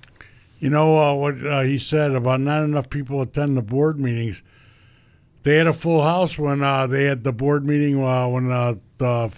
You 0.58 0.70
know 0.70 0.98
uh, 0.98 1.14
what 1.14 1.44
uh, 1.44 1.60
he 1.62 1.78
said 1.78 2.12
about 2.12 2.40
not 2.40 2.62
enough 2.62 2.88
people 2.88 3.20
attend 3.20 3.56
the 3.56 3.62
board 3.62 3.98
meetings. 3.98 4.42
They 5.42 5.56
had 5.56 5.66
a 5.66 5.72
full 5.72 6.02
house 6.02 6.38
when 6.38 6.62
uh, 6.62 6.86
they 6.86 7.04
had 7.04 7.24
the 7.24 7.32
board 7.32 7.66
meeting 7.66 8.02
uh, 8.02 8.28
when 8.28 8.52
uh, 8.52 8.74
the 8.98 9.32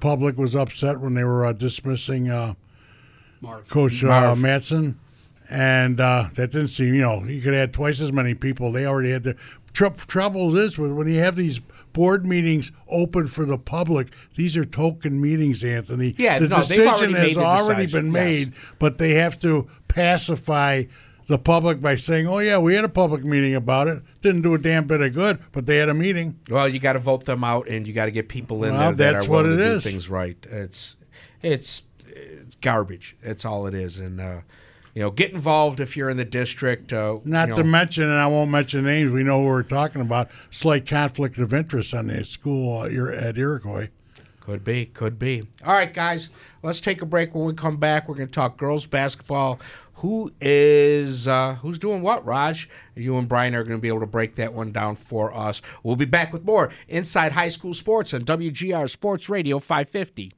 public 0.00 0.36
was 0.36 0.54
upset 0.54 1.00
when 1.00 1.14
they 1.14 1.24
were 1.24 1.44
uh, 1.44 1.52
dismissing 1.52 2.30
uh. 2.30 2.54
Coach 3.68 4.04
uh, 4.04 4.08
Marv. 4.08 4.38
Matson, 4.38 5.00
and 5.50 6.00
uh, 6.00 6.28
that 6.34 6.52
didn't 6.52 6.68
seem. 6.68 6.94
You 6.94 7.02
know, 7.02 7.24
you 7.24 7.40
could 7.40 7.54
have 7.54 7.72
twice 7.72 8.00
as 8.00 8.12
many 8.12 8.34
people. 8.34 8.70
They 8.70 8.86
already 8.86 9.10
had 9.10 9.24
the 9.24 9.36
tr- 9.72 9.86
trouble 10.06 10.56
is 10.56 10.78
with 10.78 10.92
when 10.92 11.08
you 11.08 11.18
have 11.18 11.34
these 11.36 11.58
board 11.92 12.24
meetings 12.24 12.70
open 12.88 13.26
for 13.26 13.44
the 13.44 13.58
public. 13.58 14.08
These 14.36 14.56
are 14.56 14.64
token 14.64 15.20
meetings, 15.20 15.64
Anthony. 15.64 16.14
Yeah, 16.18 16.38
the 16.38 16.48
no, 16.48 16.58
decision 16.58 16.86
already 16.88 17.14
has 17.14 17.36
already 17.36 17.86
decision, 17.86 18.12
been 18.12 18.14
yes. 18.14 18.24
made, 18.24 18.52
but 18.78 18.98
they 18.98 19.14
have 19.14 19.38
to 19.40 19.68
pacify. 19.88 20.84
The 21.26 21.38
public 21.38 21.80
by 21.80 21.94
saying, 21.96 22.26
"Oh 22.26 22.38
yeah, 22.38 22.58
we 22.58 22.74
had 22.74 22.84
a 22.84 22.88
public 22.88 23.24
meeting 23.24 23.54
about 23.54 23.88
it. 23.88 24.02
Didn't 24.22 24.42
do 24.42 24.54
a 24.54 24.58
damn 24.58 24.86
bit 24.86 25.00
of 25.00 25.12
good, 25.14 25.38
but 25.52 25.66
they 25.66 25.76
had 25.76 25.88
a 25.88 25.94
meeting." 25.94 26.40
Well, 26.50 26.68
you 26.68 26.78
got 26.78 26.94
to 26.94 26.98
vote 26.98 27.24
them 27.24 27.44
out, 27.44 27.68
and 27.68 27.86
you 27.86 27.94
got 27.94 28.06
to 28.06 28.10
get 28.10 28.28
people 28.28 28.64
in 28.64 28.72
Well, 28.74 28.92
there 28.92 28.92
that 28.92 29.12
that's 29.18 29.26
are 29.26 29.30
what 29.30 29.44
willing 29.44 29.60
it 29.60 29.62
to 29.62 29.70
is. 29.76 29.82
do 29.82 29.90
things 29.90 30.08
right. 30.08 30.36
It's 30.50 30.96
it's, 31.42 31.82
it's 32.06 32.56
garbage. 32.60 33.16
That's 33.22 33.44
all 33.44 33.66
it 33.66 33.74
is. 33.74 33.98
And 33.98 34.20
uh, 34.20 34.40
you 34.94 35.02
know, 35.02 35.10
get 35.10 35.32
involved 35.32 35.80
if 35.80 35.96
you're 35.96 36.10
in 36.10 36.16
the 36.16 36.24
district. 36.24 36.92
Uh, 36.92 37.18
Not 37.24 37.48
you 37.50 37.54
to 37.56 37.64
mention, 37.64 38.04
and 38.04 38.18
I 38.18 38.26
won't 38.26 38.50
mention 38.50 38.84
names. 38.84 39.10
We 39.12 39.22
know 39.22 39.40
who 39.42 39.46
we're 39.46 39.62
talking 39.62 40.02
about. 40.02 40.28
Slight 40.50 40.86
conflict 40.86 41.38
of 41.38 41.54
interest 41.54 41.94
on 41.94 42.08
the 42.08 42.24
school 42.24 42.82
uh, 42.82 43.12
at 43.12 43.38
Iroquois. 43.38 43.88
Could 44.40 44.64
be, 44.64 44.86
could 44.86 45.20
be. 45.20 45.46
All 45.64 45.72
right, 45.72 45.94
guys, 45.94 46.28
let's 46.64 46.80
take 46.80 47.00
a 47.00 47.06
break. 47.06 47.32
When 47.32 47.44
we 47.44 47.54
come 47.54 47.76
back, 47.76 48.08
we're 48.08 48.16
going 48.16 48.26
to 48.26 48.32
talk 48.32 48.56
girls 48.58 48.86
basketball. 48.86 49.60
Who 50.02 50.32
is 50.40 51.28
uh, 51.28 51.54
who's 51.62 51.78
doing 51.78 52.02
what? 52.02 52.26
Raj, 52.26 52.68
you 52.96 53.16
and 53.18 53.28
Brian 53.28 53.54
are 53.54 53.62
going 53.62 53.78
to 53.78 53.80
be 53.80 53.86
able 53.86 54.00
to 54.00 54.06
break 54.06 54.34
that 54.34 54.52
one 54.52 54.72
down 54.72 54.96
for 54.96 55.32
us. 55.32 55.62
We'll 55.84 55.94
be 55.94 56.06
back 56.06 56.32
with 56.32 56.44
more 56.44 56.72
inside 56.88 57.30
high 57.30 57.46
school 57.46 57.72
sports 57.72 58.12
on 58.12 58.22
WGR 58.24 58.90
Sports 58.90 59.28
Radio 59.28 59.60
550. 59.60 60.32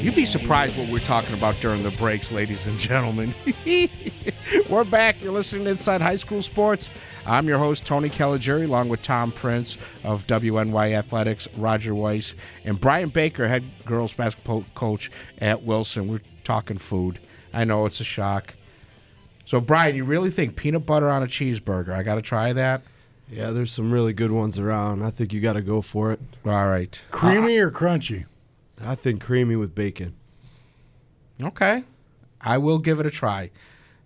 You'd 0.00 0.14
be 0.14 0.24
surprised 0.24 0.78
what 0.78 0.88
we're 0.88 0.98
talking 1.00 1.34
about 1.34 1.60
during 1.60 1.82
the 1.82 1.90
breaks, 1.90 2.32
ladies 2.32 2.66
and 2.66 2.78
gentlemen. 2.78 3.34
we're 4.70 4.84
back. 4.84 5.22
You're 5.22 5.30
listening 5.30 5.64
to 5.64 5.70
Inside 5.72 6.00
High 6.00 6.16
School 6.16 6.42
Sports. 6.42 6.88
I'm 7.26 7.46
your 7.46 7.58
host, 7.58 7.84
Tony 7.84 8.08
Caligieri, 8.08 8.64
along 8.64 8.88
with 8.88 9.02
Tom 9.02 9.30
Prince 9.30 9.76
of 10.02 10.26
WNY 10.26 10.94
Athletics, 10.94 11.48
Roger 11.54 11.94
Weiss, 11.94 12.34
and 12.64 12.80
Brian 12.80 13.10
Baker, 13.10 13.46
head 13.46 13.62
girls 13.84 14.14
basketball 14.14 14.64
coach 14.74 15.10
at 15.36 15.64
Wilson. 15.64 16.08
We're 16.08 16.22
talking 16.44 16.78
food. 16.78 17.20
I 17.52 17.64
know 17.64 17.84
it's 17.84 18.00
a 18.00 18.04
shock. 18.04 18.54
So, 19.44 19.60
Brian, 19.60 19.96
you 19.96 20.04
really 20.04 20.30
think 20.30 20.56
peanut 20.56 20.86
butter 20.86 21.10
on 21.10 21.22
a 21.22 21.26
cheeseburger? 21.26 21.90
I 21.90 22.02
got 22.02 22.14
to 22.14 22.22
try 22.22 22.54
that? 22.54 22.80
Yeah, 23.28 23.50
there's 23.50 23.70
some 23.70 23.92
really 23.92 24.14
good 24.14 24.32
ones 24.32 24.58
around. 24.58 25.02
I 25.02 25.10
think 25.10 25.34
you 25.34 25.42
got 25.42 25.52
to 25.52 25.62
go 25.62 25.82
for 25.82 26.10
it. 26.10 26.20
All 26.46 26.68
right. 26.68 26.98
Creamy 27.10 27.58
or 27.58 27.70
crunchy? 27.70 28.24
I 28.82 28.94
think 28.94 29.20
creamy 29.22 29.56
with 29.56 29.74
bacon. 29.74 30.14
Okay. 31.42 31.84
I 32.40 32.58
will 32.58 32.78
give 32.78 33.00
it 33.00 33.06
a 33.06 33.10
try. 33.10 33.50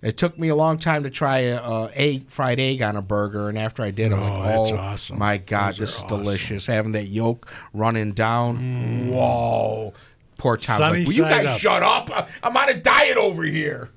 It 0.02 0.18
took 0.18 0.38
me 0.38 0.48
a 0.48 0.54
long 0.54 0.78
time 0.78 1.02
to 1.04 1.10
try 1.10 1.38
a, 1.38 1.56
a 1.62 1.90
egg 1.94 2.28
fried 2.28 2.60
egg 2.60 2.82
on 2.82 2.94
a 2.96 3.00
burger, 3.02 3.48
and 3.48 3.56
after 3.58 3.82
I 3.82 3.90
did, 3.90 4.12
I'm 4.12 4.20
Oh, 4.22 4.38
like, 4.40 4.54
that's 4.56 4.70
"Oh 4.72 4.76
awesome. 4.76 5.18
my 5.18 5.38
god, 5.38 5.70
Those 5.72 5.78
this 5.78 5.88
is 5.90 5.96
awesome. 5.96 6.06
Mm. 6.06 6.22
delicious!" 6.22 6.66
Having 6.66 6.92
that 6.92 7.06
yolk 7.06 7.50
running 7.72 8.12
down, 8.12 9.08
whoa! 9.08 9.94
Poor 10.36 10.56
Tom. 10.58 10.76
Sunny 10.78 10.98
Like, 10.98 11.06
Will 11.06 11.14
you 11.14 11.22
guys 11.22 11.46
up. 11.46 11.60
shut 11.60 11.82
up? 11.82 12.10
I- 12.10 12.26
I'm 12.42 12.54
on 12.56 12.68
a 12.68 12.74
diet 12.74 13.16
over 13.16 13.44
here. 13.44 13.88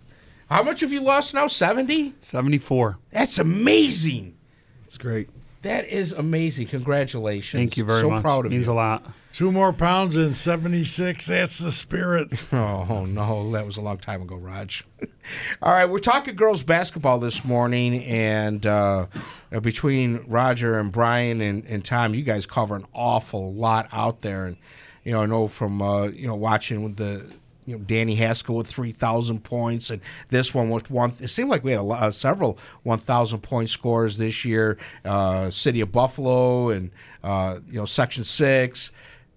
How 0.49 0.63
much 0.63 0.79
have 0.79 0.93
you 0.93 1.01
lost 1.01 1.33
now? 1.33 1.47
Seventy. 1.47 2.13
74. 2.21 2.97
That's 3.11 3.37
amazing. 3.37 4.35
That's 4.83 4.97
great. 4.97 5.29
That 5.63 5.89
is 5.89 6.13
amazing. 6.13 6.67
Congratulations. 6.67 7.59
Thank 7.59 7.75
you 7.75 7.83
very 7.83 8.01
so 8.01 8.11
much. 8.11 8.21
proud 8.21 8.45
of 8.45 8.51
Means 8.53 8.67
you. 8.67 8.71
a 8.71 8.75
lot. 8.75 9.05
Two 9.37 9.51
more 9.51 9.71
pounds 9.71 10.15
in 10.15 10.33
76. 10.33 11.27
That's 11.27 11.59
the 11.59 11.71
spirit. 11.71 12.29
Oh, 12.51 13.05
no, 13.05 13.51
that 13.51 13.67
was 13.67 13.77
a 13.77 13.81
long 13.81 13.99
time 13.99 14.23
ago, 14.23 14.35
Raj. 14.35 14.83
All 15.61 15.71
right, 15.71 15.85
we're 15.85 15.99
talking 15.99 16.35
girls 16.35 16.63
basketball 16.63 17.19
this 17.19 17.45
morning, 17.45 18.03
and 18.03 18.65
uh, 18.65 19.05
uh, 19.51 19.59
between 19.59 20.23
Roger 20.25 20.79
and 20.79 20.91
Brian 20.91 21.39
and, 21.39 21.63
and 21.67 21.85
Tom, 21.85 22.15
you 22.15 22.23
guys 22.23 22.47
cover 22.47 22.75
an 22.75 22.87
awful 22.95 23.53
lot 23.53 23.87
out 23.91 24.23
there. 24.23 24.47
And 24.47 24.57
you 25.03 25.11
know, 25.11 25.21
I 25.21 25.27
know 25.27 25.47
from 25.47 25.83
uh, 25.83 26.07
you 26.07 26.27
know 26.27 26.33
watching 26.33 26.95
the 26.95 27.29
you 27.67 27.77
know 27.77 27.83
Danny 27.83 28.15
Haskell 28.15 28.55
with 28.55 28.65
three 28.65 28.91
thousand 28.91 29.43
points, 29.43 29.91
and 29.91 30.01
this 30.29 30.51
one 30.51 30.71
with 30.71 30.89
one. 30.89 31.13
It 31.19 31.27
seemed 31.27 31.51
like 31.51 31.63
we 31.63 31.73
had 31.73 31.81
a 31.81 31.85
uh, 31.85 32.09
several 32.09 32.57
one 32.81 32.97
thousand 32.97 33.41
point 33.41 33.69
scores 33.69 34.17
this 34.17 34.45
year. 34.45 34.79
Uh, 35.05 35.51
City 35.51 35.81
of 35.81 35.91
Buffalo 35.91 36.69
and 36.69 36.89
uh, 37.23 37.59
you 37.69 37.77
know 37.77 37.85
Section 37.85 38.23
Six. 38.23 38.89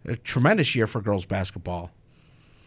A 0.04 0.16
tremendous 0.16 0.74
year 0.74 0.86
for 0.86 1.00
girls 1.00 1.24
basketball. 1.24 1.90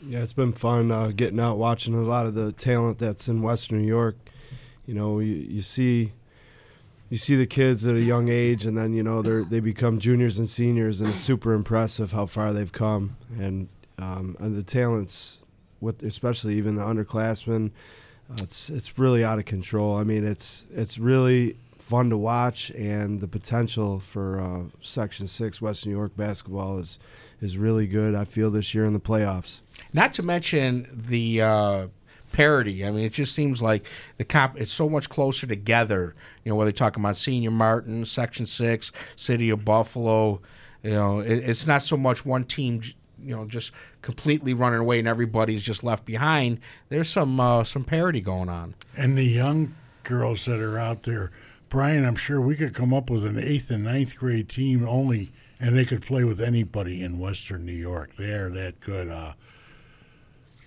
Yeah, 0.06 0.22
it's 0.22 0.34
been 0.34 0.54
fun 0.54 0.92
uh, 0.92 1.12
getting 1.16 1.40
out, 1.40 1.58
watching 1.58 1.94
a 1.94 2.02
lot 2.02 2.26
of 2.26 2.36
the 2.36 2.52
talent 2.52 3.00
that's 3.00 3.28
in 3.28 3.42
Western 3.42 3.82
New 3.82 3.88
York. 3.88 4.18
You 4.86 4.94
know, 4.94 5.20
you, 5.20 5.34
you 5.34 5.62
see, 5.62 6.12
you 7.10 7.18
see 7.18 7.36
the 7.36 7.48
kids 7.48 7.88
at 7.88 7.96
a 7.96 8.02
young 8.02 8.28
age, 8.28 8.66
and 8.66 8.78
then 8.78 8.94
you 8.94 9.02
know 9.02 9.22
they 9.22 9.44
they 9.44 9.60
become 9.62 10.00
juniors 10.00 10.38
and 10.38 10.50
seniors, 10.50 11.00
and 11.00 11.10
it's 11.10 11.20
super 11.20 11.54
impressive 11.54 12.12
how 12.12 12.26
far 12.26 12.52
they've 12.52 12.72
come, 12.72 13.16
and 13.40 13.70
um, 13.98 14.36
and 14.40 14.56
the 14.56 14.64
talents, 14.64 15.42
with 15.80 16.04
especially 16.04 16.56
even 16.56 16.76
the 16.76 16.82
underclassmen, 16.82 17.72
uh, 18.30 18.44
it's 18.44 18.70
it's 18.70 19.00
really 19.00 19.24
out 19.24 19.40
of 19.40 19.46
control. 19.46 19.96
I 19.96 20.04
mean, 20.04 20.26
it's 20.26 20.66
it's 20.74 20.98
really 20.98 21.56
fun 21.84 22.10
to 22.10 22.18
watch, 22.18 22.72
and 22.72 23.20
the 23.20 23.28
potential 23.28 24.00
for 24.00 24.40
uh, 24.40 24.64
Section 24.82 25.28
Six 25.28 25.62
West 25.62 25.86
New 25.86 25.92
York 25.92 26.16
basketball 26.16 26.80
is 26.80 26.98
is 27.42 27.58
really 27.58 27.88
good. 27.88 28.16
I 28.16 28.24
feel 28.24 28.50
this 28.50 28.74
year 28.74 28.86
in 28.86 28.94
the 28.94 29.00
playoffs. 29.00 29.60
Not 29.92 30.14
to 30.14 30.24
mention 30.24 30.88
the 31.08 31.42
uh, 31.42 31.88
parity. 32.32 32.86
I 32.86 32.92
mean, 32.92 33.04
it 33.04 33.12
just 33.12 33.36
seems 33.36 33.62
like 33.62 33.86
the 34.18 34.24
comp 34.24 34.58
is 34.58 34.72
so 34.72 34.90
much 34.90 35.10
closer 35.10 35.46
together. 35.46 36.16
You 36.44 36.52
know, 36.52 36.56
whether 36.56 36.70
you're 36.70 36.74
talking 36.74 37.02
about 37.02 37.10
Monsignor 37.10 37.52
Martin, 37.52 38.06
Section 38.06 38.46
Six, 38.46 38.92
City 39.16 39.50
of 39.50 39.66
Buffalo. 39.66 40.42
You 40.84 40.92
know, 40.92 41.20
it, 41.20 41.50
it's 41.50 41.68
not 41.68 41.82
so 41.82 41.98
much 41.98 42.26
one 42.26 42.46
team. 42.46 42.82
You 43.22 43.36
know, 43.36 43.46
just 43.46 43.72
completely 44.02 44.54
running 44.54 44.80
away 44.80 45.00
and 45.00 45.08
everybody's 45.08 45.62
just 45.62 45.84
left 45.84 46.06
behind. 46.06 46.60
There's 46.90 47.10
some 47.10 47.40
uh, 47.40 47.66
some 47.66 47.84
parity 47.84 48.22
going 48.22 48.50
on. 48.50 48.76
And 48.96 49.18
the 49.18 49.26
young 49.26 49.76
girls 50.04 50.46
that 50.46 50.60
are 50.60 50.78
out 50.78 51.04
there, 51.04 51.32
Brian, 51.74 52.06
I'm 52.06 52.16
sure 52.16 52.40
we 52.40 52.56
could 52.56 52.76
come 52.76 52.94
up 52.94 53.10
with 53.10 53.26
an 53.26 53.40
eighth 53.40 53.72
and 53.72 53.84
ninth 53.84 54.16
grade 54.16 54.48
team 54.48 54.88
only, 54.88 55.32
and 55.60 55.76
they 55.76 55.86
could 55.86 56.04
play 56.04 56.24
with 56.24 56.40
anybody 56.40 57.02
in 57.02 57.18
Western 57.18 57.66
New 57.66 57.74
York. 57.74 58.16
They 58.16 58.30
are 58.30 58.52
that 58.52 58.80
good. 58.80 59.10
Uh, 59.10 59.34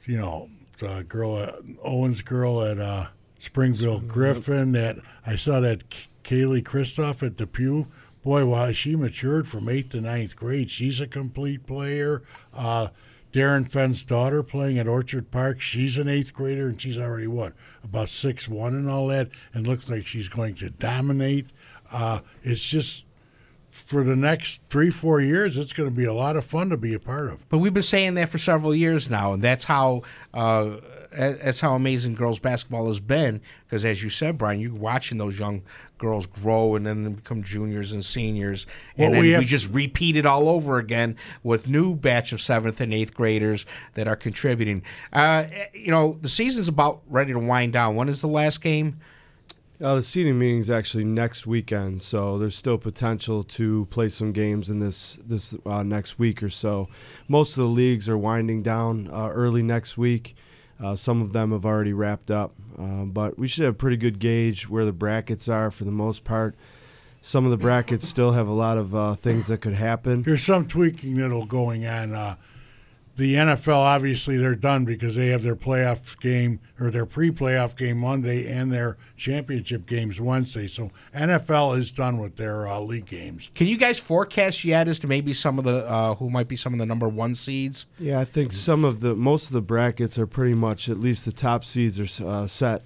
you 0.04 0.16
know, 0.16 0.50
the 0.80 1.04
girl, 1.08 1.36
uh, 1.36 1.52
Owens 1.80 2.22
girl 2.22 2.60
at 2.60 2.80
uh, 2.80 3.06
Springville 3.38 4.00
Griffin. 4.00 4.72
That 4.72 4.96
I 5.24 5.36
saw 5.36 5.60
that 5.60 5.84
Kaylee 6.24 6.64
Kristoff 6.64 7.24
at 7.24 7.36
Depew. 7.36 7.86
Boy, 8.24 8.44
wow, 8.44 8.72
she 8.72 8.96
matured 8.96 9.46
from 9.46 9.68
eighth 9.68 9.90
to 9.90 10.00
ninth 10.00 10.34
grade. 10.34 10.72
She's 10.72 11.00
a 11.00 11.06
complete 11.06 11.68
player. 11.68 12.24
Uh, 12.52 12.88
Darren 13.36 13.70
Fenn's 13.70 14.02
daughter 14.02 14.42
playing 14.42 14.78
at 14.78 14.88
Orchard 14.88 15.30
Park. 15.30 15.60
She's 15.60 15.98
an 15.98 16.08
eighth 16.08 16.32
grader, 16.32 16.68
and 16.68 16.80
she's 16.80 16.96
already 16.96 17.26
what 17.26 17.52
about 17.84 18.08
six 18.08 18.48
one 18.48 18.74
and 18.74 18.88
all 18.88 19.08
that, 19.08 19.28
and 19.52 19.66
looks 19.66 19.90
like 19.90 20.06
she's 20.06 20.28
going 20.28 20.54
to 20.54 20.70
dominate. 20.70 21.48
Uh, 21.92 22.20
it's 22.42 22.64
just 22.64 23.04
for 23.68 24.02
the 24.02 24.16
next 24.16 24.62
three 24.70 24.88
four 24.88 25.20
years, 25.20 25.58
it's 25.58 25.74
going 25.74 25.90
to 25.90 25.94
be 25.94 26.06
a 26.06 26.14
lot 26.14 26.34
of 26.34 26.46
fun 26.46 26.70
to 26.70 26.78
be 26.78 26.94
a 26.94 26.98
part 26.98 27.28
of. 27.28 27.46
But 27.50 27.58
we've 27.58 27.74
been 27.74 27.82
saying 27.82 28.14
that 28.14 28.30
for 28.30 28.38
several 28.38 28.74
years 28.74 29.10
now, 29.10 29.34
and 29.34 29.44
that's 29.44 29.64
how 29.64 30.00
uh, 30.32 30.76
that's 31.10 31.60
how 31.60 31.74
amazing 31.74 32.14
girls 32.14 32.38
basketball 32.38 32.86
has 32.86 33.00
been. 33.00 33.42
Because 33.66 33.84
as 33.84 34.02
you 34.02 34.08
said, 34.08 34.38
Brian, 34.38 34.60
you're 34.60 34.72
watching 34.72 35.18
those 35.18 35.38
young 35.38 35.60
girls 35.98 36.26
grow 36.26 36.74
and 36.74 36.86
then 36.86 37.04
they 37.04 37.10
become 37.10 37.42
juniors 37.42 37.92
and 37.92 38.04
seniors, 38.04 38.66
and 38.96 39.14
then 39.14 39.22
we 39.22 39.36
we, 39.36 39.44
just 39.44 39.70
repeat 39.70 40.16
it 40.16 40.26
all 40.26 40.48
over 40.48 40.78
again 40.78 41.16
with 41.42 41.68
new 41.68 41.94
batch 41.94 42.32
of 42.32 42.40
seventh 42.40 42.80
and 42.80 42.92
eighth 42.92 43.14
graders 43.14 43.66
that 43.94 44.06
are 44.06 44.16
contributing. 44.16 44.82
Uh, 45.12 45.44
you 45.72 45.90
know, 45.90 46.18
the 46.20 46.28
season's 46.28 46.68
about 46.68 47.02
ready 47.08 47.32
to 47.32 47.38
wind 47.38 47.72
down. 47.72 47.96
When 47.96 48.08
is 48.08 48.20
the 48.20 48.28
last 48.28 48.60
game? 48.60 49.00
Uh, 49.78 49.96
the 49.96 50.02
seating 50.02 50.38
meeting 50.38 50.58
is 50.58 50.70
actually 50.70 51.04
next 51.04 51.46
weekend, 51.46 52.00
so 52.00 52.38
there's 52.38 52.56
still 52.56 52.78
potential 52.78 53.42
to 53.42 53.84
play 53.86 54.08
some 54.08 54.32
games 54.32 54.70
in 54.70 54.80
this 54.80 55.16
this 55.26 55.54
uh, 55.66 55.82
next 55.82 56.18
week 56.18 56.42
or 56.42 56.48
so. 56.48 56.88
Most 57.28 57.58
of 57.58 57.64
the 57.64 57.68
leagues 57.68 58.08
are 58.08 58.16
winding 58.16 58.62
down 58.62 59.08
uh, 59.12 59.28
early 59.28 59.62
next 59.62 59.98
week. 59.98 60.34
Uh, 60.82 60.94
some 60.94 61.22
of 61.22 61.32
them 61.32 61.52
have 61.52 61.64
already 61.64 61.92
wrapped 61.92 62.30
up, 62.30 62.52
uh, 62.78 63.04
but 63.04 63.38
we 63.38 63.46
should 63.48 63.64
have 63.64 63.74
a 63.74 63.76
pretty 63.78 63.96
good 63.96 64.18
gauge 64.18 64.68
where 64.68 64.84
the 64.84 64.92
brackets 64.92 65.48
are 65.48 65.70
for 65.70 65.84
the 65.84 65.90
most 65.90 66.22
part. 66.24 66.54
some 67.22 67.44
of 67.44 67.50
the 67.50 67.56
brackets 67.56 68.06
still 68.06 68.32
have 68.32 68.46
a 68.46 68.52
lot 68.52 68.78
of 68.78 68.94
uh, 68.94 69.14
things 69.14 69.46
that 69.48 69.60
could 69.60 69.72
happen. 69.74 70.22
There's 70.22 70.44
some 70.44 70.68
tweaking 70.68 71.16
that'll 71.16 71.46
going 71.46 71.84
on. 71.86 72.36
The 73.16 73.34
NFL 73.34 73.76
obviously 73.76 74.36
they're 74.36 74.54
done 74.54 74.84
because 74.84 75.16
they 75.16 75.28
have 75.28 75.42
their 75.42 75.56
playoff 75.56 76.20
game 76.20 76.60
or 76.78 76.90
their 76.90 77.06
pre-playoff 77.06 77.74
game 77.74 77.98
Monday 77.98 78.46
and 78.46 78.70
their 78.70 78.98
championship 79.16 79.86
games 79.86 80.20
Wednesday. 80.20 80.68
So 80.68 80.90
NFL 81.14 81.78
is 81.78 81.90
done 81.90 82.18
with 82.18 82.36
their 82.36 82.68
uh, 82.68 82.78
league 82.80 83.06
games. 83.06 83.50
Can 83.54 83.68
you 83.68 83.78
guys 83.78 83.98
forecast 83.98 84.64
yet 84.64 84.86
as 84.86 84.98
to 84.98 85.06
maybe 85.06 85.32
some 85.32 85.58
of 85.58 85.64
the 85.64 85.86
uh, 85.86 86.14
who 86.16 86.28
might 86.28 86.46
be 86.46 86.56
some 86.56 86.74
of 86.74 86.78
the 86.78 86.84
number 86.84 87.08
one 87.08 87.34
seeds? 87.34 87.86
Yeah, 87.98 88.20
I 88.20 88.26
think 88.26 88.52
some 88.52 88.84
of 88.84 89.00
the 89.00 89.14
most 89.14 89.46
of 89.46 89.54
the 89.54 89.62
brackets 89.62 90.18
are 90.18 90.26
pretty 90.26 90.54
much 90.54 90.90
at 90.90 90.98
least 90.98 91.24
the 91.24 91.32
top 91.32 91.64
seeds 91.64 91.98
are 91.98 92.28
uh, 92.28 92.46
set. 92.46 92.82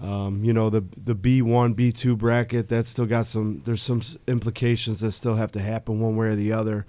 Um, 0.00 0.44
you 0.44 0.52
know 0.52 0.70
the 0.70 0.84
the 0.96 1.14
B 1.14 1.42
one 1.42 1.72
B 1.74 1.90
two 1.90 2.16
bracket 2.16 2.68
that's 2.68 2.88
still 2.88 3.06
got 3.06 3.26
some 3.26 3.62
there's 3.64 3.82
some 3.82 4.00
implications 4.28 5.00
that 5.00 5.10
still 5.12 5.34
have 5.34 5.50
to 5.52 5.60
happen 5.60 6.00
one 6.00 6.16
way 6.16 6.28
or 6.28 6.36
the 6.36 6.52
other 6.52 6.86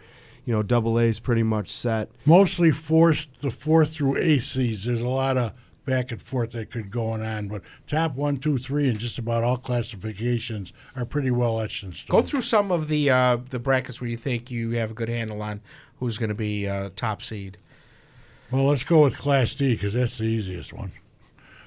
you 0.50 0.56
know, 0.56 0.64
double 0.64 0.98
A 0.98 1.04
is 1.04 1.20
pretty 1.20 1.44
much 1.44 1.70
set. 1.72 2.10
Mostly 2.26 2.72
fourth, 2.72 3.28
the 3.40 3.52
fourth 3.52 3.94
through 3.94 4.18
eighth 4.18 4.46
seeds. 4.46 4.86
There's 4.86 5.00
a 5.00 5.08
lot 5.08 5.38
of 5.38 5.54
back 5.86 6.12
and 6.12 6.20
forth 6.20 6.54
that 6.54 6.72
could 6.72 6.90
going 6.90 7.22
on, 7.24 7.50
but 7.50 7.62
top 7.86 8.16
one, 8.16 8.38
two, 8.38 8.58
three, 8.58 8.90
and 8.90 8.98
just 8.98 9.20
about 9.20 9.44
all 9.44 9.58
classifications 9.58 10.74
are 10.96 11.06
pretty 11.06 11.30
well 11.30 11.62
etched 11.62 11.84
in 11.84 11.94
stone. 11.94 12.20
Go 12.20 12.26
through 12.26 12.42
some 12.42 12.72
of 12.72 12.88
the 12.88 13.12
uh, 13.12 13.38
the 13.52 13.60
brackets 13.60 14.02
where 14.02 14.10
you 14.10 14.18
think 14.18 14.50
you 14.50 14.72
have 14.72 14.90
a 14.90 14.94
good 14.96 15.08
handle 15.08 15.40
on 15.44 15.62
who's 16.00 16.18
going 16.18 16.30
to 16.30 16.36
be 16.36 16.68
uh, 16.68 16.90
top 16.96 17.22
seed. 17.22 17.60
Well, 18.50 18.66
let's 18.66 18.84
go 18.84 19.04
with 19.04 19.20
Class 19.20 19.54
D 19.54 19.76
because 19.76 19.94
that's 19.94 20.18
the 20.18 20.24
easiest 20.24 20.74
one. 20.74 20.94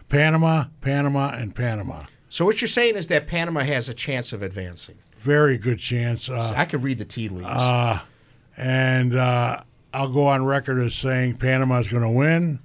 Panama, 0.08 0.64
Panama, 0.80 1.28
and 1.36 1.54
Panama. 1.54 2.06
So 2.28 2.44
what 2.44 2.60
you're 2.60 2.66
saying 2.66 2.96
is 2.96 3.06
that 3.06 3.28
Panama 3.28 3.60
has 3.60 3.88
a 3.88 3.94
chance 3.94 4.32
of 4.32 4.42
advancing. 4.42 4.98
Very 5.18 5.56
good 5.56 5.78
chance. 5.78 6.28
Uh, 6.28 6.52
I 6.56 6.64
could 6.64 6.82
read 6.82 6.98
the 6.98 7.04
tea 7.04 7.28
leaves. 7.28 7.48
Uh, 7.48 8.00
and 8.56 9.16
uh, 9.16 9.62
I'll 9.92 10.08
go 10.08 10.26
on 10.26 10.44
record 10.44 10.84
as 10.84 10.94
saying 10.94 11.36
Panama's 11.36 11.88
going 11.88 12.02
to 12.02 12.10
win. 12.10 12.60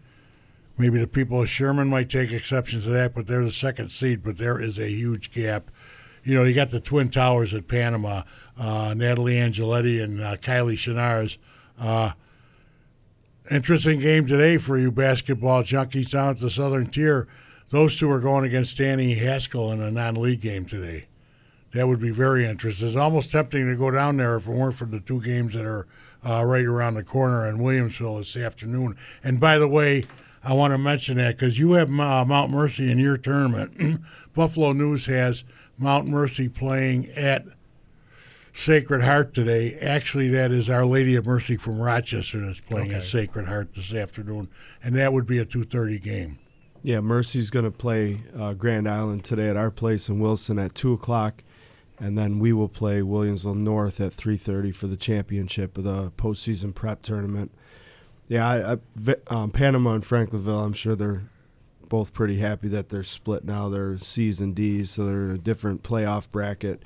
Maybe 0.78 1.00
the 1.00 1.08
people 1.08 1.42
of 1.42 1.50
Sherman 1.50 1.88
might 1.88 2.10
take 2.10 2.32
exception 2.32 2.82
to 2.84 2.90
that, 2.90 3.16
but 3.16 3.28
they're 3.28 3.44
the 3.44 3.52
second 3.52 3.90
seed. 3.90 4.24
But 4.24 4.38
there 4.38 4.60
is 4.60 4.78
a 4.78 4.90
huge 4.90 5.32
gap. 5.32 5.72
You 6.24 6.36
know, 6.36 6.44
you 6.44 6.54
got 6.54 6.70
the 6.70 6.80
Twin 6.80 7.10
Towers 7.10 7.54
at 7.54 7.68
Panama, 7.68 8.24
uh, 8.58 8.94
Natalie 8.96 9.36
Angeletti 9.36 10.04
and 10.04 10.22
uh, 10.22 10.36
Kylie 10.38 10.76
Chenars. 10.76 11.38
Uh, 11.80 12.12
interesting 13.50 14.00
game 14.00 14.28
today 14.28 14.58
for 14.58 14.78
you 14.78 14.92
basketball 14.92 15.64
junkies 15.64 16.12
down 16.12 16.30
at 16.30 16.40
the 16.40 16.50
Southern 16.50 16.88
Tier. 16.88 17.28
Those 17.70 17.98
two 17.98 18.10
are 18.12 18.20
going 18.20 18.46
against 18.46 18.78
Danny 18.78 19.16
Haskell 19.16 19.72
in 19.72 19.82
a 19.82 19.90
non-league 19.90 20.42
game 20.42 20.66
today 20.66 21.08
that 21.78 21.88
would 21.88 22.00
be 22.00 22.10
very 22.10 22.46
interesting. 22.46 22.88
It's 22.88 22.98
almost 22.98 23.32
tempting 23.32 23.68
to 23.68 23.76
go 23.76 23.92
down 23.92 24.18
there 24.18 24.36
if 24.36 24.48
it 24.48 24.52
weren't 24.52 24.76
for 24.76 24.86
the 24.86 25.00
two 25.00 25.22
games 25.22 25.54
that 25.54 25.66
are 25.66 25.88
uh, 26.26 26.44
right 26.44 26.66
around 26.66 26.96
the 26.96 27.04
corner 27.04 27.48
in 27.48 27.60
Williamsville 27.60 28.18
this 28.18 28.36
afternoon. 28.36 28.98
And 29.24 29.40
by 29.40 29.60
the 29.60 29.68
way, 29.68 30.04
I 30.44 30.54
want 30.54 30.74
to 30.74 30.78
mention 30.78 31.18
that 31.18 31.36
because 31.36 31.60
you 31.60 31.74
have 31.74 31.90
uh, 31.90 32.26
Mount 32.26 32.52
Mercy 32.52 32.92
in 32.92 33.00
your 33.00 33.18
tournament. 33.18 34.02
Buffalo 34.34 34.72
News 34.72 35.06
has 35.06 35.44
Mount 35.78 36.08
Mercy 36.08 36.50
playing 36.50 37.10
at 37.12 37.46
Sacred 38.54 39.04
Heart 39.04 39.36
today. 39.36 39.76
Actually, 39.76 40.30
that 40.30 40.52
is 40.52 40.70
Our 40.70 40.86
Lady 40.86 41.16
of 41.16 41.26
Mercy 41.26 41.58
from 41.58 41.80
Rochester 41.80 42.44
that's 42.46 42.60
playing 42.60 42.88
okay. 42.88 42.98
at 42.98 43.04
Sacred 43.04 43.48
Heart 43.48 43.76
this 43.76 43.94
afternoon, 43.94 44.50
and 44.84 44.96
that 44.96 45.14
would 45.14 45.28
be 45.28 45.38
a 45.38 45.46
two 45.46 45.64
thirty 45.64 46.00
game. 46.00 46.40
Yeah, 46.82 47.02
Mercy's 47.02 47.50
going 47.50 47.66
to 47.66 47.72
play 47.72 48.22
uh, 48.36 48.54
Grand 48.54 48.88
Island 48.88 49.24
today 49.24 49.50
at 49.50 49.58
our 49.58 49.70
place 49.70 50.10
in 50.10 50.20
Wilson 50.20 50.58
at 50.58 50.74
two 50.74 50.94
o'clock 50.94 51.44
and 52.00 52.18
then 52.18 52.40
we 52.40 52.54
will 52.54 52.70
play 52.70 53.02
Williamsville 53.02 53.56
North 53.56 54.00
at 54.00 54.14
3:30 54.14 54.72
for 54.72 54.88
the 54.88 54.98
championship 54.98 55.78
of 55.78 55.84
the 55.84 56.12
postseason 56.12 56.74
prep 56.74 57.02
tournament. 57.02 57.52
Yeah, 58.28 58.48
I, 58.48 58.74
I, 58.74 59.16
um, 59.28 59.52
Panama 59.52 59.96
and 59.96 60.04
Franklinville. 60.04 60.66
I'm 60.66 60.74
sure 60.74 60.96
they're 60.96 61.24
both 61.88 62.14
pretty 62.14 62.40
happy 62.40 62.68
that 62.68 62.90
they're 62.90 63.04
split 63.04 63.46
now. 63.46 63.70
They're 63.70 63.98
C's 63.98 64.42
and 64.42 64.54
D's, 64.54 64.92
so 64.92 65.06
they're 65.06 65.32
a 65.32 65.38
different 65.38 65.84
playoff 65.84 66.30
bracket. 66.30 66.84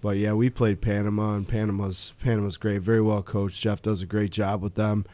But 0.00 0.16
yeah, 0.16 0.32
we 0.32 0.50
played 0.50 0.80
Panama, 0.80 1.34
and 1.34 1.48
Panama's 1.48 2.12
Panama's 2.20 2.56
great, 2.56 2.82
very 2.82 3.00
well 3.00 3.22
coached. 3.22 3.62
Jeff 3.62 3.80
does 3.80 4.02
a 4.02 4.06
great 4.06 4.30
job 4.30 4.62
with 4.62 4.74
them, 4.74 5.06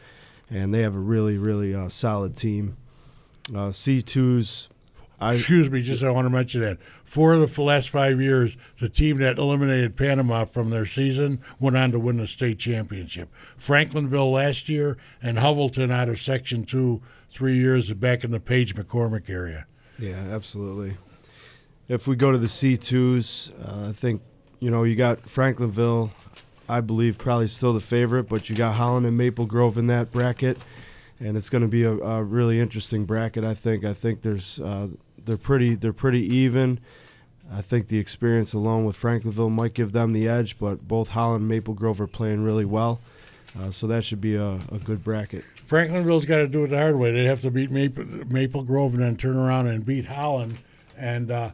and 0.49 0.73
they 0.73 0.81
have 0.81 0.95
a 0.95 0.99
really, 0.99 1.37
really 1.37 1.73
uh, 1.73 1.89
solid 1.89 2.35
team. 2.35 2.75
Uh, 3.49 3.69
C2's 3.69 4.69
I, 5.21 5.33
Excuse 5.33 5.69
me, 5.69 5.81
just 5.81 6.01
I 6.01 6.11
want 6.11 6.25
to 6.25 6.29
mention 6.29 6.61
that. 6.61 6.77
Four 7.03 7.33
of 7.33 7.53
the 7.53 7.61
last 7.61 7.89
five 7.89 8.21
years, 8.21 8.55
the 8.79 8.87
team 8.87 9.17
that 9.17 9.37
eliminated 9.37 9.97
Panama 9.97 10.45
from 10.45 10.69
their 10.69 10.85
season 10.85 11.41
went 11.59 11.75
on 11.75 11.91
to 11.91 11.99
win 11.99 12.17
the 12.17 12.27
state 12.27 12.57
championship. 12.57 13.29
Franklinville 13.57 14.31
last 14.31 14.69
year 14.69 14.97
and 15.21 15.37
Hovelton 15.37 15.91
out 15.91 16.07
of 16.07 16.21
Section 16.21 16.63
2 16.63 17.01
three 17.29 17.57
years 17.57 17.91
back 17.93 18.23
in 18.23 18.31
the 18.31 18.39
Page 18.39 18.75
McCormick 18.75 19.29
area. 19.29 19.65
Yeah, 19.97 20.15
absolutely. 20.31 20.95
If 21.89 22.07
we 22.07 22.15
go 22.15 22.31
to 22.31 22.37
the 22.37 22.47
C2s, 22.47 23.51
uh, 23.67 23.89
I 23.89 23.91
think, 23.91 24.21
you 24.59 24.71
know, 24.71 24.83
you 24.83 24.95
got 24.95 25.21
Franklinville, 25.23 26.11
I 26.69 26.79
believe, 26.79 27.17
probably 27.17 27.47
still 27.47 27.73
the 27.73 27.81
favorite, 27.81 28.29
but 28.29 28.49
you 28.49 28.55
got 28.55 28.75
Holland 28.75 29.05
and 29.05 29.17
Maple 29.17 29.45
Grove 29.45 29.77
in 29.77 29.87
that 29.87 30.11
bracket 30.11 30.57
and 31.19 31.35
it's 31.35 31.49
going 31.49 31.61
to 31.61 31.67
be 31.67 31.83
a, 31.83 31.91
a, 31.91 32.23
really 32.23 32.59
interesting 32.59 33.05
bracket. 33.05 33.43
I 33.43 33.53
think. 33.53 33.83
I 33.83 33.93
think 33.93 34.21
there's 34.21 34.59
uh, 34.59 34.87
they're 35.25 35.37
pretty 35.37 35.75
they're 35.75 35.93
pretty 35.93 36.21
even. 36.35 36.79
I 37.51 37.61
think 37.61 37.87
the 37.87 37.97
experience 37.97 38.53
alone 38.53 38.85
with 38.85 38.95
Franklinville 38.95 39.51
might 39.51 39.73
give 39.73 39.91
them 39.91 40.11
the 40.11 40.27
edge, 40.27 40.59
but 40.59 40.87
both 40.87 41.09
Holland 41.09 41.41
and 41.41 41.49
Maple 41.49 41.73
Grove 41.73 41.99
are 41.99 42.07
playing 42.07 42.43
really 42.43 42.65
well. 42.65 42.99
Uh, 43.59 43.71
so 43.71 43.87
that 43.87 44.03
should 44.03 44.21
be 44.21 44.35
a, 44.35 44.59
a 44.71 44.77
good 44.83 45.03
bracket. 45.03 45.43
Franklinville's 45.67 46.25
got 46.25 46.37
to 46.37 46.47
do 46.47 46.63
it 46.65 46.67
the 46.67 46.77
hard 46.77 46.97
way. 46.97 47.11
They 47.11 47.25
have 47.25 47.41
to 47.41 47.49
beat 47.49 47.71
Maple, 47.71 48.05
Maple 48.27 48.63
Grove 48.63 48.93
and 48.93 49.01
then 49.01 49.17
turn 49.17 49.35
around 49.35 49.67
and 49.67 49.83
beat 49.83 50.05
Holland. 50.05 50.59
And 50.95 51.31
uh, 51.31 51.51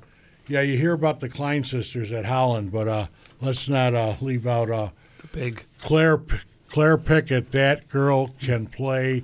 yeah, 0.48 0.62
you 0.62 0.78
hear 0.78 0.94
about 0.94 1.22
the 1.22 1.30
Klein 1.30 1.64
sisters 1.64 2.12
at 2.12 2.26
Holland, 2.26 2.72
but 2.72 2.88
uh, 2.88 3.08
let's 3.42 3.70
not 3.70 3.96
uh, 3.96 4.16
leave 4.20 4.46
out 4.46 4.70
uh, 4.70 4.90
the 5.20 5.28
big 5.28 5.66
Claire 5.82 6.22
Claire 6.70 6.98
Pickett. 6.98 7.52
That 7.52 7.88
girl 7.88 8.32
can 8.40 8.66
play. 8.68 9.24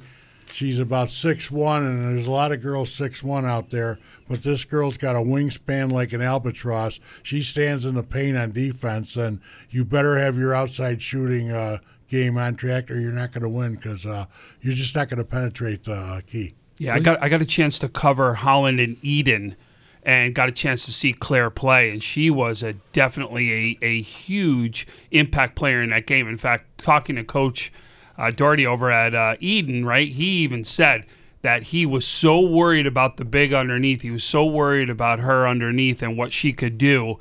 She's 0.52 0.80
about 0.80 1.10
six 1.10 1.50
one, 1.50 1.86
and 1.86 2.16
there's 2.16 2.26
a 2.26 2.32
lot 2.32 2.52
of 2.52 2.62
girls 2.62 2.94
six 2.94 3.24
one 3.24 3.46
out 3.46 3.70
there 3.70 4.00
but 4.32 4.44
this 4.44 4.64
girl's 4.64 4.96
got 4.96 5.18
a 5.18 5.20
wingspan 5.20 5.92
like 5.92 6.14
an 6.14 6.22
albatross. 6.22 7.02
She 7.22 7.42
stands 7.42 7.86
in 7.86 7.96
the 7.96 8.02
paint 8.02 8.38
on 8.38 8.52
defense, 8.52 9.18
and 9.18 9.42
you 9.70 9.84
better 9.84 10.18
have 10.18 10.38
your 10.38 10.56
outside 10.56 11.02
shooting 11.02 11.52
uh, 11.52 11.80
game 12.08 12.38
on 12.38 12.56
track, 12.56 12.90
or 12.90 12.98
you're 12.98 13.12
not 13.12 13.34
going 13.34 13.42
to 13.42 13.50
win 13.50 13.76
because 13.76 14.06
uh, 14.06 14.28
you're 14.62 14.74
just 14.74 14.96
not 14.96 15.10
going 15.10 15.18
to 15.18 15.26
penetrate 15.26 15.84
the 15.84 15.96
uh, 15.96 16.22
key. 16.22 16.54
Yeah, 16.78 16.96
I 16.96 17.00
got 17.00 17.22
I 17.22 17.28
got 17.28 17.42
a 17.42 17.46
chance 17.46 17.78
to 17.80 17.90
cover 17.90 18.36
Holland 18.36 18.80
and 18.80 18.96
Eden, 19.04 19.58
and 20.04 20.34
got 20.34 20.48
a 20.48 20.54
chance 20.54 20.86
to 20.86 20.94
see 20.94 21.12
Claire 21.12 21.50
play, 21.50 21.92
and 21.92 22.02
she 22.02 22.30
was 22.30 22.64
a 22.64 22.72
definitely 22.94 23.78
a, 23.82 23.86
a 23.86 24.02
huge 24.02 24.88
impact 25.12 25.58
player 25.58 25.82
in 25.82 25.90
that 25.90 26.08
game. 26.08 26.30
In 26.30 26.38
fact, 26.38 26.78
talking 26.78 27.18
to 27.18 27.26
Coach 27.26 27.74
uh, 28.22 28.30
Doherty 28.30 28.68
over 28.68 28.92
at 28.92 29.16
uh, 29.16 29.36
Eden, 29.40 29.84
right, 29.84 30.08
he 30.08 30.26
even 30.44 30.64
said 30.64 31.06
that 31.42 31.64
he 31.64 31.88
was 31.88 32.06
so 32.06 32.40
worried 32.40 32.86
about 32.86 33.18
the 33.18 33.26
big 33.26 33.52
underneath. 33.52 34.02
He 34.02 34.12
was 34.12 34.24
so 34.24 34.46
worried 34.46 34.92
about 34.92 35.20
her 35.22 35.48
underneath 35.48 36.04
and 36.04 36.16
what 36.16 36.32
she 36.32 36.54
could 36.54 36.78
do. 36.78 37.18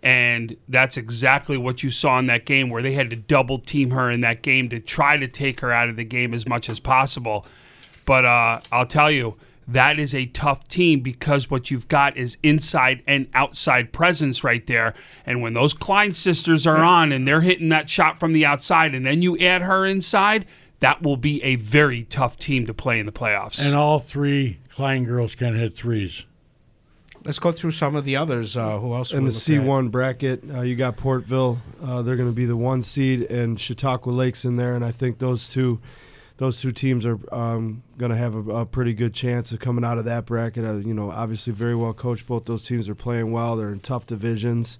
And 0.00 0.56
that's 0.68 0.96
exactly 0.96 1.56
what 1.56 1.82
you 1.82 1.90
saw 1.90 2.20
in 2.20 2.26
that 2.26 2.44
game 2.44 2.70
where 2.70 2.82
they 2.82 2.92
had 2.92 3.10
to 3.10 3.16
double 3.16 3.58
team 3.58 3.90
her 3.90 4.08
in 4.12 4.20
that 4.20 4.42
game 4.42 4.68
to 4.68 4.78
try 4.78 5.16
to 5.16 5.26
take 5.26 5.58
her 5.58 5.72
out 5.72 5.88
of 5.88 5.96
the 5.96 6.04
game 6.04 6.32
as 6.32 6.46
much 6.46 6.68
as 6.68 6.78
possible. 6.78 7.46
But 8.04 8.24
uh, 8.24 8.60
I'll 8.70 8.86
tell 8.86 9.10
you, 9.10 9.36
that 9.68 9.98
is 9.98 10.14
a 10.14 10.26
tough 10.26 10.68
team 10.68 11.00
because 11.00 11.50
what 11.50 11.70
you've 11.70 11.88
got 11.88 12.16
is 12.16 12.36
inside 12.42 13.02
and 13.06 13.28
outside 13.34 13.92
presence 13.92 14.44
right 14.44 14.66
there. 14.66 14.94
And 15.24 15.40
when 15.42 15.54
those 15.54 15.74
Klein 15.74 16.12
sisters 16.12 16.66
are 16.66 16.84
on 16.84 17.12
and 17.12 17.26
they're 17.26 17.40
hitting 17.40 17.70
that 17.70 17.88
shot 17.88 18.20
from 18.20 18.32
the 18.32 18.44
outside, 18.44 18.94
and 18.94 19.06
then 19.06 19.22
you 19.22 19.38
add 19.38 19.62
her 19.62 19.86
inside, 19.86 20.46
that 20.80 21.02
will 21.02 21.16
be 21.16 21.42
a 21.42 21.56
very 21.56 22.04
tough 22.04 22.38
team 22.38 22.66
to 22.66 22.74
play 22.74 22.98
in 22.98 23.06
the 23.06 23.12
playoffs. 23.12 23.64
And 23.64 23.74
all 23.74 23.98
three 23.98 24.58
Klein 24.70 25.04
girls 25.04 25.34
can 25.34 25.54
hit 25.54 25.74
threes. 25.74 26.24
Let's 27.24 27.38
go 27.38 27.52
through 27.52 27.70
some 27.70 27.96
of 27.96 28.04
the 28.04 28.16
others. 28.16 28.54
Uh, 28.54 28.78
who 28.78 28.92
else? 28.92 29.14
In 29.14 29.24
the 29.24 29.30
C1 29.30 29.90
bracket, 29.90 30.42
uh, 30.52 30.60
you 30.60 30.76
got 30.76 30.98
Portville. 30.98 31.58
Uh, 31.82 32.02
they're 32.02 32.16
going 32.16 32.28
to 32.28 32.34
be 32.34 32.44
the 32.44 32.56
one 32.56 32.82
seed, 32.82 33.22
and 33.22 33.58
Chautauqua 33.58 34.10
Lakes 34.10 34.44
in 34.44 34.56
there. 34.56 34.74
And 34.74 34.84
I 34.84 34.90
think 34.90 35.20
those 35.20 35.48
two, 35.48 35.80
those 36.36 36.60
two 36.60 36.72
teams 36.72 37.06
are 37.06 37.18
um, 37.32 37.82
going 37.96 38.10
to 38.10 38.16
have 38.16 38.34
a, 38.34 38.50
a, 38.50 38.66
pretty 38.66 38.92
good 38.92 39.14
chance 39.14 39.52
of 39.52 39.60
coming 39.60 39.84
out 39.84 39.98
of 39.98 40.04
that 40.06 40.26
bracket. 40.26 40.64
Uh, 40.64 40.74
you 40.74 40.92
know, 40.92 41.10
obviously 41.10 41.52
very 41.52 41.76
well 41.76 41.94
coached. 41.94 42.26
Both 42.26 42.46
those 42.46 42.66
teams 42.66 42.88
are 42.88 42.94
playing 42.94 43.30
well. 43.30 43.56
They're 43.56 43.70
in 43.70 43.80
tough 43.80 44.06
divisions, 44.06 44.78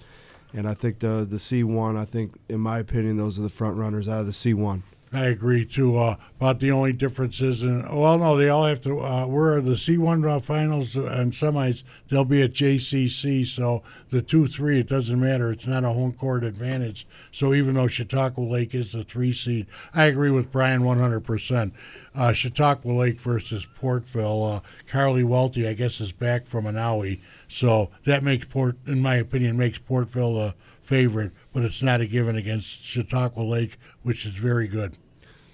and 0.53 0.69
I 0.69 0.75
think 0.75 0.99
the 0.99 1.27
the 1.29 1.37
C1. 1.37 1.97
I 1.97 2.05
think, 2.05 2.33
in 2.49 2.61
my 2.61 2.79
opinion, 2.81 3.17
those 3.17 3.39
are 3.39 3.43
the 3.43 3.49
front 3.49 3.77
runners 3.77 4.09
out 4.09 4.21
of 4.21 4.27
the 4.27 4.33
C1. 4.33 4.83
I 5.15 5.27
agree 5.27 5.65
too. 5.65 5.97
Uh, 5.97 6.17
about 6.41 6.59
the 6.59 6.73
only 6.73 6.93
difference 6.93 7.41
is, 7.41 7.63
in, 7.63 7.83
well, 7.95 8.19
no, 8.19 8.37
they 8.37 8.49
all 8.49 8.65
have 8.65 8.81
to. 8.81 8.99
Uh, 8.99 9.27
where 9.27 9.55
are 9.55 9.61
the 9.61 9.77
C1 9.77 10.29
uh, 10.29 10.41
finals 10.41 10.97
and 10.97 11.33
semis? 11.33 11.85
They'll 12.09 12.25
be 12.25 12.43
at 12.43 12.53
JCC, 12.53 13.47
so 13.47 13.85
the 14.11 14.23
two 14.23 14.49
three 14.49 14.81
it 14.81 14.89
doesn't 14.89 15.21
matter. 15.21 15.53
It's 15.53 15.69
not 15.69 15.85
a 15.85 15.91
home 15.91 16.15
court 16.15 16.43
advantage. 16.43 17.07
So 17.31 17.55
even 17.55 17.75
though 17.75 17.87
Chautauqua 17.87 18.43
Lake 18.43 18.75
is 18.75 18.91
the 18.91 19.05
three 19.05 19.33
seed, 19.33 19.69
I 19.95 20.07
agree 20.07 20.33
with 20.33 20.51
Brian 20.51 20.83
100. 20.83 21.21
percent 21.21 21.75
uh, 22.17 22.33
Chautauqua 22.33 22.91
Lake 22.91 23.21
versus 23.21 23.69
Portville. 23.81 24.57
Uh, 24.57 24.61
Carly 24.89 25.23
Welty, 25.23 25.69
I 25.69 25.75
guess, 25.75 26.01
is 26.01 26.11
back 26.11 26.49
from 26.49 26.67
an 26.67 26.75
owie, 26.75 27.21
so 27.47 27.91
that 28.05 28.25
makes 28.25 28.47
Port, 28.47 28.79
in 28.85 29.01
my 29.01 29.15
opinion, 29.15 29.57
makes 29.57 29.79
Portville 29.79 30.43
a 30.43 30.55
favorite. 30.81 31.31
But 31.53 31.63
it's 31.63 31.83
not 31.83 32.01
a 32.01 32.07
given 32.07 32.37
against 32.37 32.83
Chautauqua 32.83 33.43
Lake, 33.43 33.79
which 34.03 34.27
is 34.27 34.33
very 34.33 34.67
good. 34.67 34.99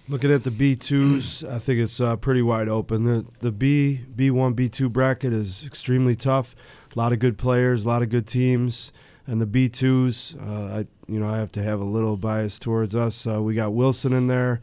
Looking 0.09 0.33
at 0.33 0.43
the 0.43 0.51
B2s, 0.51 1.49
I 1.49 1.61
think 1.61 1.79
it's 1.79 2.01
uh, 2.01 2.17
pretty 2.17 2.43
wide 2.43 2.69
open. 2.69 3.05
The 3.05 3.25
the 3.39 3.53
B 3.53 4.01
B1 4.17 4.55
B2 4.55 4.93
bracket 4.93 5.33
is 5.33 5.65
extremely 5.65 6.17
tough. 6.17 6.57
A 6.95 6.99
lot 6.99 7.13
of 7.13 7.21
good 7.21 7.39
players, 7.39 7.85
a 7.85 7.89
lot 7.89 8.03
of 8.03 8.09
good 8.09 8.27
teams, 8.27 8.91
and 9.27 9.41
the 9.41 9.47
B2s, 9.47 10.35
uh, 10.41 10.79
I 10.79 10.87
you 11.07 11.21
know 11.21 11.29
I 11.29 11.39
have 11.39 11.53
to 11.53 11.63
have 11.63 11.81
a 11.81 11.85
little 11.85 12.17
bias 12.17 12.59
towards 12.59 12.97
us. 12.97 13.25
Uh, 13.25 13.41
we 13.41 13.55
got 13.55 13.73
Wilson 13.73 14.13
in 14.13 14.27
there. 14.27 14.61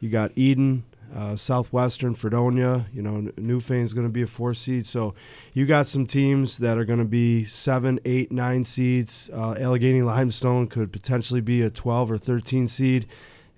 You 0.00 0.08
got 0.08 0.32
Eden, 0.36 0.84
uh, 1.14 1.36
Southwestern, 1.36 2.14
Fredonia. 2.14 2.86
You 2.90 3.02
know 3.02 3.30
Newfane's 3.36 3.92
going 3.92 4.06
to 4.06 4.12
be 4.12 4.22
a 4.22 4.26
four 4.26 4.54
seed. 4.54 4.86
So 4.86 5.14
you 5.52 5.66
got 5.66 5.86
some 5.86 6.06
teams 6.06 6.58
that 6.58 6.78
are 6.78 6.86
going 6.86 7.00
to 7.00 7.04
be 7.04 7.44
seven, 7.44 8.00
eight, 8.06 8.32
nine 8.32 8.64
seeds. 8.64 9.28
Uh, 9.34 9.54
Allegany-Limestone 9.54 10.68
could 10.68 10.92
potentially 10.92 11.42
be 11.42 11.60
a 11.60 11.68
12 11.68 12.12
or 12.12 12.16
13 12.16 12.68
seed 12.68 13.06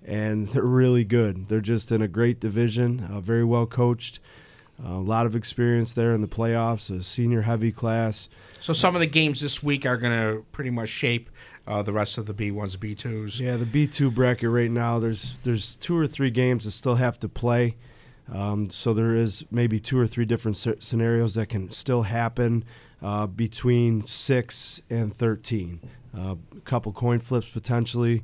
and 0.05 0.47
they're 0.49 0.63
really 0.63 1.03
good. 1.03 1.47
They're 1.47 1.61
just 1.61 1.91
in 1.91 2.01
a 2.01 2.07
great 2.07 2.39
division, 2.39 3.07
uh, 3.11 3.21
very 3.21 3.43
well 3.43 3.65
coached, 3.65 4.19
uh, 4.83 4.93
a 4.93 4.99
lot 4.99 5.25
of 5.25 5.35
experience 5.35 5.93
there 5.93 6.13
in 6.13 6.21
the 6.21 6.27
playoffs, 6.27 6.89
a 6.95 7.03
senior 7.03 7.41
heavy 7.41 7.71
class. 7.71 8.29
So 8.59 8.73
some 8.73 8.95
of 8.95 9.01
the 9.01 9.07
games 9.07 9.41
this 9.41 9.61
week 9.61 9.85
are 9.85 9.97
going 9.97 10.13
to 10.13 10.43
pretty 10.51 10.69
much 10.69 10.89
shape 10.89 11.29
uh, 11.67 11.81
the 11.81 11.93
rest 11.93 12.17
of 12.17 12.25
the 12.25 12.33
B1s, 12.33 12.77
B2s. 12.77 13.39
Yeah, 13.39 13.57
the 13.57 13.65
B2 13.65 14.13
bracket 14.13 14.49
right 14.49 14.71
now, 14.71 14.99
there's 14.99 15.35
there's 15.43 15.75
two 15.75 15.97
or 15.97 16.07
three 16.07 16.31
games 16.31 16.65
that 16.65 16.71
still 16.71 16.95
have 16.95 17.19
to 17.19 17.29
play. 17.29 17.75
Um, 18.31 18.69
so 18.69 18.93
there 18.93 19.15
is 19.15 19.45
maybe 19.51 19.79
two 19.79 19.99
or 19.99 20.07
three 20.07 20.25
different 20.25 20.57
scenarios 20.57 21.33
that 21.35 21.47
can 21.47 21.69
still 21.69 22.03
happen 22.03 22.63
uh, 23.01 23.27
between 23.27 24.01
six 24.03 24.81
and 24.89 25.13
thirteen. 25.13 25.81
Uh, 26.17 26.35
a 26.55 26.59
couple 26.61 26.91
coin 26.91 27.19
flips 27.19 27.47
potentially. 27.47 28.23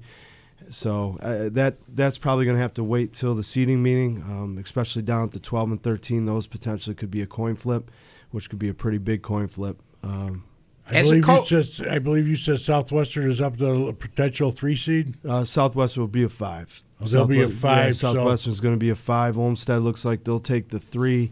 So 0.69 1.17
uh, 1.21 1.49
that 1.53 1.77
that's 1.87 2.17
probably 2.17 2.45
going 2.45 2.57
to 2.57 2.61
have 2.61 2.73
to 2.75 2.83
wait 2.83 3.13
till 3.13 3.35
the 3.35 3.43
seeding 3.43 3.81
meeting, 3.81 4.21
um, 4.23 4.57
especially 4.57 5.01
down 5.01 5.23
at 5.23 5.31
the 5.31 5.39
12 5.39 5.71
and 5.71 5.83
13. 5.83 6.25
Those 6.25 6.47
potentially 6.47 6.95
could 6.95 7.11
be 7.11 7.21
a 7.21 7.27
coin 7.27 7.55
flip, 7.55 7.91
which 8.31 8.49
could 8.49 8.59
be 8.59 8.69
a 8.69 8.73
pretty 8.73 8.97
big 8.97 9.21
coin 9.21 9.47
flip. 9.47 9.81
Um, 10.03 10.43
I 10.89 11.01
believe, 11.01 11.23
co- 11.23 11.45
you 11.49 11.63
said, 11.63 11.87
I 11.87 11.99
believe 11.99 12.27
you 12.27 12.35
said 12.35 12.59
Southwestern 12.59 13.29
is 13.29 13.41
up 13.41 13.57
to 13.57 13.87
a 13.87 13.93
potential 13.93 14.51
three 14.51 14.75
seed. 14.75 15.15
Uh, 15.27 15.43
Southwestern 15.43 16.01
will 16.01 16.07
be 16.07 16.23
a 16.23 16.29
five. 16.29 16.81
Oh, 17.01 17.05
they'll 17.05 17.27
be 17.27 17.41
a 17.41 17.49
five. 17.49 17.87
Yeah, 17.87 17.91
Southwestern's 17.91 18.57
so. 18.57 18.63
going 18.63 18.75
to 18.75 18.79
be 18.79 18.89
a 18.89 18.95
five. 18.95 19.37
Olmsted 19.37 19.81
looks 19.81 20.05
like 20.05 20.23
they'll 20.23 20.39
take 20.39 20.69
the 20.69 20.79
three. 20.79 21.31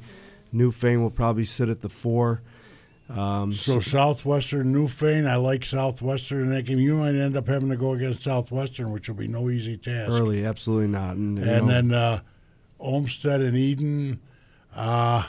Newfane 0.53 1.01
will 1.01 1.11
probably 1.11 1.45
sit 1.45 1.69
at 1.69 1.81
the 1.81 1.89
four. 1.89 2.41
Um, 3.09 3.53
so, 3.53 3.79
Southwestern, 3.79 4.73
Newfane, 4.73 5.29
I 5.29 5.35
like 5.35 5.63
Southwestern 5.63 6.43
in 6.43 6.49
that 6.51 6.63
game. 6.63 6.79
You 6.79 6.95
might 6.95 7.15
end 7.15 7.37
up 7.37 7.47
having 7.47 7.69
to 7.69 7.77
go 7.77 7.93
against 7.93 8.23
Southwestern, 8.23 8.91
which 8.91 9.07
will 9.07 9.15
be 9.15 9.27
no 9.27 9.49
easy 9.49 9.77
task. 9.77 10.11
Early, 10.11 10.43
absolutely 10.43 10.87
not. 10.87 11.15
And, 11.15 11.37
and 11.37 11.69
then 11.69 11.93
uh, 11.93 12.21
Olmsted 12.79 13.41
and 13.41 13.55
Eden. 13.55 14.19
Uh, 14.75 15.23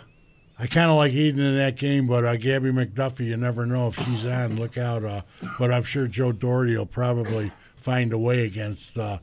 I 0.58 0.66
kind 0.66 0.90
of 0.90 0.96
like 0.96 1.12
Eden 1.12 1.44
in 1.44 1.56
that 1.56 1.76
game, 1.76 2.06
but 2.06 2.24
uh, 2.24 2.36
Gabby 2.36 2.70
McDuffie, 2.70 3.26
you 3.26 3.36
never 3.36 3.66
know 3.66 3.88
if 3.88 3.96
she's 3.96 4.24
on. 4.24 4.56
Look 4.56 4.78
out. 4.78 5.04
Uh, 5.04 5.22
but 5.58 5.70
I'm 5.70 5.82
sure 5.82 6.06
Joe 6.06 6.32
Doherty 6.32 6.76
will 6.78 6.86
probably 6.86 7.52
find 7.76 8.12
a 8.12 8.18
way 8.18 8.44
against, 8.44 8.96
uh, 8.96 9.18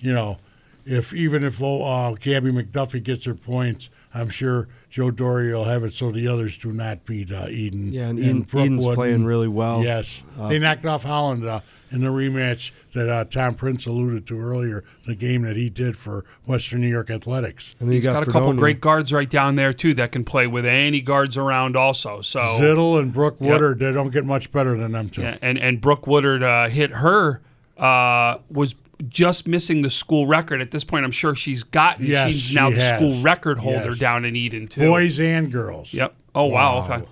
you 0.00 0.14
know, 0.14 0.38
if 0.86 1.12
even 1.12 1.44
if 1.44 1.62
uh, 1.62 2.14
Gabby 2.18 2.50
McDuffie 2.50 3.02
gets 3.02 3.26
her 3.26 3.34
points, 3.34 3.90
I'm 4.14 4.30
sure 4.30 4.66
Joe 4.90 5.10
Dory 5.10 5.52
will 5.52 5.64
have 5.64 5.84
it 5.84 5.92
so 5.92 6.10
the 6.10 6.26
others 6.28 6.56
do 6.56 6.72
not 6.72 7.04
beat 7.04 7.30
uh, 7.30 7.46
Eden. 7.48 7.92
Yeah, 7.92 8.08
and, 8.08 8.18
and 8.18 8.46
Eden, 8.46 8.58
Eden's 8.58 8.94
playing 8.94 9.24
really 9.24 9.48
well. 9.48 9.82
Yes, 9.82 10.22
uh, 10.38 10.48
they 10.48 10.58
knocked 10.58 10.86
off 10.86 11.04
Holland 11.04 11.44
uh, 11.44 11.60
in 11.90 12.00
the 12.00 12.08
rematch 12.08 12.70
that 12.92 13.08
uh, 13.08 13.24
Tom 13.24 13.54
Prince 13.54 13.86
alluded 13.86 14.26
to 14.28 14.40
earlier. 14.40 14.84
The 15.06 15.14
game 15.14 15.42
that 15.42 15.56
he 15.56 15.68
did 15.68 15.96
for 15.96 16.24
Western 16.46 16.80
New 16.80 16.88
York 16.88 17.10
Athletics. 17.10 17.74
And 17.80 17.92
he's 17.92 18.04
got, 18.04 18.14
got 18.14 18.28
a 18.28 18.32
couple 18.32 18.54
great 18.54 18.80
guards 18.80 19.12
right 19.12 19.28
down 19.28 19.56
there 19.56 19.72
too 19.74 19.92
that 19.94 20.10
can 20.12 20.24
play 20.24 20.46
with 20.46 20.64
any 20.64 21.02
guards 21.02 21.36
around 21.36 21.76
also. 21.76 22.22
So 22.22 22.40
Zittel 22.40 22.98
and 22.98 23.12
Brooke 23.12 23.40
Woodard, 23.40 23.80
yep. 23.80 23.88
they 23.88 23.94
don't 23.94 24.10
get 24.10 24.24
much 24.24 24.50
better 24.52 24.76
than 24.76 24.92
them 24.92 25.10
two. 25.10 25.22
Yeah, 25.22 25.36
and 25.42 25.58
and 25.58 25.80
Brooke 25.80 26.06
Woodard 26.06 26.42
uh, 26.42 26.68
hit 26.68 26.92
her 26.92 27.42
uh, 27.76 28.38
was 28.50 28.74
just 29.08 29.46
missing 29.46 29.82
the 29.82 29.90
school 29.90 30.26
record. 30.26 30.60
At 30.60 30.70
this 30.70 30.84
point, 30.84 31.04
I'm 31.04 31.10
sure 31.10 31.34
she's 31.34 31.62
gotten. 31.62 32.06
Yes, 32.06 32.28
she's 32.28 32.54
now 32.54 32.70
she 32.70 32.76
the 32.76 32.82
has. 32.82 32.96
school 32.96 33.22
record 33.22 33.58
holder 33.58 33.88
yes. 33.88 33.98
down 33.98 34.24
in 34.24 34.34
Eden 34.34 34.68
too. 34.68 34.80
Boys 34.80 35.20
and 35.20 35.52
girls. 35.52 35.92
Yep. 35.92 36.14
Oh 36.34 36.46
wow. 36.46 36.80
wow. 36.80 36.84
Okay. 36.84 37.08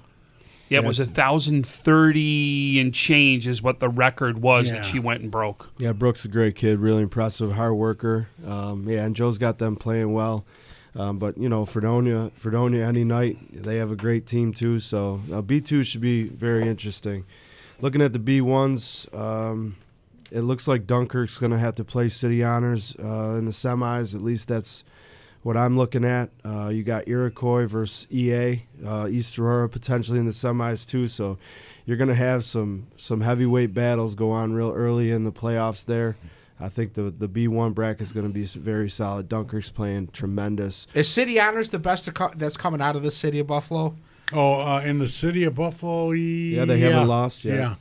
Yeah, 0.69 0.79
yes. 0.79 0.85
it 0.85 0.89
was 0.89 1.01
a 1.01 1.07
thousand 1.07 1.65
thirty 1.65 2.81
and 2.81 2.93
change 2.93 3.47
is 3.47 3.63
what 3.63 3.79
the 3.79 3.89
record 3.89 4.43
was 4.43 4.67
yeah. 4.67 4.75
that 4.75 4.85
she 4.85 4.99
went 4.99 5.23
and 5.23 5.31
broke. 5.31 5.71
Yeah, 5.79 5.93
Brooks 5.93 6.25
a 6.25 6.29
great 6.29 6.57
kid, 6.57 6.81
really 6.81 7.03
impressive, 7.03 7.53
hard 7.53 7.75
worker. 7.75 8.29
Um, 8.45 8.89
yeah, 8.89 9.05
and 9.05 9.15
Joe's 9.15 9.39
got 9.39 9.59
them 9.59 9.77
playing 9.77 10.13
well. 10.13 10.45
Um, 10.97 11.19
but 11.19 11.37
you 11.39 11.49
know, 11.49 11.67
Fredonia, 11.67 12.33
Fredonia, 12.35 12.85
any 12.85 13.05
night 13.05 13.39
they 13.53 13.77
have 13.77 13.93
a 13.93 13.97
great 13.97 14.27
team 14.27 14.53
too. 14.53 14.81
So 14.81 15.21
uh, 15.33 15.43
B 15.43 15.61
two 15.61 15.85
should 15.85 16.01
be 16.01 16.25
very 16.25 16.67
interesting. 16.67 17.27
Looking 17.81 18.01
at 18.01 18.13
the 18.13 18.19
B 18.19 18.41
ones, 18.41 19.07
um, 19.13 19.77
it 20.31 20.41
looks 20.41 20.67
like 20.67 20.87
Dunkirk's 20.87 21.39
going 21.39 21.53
to 21.53 21.59
have 21.59 21.75
to 21.77 21.85
play 21.85 22.09
City 22.09 22.43
Honors 22.43 22.97
uh, 22.99 23.37
in 23.39 23.45
the 23.45 23.53
semis. 23.53 24.15
At 24.15 24.23
least 24.23 24.49
that's 24.49 24.85
what 25.43 25.57
I'm 25.57 25.77
looking 25.77 26.05
at. 26.05 26.31
Uh, 26.45 26.69
you 26.69 26.83
got 26.83 27.07
Iroquois 27.07 27.67
versus 27.67 28.07
EA, 28.11 28.65
uh, 28.85 29.07
East 29.09 29.39
Aurora 29.39 29.69
potentially 29.69 30.19
in 30.19 30.27
the 30.27 30.33
semis 30.33 30.87
too. 30.87 31.07
So 31.07 31.39
you're 31.85 31.97
going 31.97 32.09
to 32.09 32.15
have 32.15 32.45
some 32.45 32.89
some 32.97 33.21
heavyweight 33.21 33.73
battles 33.73 34.15
go 34.15 34.31
on 34.31 34.55
real 34.55 34.73
early 34.73 35.13
in 35.13 35.25
the 35.25 35.33
playoffs 35.33 35.85
there. 35.85 36.17
I 36.59 36.69
think 36.69 36.95
the 36.95 37.03
the 37.03 37.29
B1 37.29 37.75
bracket 37.75 38.03
is 38.03 38.13
going 38.13 38.27
to 38.27 38.33
be 38.33 38.45
very 38.45 38.91
solid. 38.91 39.29
Dunkirk's 39.29 39.71
playing 39.71 40.09
tremendous. 40.09 40.87
Is 40.95 41.09
City 41.09 41.39
Honors 41.39 41.71
the 41.71 41.79
best 41.79 42.09
that's 42.37 42.57
coming 42.57 42.81
out 42.81 42.97
of 42.97 43.03
the 43.03 43.11
city 43.11 43.39
of 43.39 43.47
Buffalo? 43.47 43.95
Oh, 44.33 44.55
uh, 44.55 44.81
in 44.85 44.99
the 44.99 45.07
city 45.07 45.45
of 45.45 45.55
Buffalo, 45.55 46.11
yeah, 46.11 46.65
they 46.65 46.81
haven't 46.81 47.07
lost 47.07 47.45
yet. 47.45 47.59
Yeah. 47.59 47.75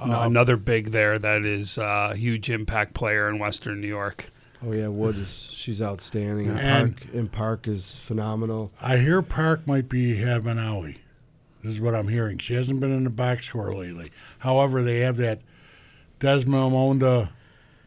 Um, 0.00 0.12
another 0.12 0.56
big 0.56 0.92
there 0.92 1.18
that 1.18 1.44
is 1.44 1.76
a 1.78 2.14
huge 2.14 2.48
impact 2.48 2.94
player 2.94 3.28
in 3.28 3.38
Western 3.38 3.80
New 3.80 3.88
York. 3.88 4.30
Oh 4.62 4.72
yeah, 4.72 4.88
Wood 4.88 5.16
is 5.16 5.50
she's 5.52 5.80
outstanding. 5.80 6.48
And, 6.48 6.58
and 6.58 6.96
Park 6.96 7.14
and 7.14 7.32
Park 7.32 7.68
is 7.68 7.96
phenomenal. 7.96 8.72
I 8.80 8.98
hear 8.98 9.22
Park 9.22 9.66
might 9.66 9.88
be 9.88 10.16
having 10.16 10.56
owie. 10.56 10.98
This 11.62 11.74
is 11.74 11.80
what 11.80 11.94
I'm 11.94 12.08
hearing. 12.08 12.38
She 12.38 12.54
hasn't 12.54 12.80
been 12.80 12.92
in 12.92 13.04
the 13.04 13.10
box 13.10 13.46
score 13.46 13.74
lately. 13.74 14.10
However, 14.38 14.82
they 14.82 15.00
have 15.00 15.18
that 15.18 15.40
Desmond 16.18 17.28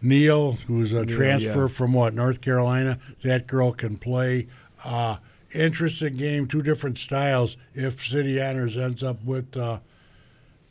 Neal, 0.01 0.53
who's 0.67 0.93
a 0.93 1.05
transfer 1.05 1.61
yeah. 1.61 1.67
from 1.67 1.93
what 1.93 2.13
North 2.13 2.41
Carolina. 2.41 2.99
That 3.23 3.47
girl 3.47 3.71
can 3.71 3.97
play. 3.97 4.47
Uh, 4.83 5.17
interesting 5.53 6.17
game, 6.17 6.47
two 6.47 6.61
different 6.61 6.97
styles. 6.97 7.57
If 7.73 8.05
City 8.05 8.39
Honors 8.41 8.77
ends 8.77 9.01
up 9.01 9.23
with 9.23 9.55
uh, 9.55 9.79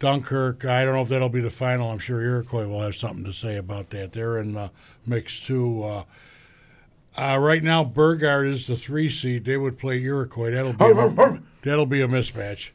Dunkirk, 0.03 0.65
I 0.65 0.85
don't 0.85 0.97
know 0.97 1.03
if 1.03 1.09
that'll 1.11 1.29
be 1.29 1.41
the 1.41 1.49
final. 1.49 1.93
I'm 1.93 2.01
sure 2.01 2.21
Iroquois 2.21 2.67
will 2.67 2.81
have 2.81 2.97
something 2.97 3.23
to 3.23 3.33
say 3.33 3.57
about 3.57 3.91
that. 3.91 4.11
They're 4.11 4.37
in 4.37 4.55
the 4.55 4.73
mix 5.07 5.39
too. 5.39 5.85
Uh, 5.85 6.05
uh, 7.17 7.39
right 7.39 7.63
now, 7.63 7.85
Burgard 7.85 8.49
is 8.49 8.67
the 8.67 8.75
three 8.75 9.09
seed. 9.09 9.45
They 9.45 9.57
would 9.57 9.79
play 9.79 10.03
Iroquois. 10.03 10.51
That'll 10.51 10.73
be 10.73 10.87
a, 10.87 11.41
that'll 11.63 11.87
be 11.87 12.01
a 12.01 12.09
mismatch, 12.09 12.71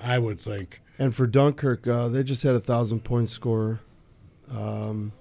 I 0.00 0.18
would 0.18 0.40
think. 0.40 0.80
And 0.98 1.14
for 1.14 1.28
Dunkirk, 1.28 1.86
uh, 1.86 2.08
they 2.08 2.24
just 2.24 2.42
had 2.42 2.56
a 2.56 2.60
thousand 2.60 3.04
point 3.04 3.30
score. 3.30 3.78
Um, 4.50 5.12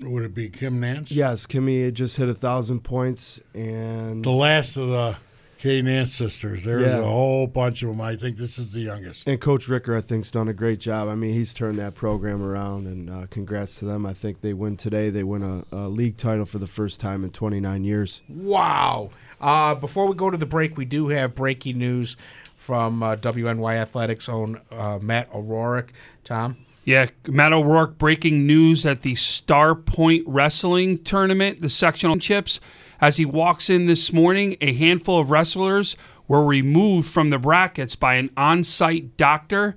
would 0.00 0.24
it 0.24 0.34
be 0.34 0.48
Kim 0.48 0.80
Nance? 0.80 1.10
Yes, 1.10 1.46
Kimmy 1.46 1.92
just 1.92 2.16
hit 2.16 2.30
a 2.30 2.34
thousand 2.34 2.80
points, 2.80 3.42
and 3.52 4.24
the 4.24 4.30
last 4.30 4.78
of 4.78 4.88
the 4.88 5.16
Kay 5.62 5.80
Nance 5.80 6.12
sisters. 6.12 6.64
There's 6.64 6.82
yeah. 6.82 6.98
a 6.98 7.04
whole 7.04 7.46
bunch 7.46 7.84
of 7.84 7.90
them. 7.90 8.00
I 8.00 8.16
think 8.16 8.36
this 8.36 8.58
is 8.58 8.72
the 8.72 8.80
youngest. 8.80 9.28
And 9.28 9.40
Coach 9.40 9.68
Ricker, 9.68 9.96
I 9.96 10.00
think, 10.00 10.24
has 10.24 10.32
done 10.32 10.48
a 10.48 10.52
great 10.52 10.80
job. 10.80 11.08
I 11.08 11.14
mean, 11.14 11.34
he's 11.34 11.54
turned 11.54 11.78
that 11.78 11.94
program 11.94 12.42
around, 12.42 12.88
and 12.88 13.08
uh, 13.08 13.26
congrats 13.30 13.78
to 13.78 13.84
them. 13.84 14.04
I 14.04 14.12
think 14.12 14.40
they 14.40 14.54
win 14.54 14.76
today. 14.76 15.08
They 15.08 15.22
win 15.22 15.44
a, 15.44 15.62
a, 15.70 15.86
league 15.88 16.16
title 16.16 16.46
for 16.46 16.58
the 16.58 16.66
first 16.66 16.98
time 16.98 17.22
in 17.22 17.30
29 17.30 17.84
years. 17.84 18.22
Wow. 18.28 19.10
Uh, 19.40 19.76
before 19.76 20.08
we 20.08 20.16
go 20.16 20.30
to 20.30 20.36
the 20.36 20.46
break, 20.46 20.76
we 20.76 20.84
do 20.84 21.06
have 21.08 21.36
breaking 21.36 21.78
news 21.78 22.16
from 22.56 23.00
uh, 23.04 23.14
WNY 23.14 23.76
Athletics 23.76 24.28
own 24.28 24.60
uh, 24.72 24.98
Matt 25.00 25.32
O'Rourke. 25.32 25.92
Tom? 26.24 26.56
Yeah, 26.84 27.06
Matt 27.28 27.52
O'Rourke 27.52 27.98
breaking 27.98 28.48
news 28.48 28.84
at 28.84 29.02
the 29.02 29.12
Starpoint 29.12 30.24
Wrestling 30.26 30.98
Tournament, 30.98 31.60
the 31.60 31.68
sectional 31.68 32.18
chips. 32.18 32.58
As 33.02 33.16
he 33.16 33.24
walks 33.24 33.68
in 33.68 33.86
this 33.86 34.12
morning, 34.12 34.56
a 34.60 34.72
handful 34.74 35.18
of 35.18 35.32
wrestlers 35.32 35.96
were 36.28 36.44
removed 36.44 37.08
from 37.08 37.30
the 37.30 37.38
brackets 37.38 37.96
by 37.96 38.14
an 38.14 38.30
on 38.36 38.62
site 38.62 39.16
doctor. 39.16 39.74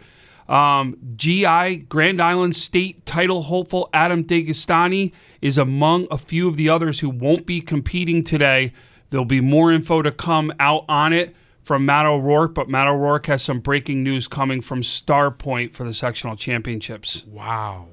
Um, 0.47 0.95
GI, 1.15 1.77
Grand 1.89 2.21
Island 2.21 2.55
State 2.55 3.03
title 3.07 3.41
hopeful 3.41 3.89
Adam 3.95 4.23
Dagestani 4.23 5.11
is 5.41 5.57
among 5.57 6.07
a 6.11 6.19
few 6.19 6.47
of 6.47 6.55
the 6.55 6.69
others 6.69 6.99
who 6.99 7.09
won't 7.09 7.47
be 7.47 7.61
competing 7.61 8.23
today. 8.23 8.71
There'll 9.09 9.25
be 9.25 9.41
more 9.41 9.73
info 9.73 10.03
to 10.03 10.11
come 10.11 10.53
out 10.59 10.85
on 10.87 11.11
it 11.11 11.35
from 11.63 11.83
Matt 11.83 12.05
O'Rourke, 12.05 12.53
but 12.53 12.69
Matt 12.69 12.87
O'Rourke 12.87 13.25
has 13.25 13.41
some 13.41 13.59
breaking 13.59 14.03
news 14.03 14.27
coming 14.27 14.61
from 14.61 14.83
Starpoint 14.83 15.73
for 15.73 15.83
the 15.83 15.95
sectional 15.95 16.35
championships. 16.35 17.25
Wow. 17.25 17.87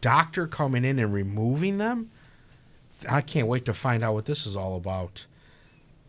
Doctor 0.00 0.48
coming 0.48 0.84
in 0.84 0.98
and 0.98 1.14
removing 1.14 1.78
them? 1.78 2.10
I 3.08 3.20
can't 3.20 3.46
wait 3.46 3.64
to 3.66 3.74
find 3.74 4.02
out 4.02 4.14
what 4.14 4.24
this 4.26 4.46
is 4.46 4.56
all 4.56 4.76
about. 4.76 5.24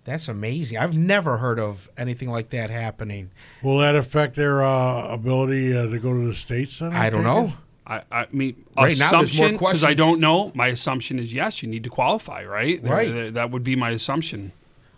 That's 0.06 0.28
amazing. 0.28 0.78
I've 0.78 0.96
never 0.98 1.38
heard 1.38 1.60
of 1.60 1.90
anything 1.98 2.30
like 2.30 2.50
that 2.52 2.70
happening. 2.70 3.30
Will 3.62 3.78
that 3.80 3.96
affect 3.96 4.36
their 4.36 4.64
uh, 4.64 5.08
ability 5.08 5.76
uh, 5.76 5.88
to 5.88 6.00
go 6.00 6.14
to 6.14 6.28
the 6.28 6.36
states? 6.36 6.80
Then 6.80 6.94
I 6.94 7.10
don't 7.10 7.24
know. 7.24 7.54
I, 7.86 8.02
I 8.12 8.28
mean, 8.32 8.56
Right 8.78 8.98
now, 8.98 9.12
there's 9.12 9.36
more 9.38 9.48
assumption 9.48 9.54
because 9.58 9.84
I 9.84 9.94
don't 9.94 10.20
know. 10.20 10.52
My 10.56 10.68
assumption 10.68 11.20
is 11.20 11.34
yes, 11.34 11.62
you 11.62 11.70
need 11.70 11.84
to 11.84 11.90
qualify, 11.90 12.44
right? 12.46 12.82
There- 12.82 12.92
Right. 12.92 13.12
there- 13.12 13.32
that 13.32 13.52
would 13.52 13.64
be 13.64 13.76
my 13.76 13.90
assumption. 13.92 14.52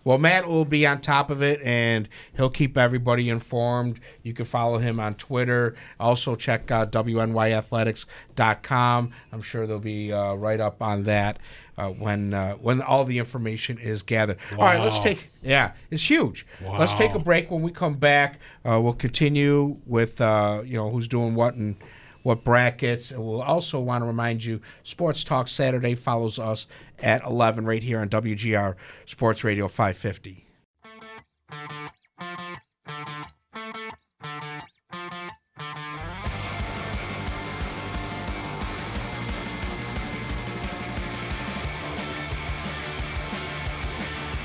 Well, 0.03 0.17
Matt 0.17 0.47
will 0.47 0.65
be 0.65 0.87
on 0.87 0.99
top 1.01 1.29
of 1.29 1.43
it 1.43 1.61
and 1.61 2.09
he'll 2.35 2.49
keep 2.49 2.75
everybody 2.77 3.29
informed. 3.29 3.99
You 4.23 4.33
can 4.33 4.45
follow 4.45 4.79
him 4.79 4.99
on 4.99 5.13
Twitter. 5.15 5.75
Also, 5.99 6.35
check 6.35 6.71
out 6.71 6.91
WNYathletics.com. 6.91 9.11
I'm 9.31 9.41
sure 9.41 9.67
they'll 9.67 9.79
be 9.79 10.11
uh, 10.11 10.33
right 10.33 10.59
up 10.59 10.81
on 10.81 11.03
that 11.03 11.37
uh, 11.77 11.89
when 11.89 12.33
uh, 12.33 12.55
when 12.55 12.81
all 12.81 13.05
the 13.05 13.19
information 13.19 13.77
is 13.77 14.01
gathered. 14.01 14.37
All 14.53 14.59
right, 14.59 14.79
let's 14.79 14.99
take. 14.99 15.29
Yeah, 15.41 15.73
it's 15.89 16.09
huge. 16.09 16.45
Let's 16.61 16.93
take 16.95 17.13
a 17.13 17.19
break. 17.19 17.51
When 17.51 17.61
we 17.61 17.71
come 17.71 17.95
back, 17.95 18.39
uh, 18.67 18.79
we'll 18.81 18.93
continue 18.93 19.77
with 19.85 20.19
uh, 20.21 20.63
you 20.65 20.77
know 20.77 20.89
who's 20.89 21.07
doing 21.07 21.35
what 21.35 21.53
and 21.55 21.75
what 22.23 22.43
brackets. 22.43 23.11
And 23.11 23.23
we'll 23.23 23.41
also 23.41 23.79
want 23.79 24.03
to 24.03 24.05
remind 24.05 24.43
you, 24.43 24.61
Sports 24.83 25.23
Talk 25.23 25.47
Saturday 25.47 25.95
follows 25.95 26.37
us 26.37 26.67
at 27.01 27.23
11 27.25 27.65
right 27.65 27.83
here 27.83 27.99
on 27.99 28.09
WGR 28.09 28.75
Sports 29.05 29.43
Radio 29.43 29.67
550. 29.67 30.45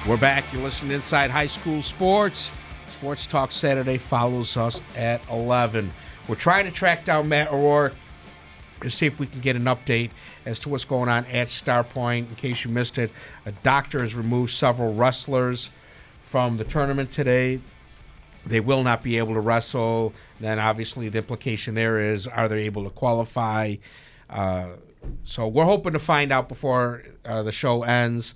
We're 0.07 0.17
back. 0.17 0.45
You're 0.53 0.63
listening 0.63 0.93
Inside 0.93 1.33
High 1.33 1.49
School 1.49 1.83
Sports. 1.83 2.53
Sports 2.93 3.27
Talk 3.27 3.51
Saturday 3.51 3.99
follows 3.99 4.57
us 4.57 4.81
at 4.95 5.21
11. 5.29 5.93
We're 6.29 6.37
trying 6.37 6.65
to 6.67 6.71
track 6.71 7.05
down 7.05 7.29
Matt 7.29 7.53
O'Rourke 7.53 7.95
to 8.81 8.91
see 8.91 9.07
if 9.07 9.19
we 9.19 9.27
can 9.27 9.41
get 9.41 9.57
an 9.57 9.65
update 9.65 10.11
as 10.45 10.59
to 10.61 10.69
what's 10.69 10.85
going 10.85 11.09
on 11.09 11.25
at 11.27 11.49
Starpoint. 11.49 12.29
In 12.29 12.35
case 12.37 12.65
you 12.65 12.71
missed 12.71 12.99
it, 12.99 13.11
a 13.45 13.53
doctor 13.53 14.01
has 14.01 14.15
removed 14.15 14.53
several 14.53 14.95
wrestlers 14.95 15.71
from 16.23 16.57
the 16.57 16.65
tournament 16.65 17.11
today. 17.11 17.61
They 18.45 18.61
will 18.61 18.85
not 18.85 19.03
be 19.03 19.19
able 19.19 19.35
to 19.35 19.41
wrestle. 19.41 20.13
Then, 20.39 20.59
obviously, 20.59 21.09
the 21.09 21.19
implication 21.19 21.75
there 21.75 21.99
is 21.99 22.27
are 22.27 22.49
they 22.49 22.65
able 22.65 22.85
to 22.85 22.91
qualify? 22.91 23.77
Uh, 24.31 24.69
so, 25.25 25.49
we're 25.49 25.65
hoping 25.65 25.93
to 25.93 25.99
find 25.99 26.33
out 26.33 26.49
before 26.49 27.03
uh, 27.25 27.43
the 27.43 27.53
show 27.53 27.83
ends. 27.83 28.35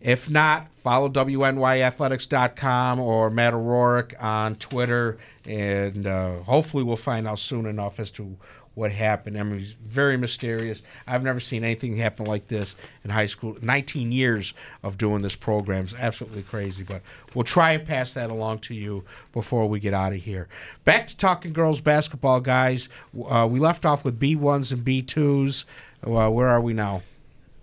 If 0.00 0.28
not, 0.28 0.68
follow 0.82 1.08
WNYathletics.com 1.08 3.00
or 3.00 3.30
Matt 3.30 3.54
O'Rourke 3.54 4.14
on 4.20 4.56
Twitter, 4.56 5.16
and 5.46 6.06
uh, 6.06 6.42
hopefully 6.42 6.84
we'll 6.84 6.96
find 6.96 7.26
out 7.26 7.38
soon 7.38 7.64
enough 7.64 7.98
as 7.98 8.10
to 8.12 8.36
what 8.76 8.92
happened. 8.92 9.38
I 9.38 9.42
mean, 9.42 9.62
it's 9.62 9.72
very 9.72 10.18
mysterious. 10.18 10.82
I've 11.06 11.22
never 11.22 11.40
seen 11.40 11.64
anything 11.64 11.96
happen 11.96 12.26
like 12.26 12.48
this 12.48 12.76
in 13.04 13.10
high 13.10 13.24
school. 13.24 13.56
19 13.62 14.12
years 14.12 14.52
of 14.82 14.98
doing 14.98 15.22
this 15.22 15.34
program 15.34 15.86
is 15.86 15.94
absolutely 15.94 16.42
crazy, 16.42 16.84
but 16.84 17.00
we'll 17.34 17.42
try 17.44 17.72
and 17.72 17.86
pass 17.86 18.12
that 18.12 18.28
along 18.28 18.58
to 18.60 18.74
you 18.74 19.02
before 19.32 19.66
we 19.66 19.80
get 19.80 19.94
out 19.94 20.12
of 20.12 20.18
here. 20.18 20.46
Back 20.84 21.06
to 21.06 21.16
talking 21.16 21.54
girls 21.54 21.80
basketball, 21.80 22.40
guys. 22.40 22.90
Uh, 23.26 23.48
we 23.50 23.58
left 23.58 23.86
off 23.86 24.04
with 24.04 24.20
B1s 24.20 24.70
and 24.72 24.84
B2s. 24.84 25.64
Uh, 26.06 26.30
where 26.30 26.48
are 26.48 26.60
we 26.60 26.74
now? 26.74 27.00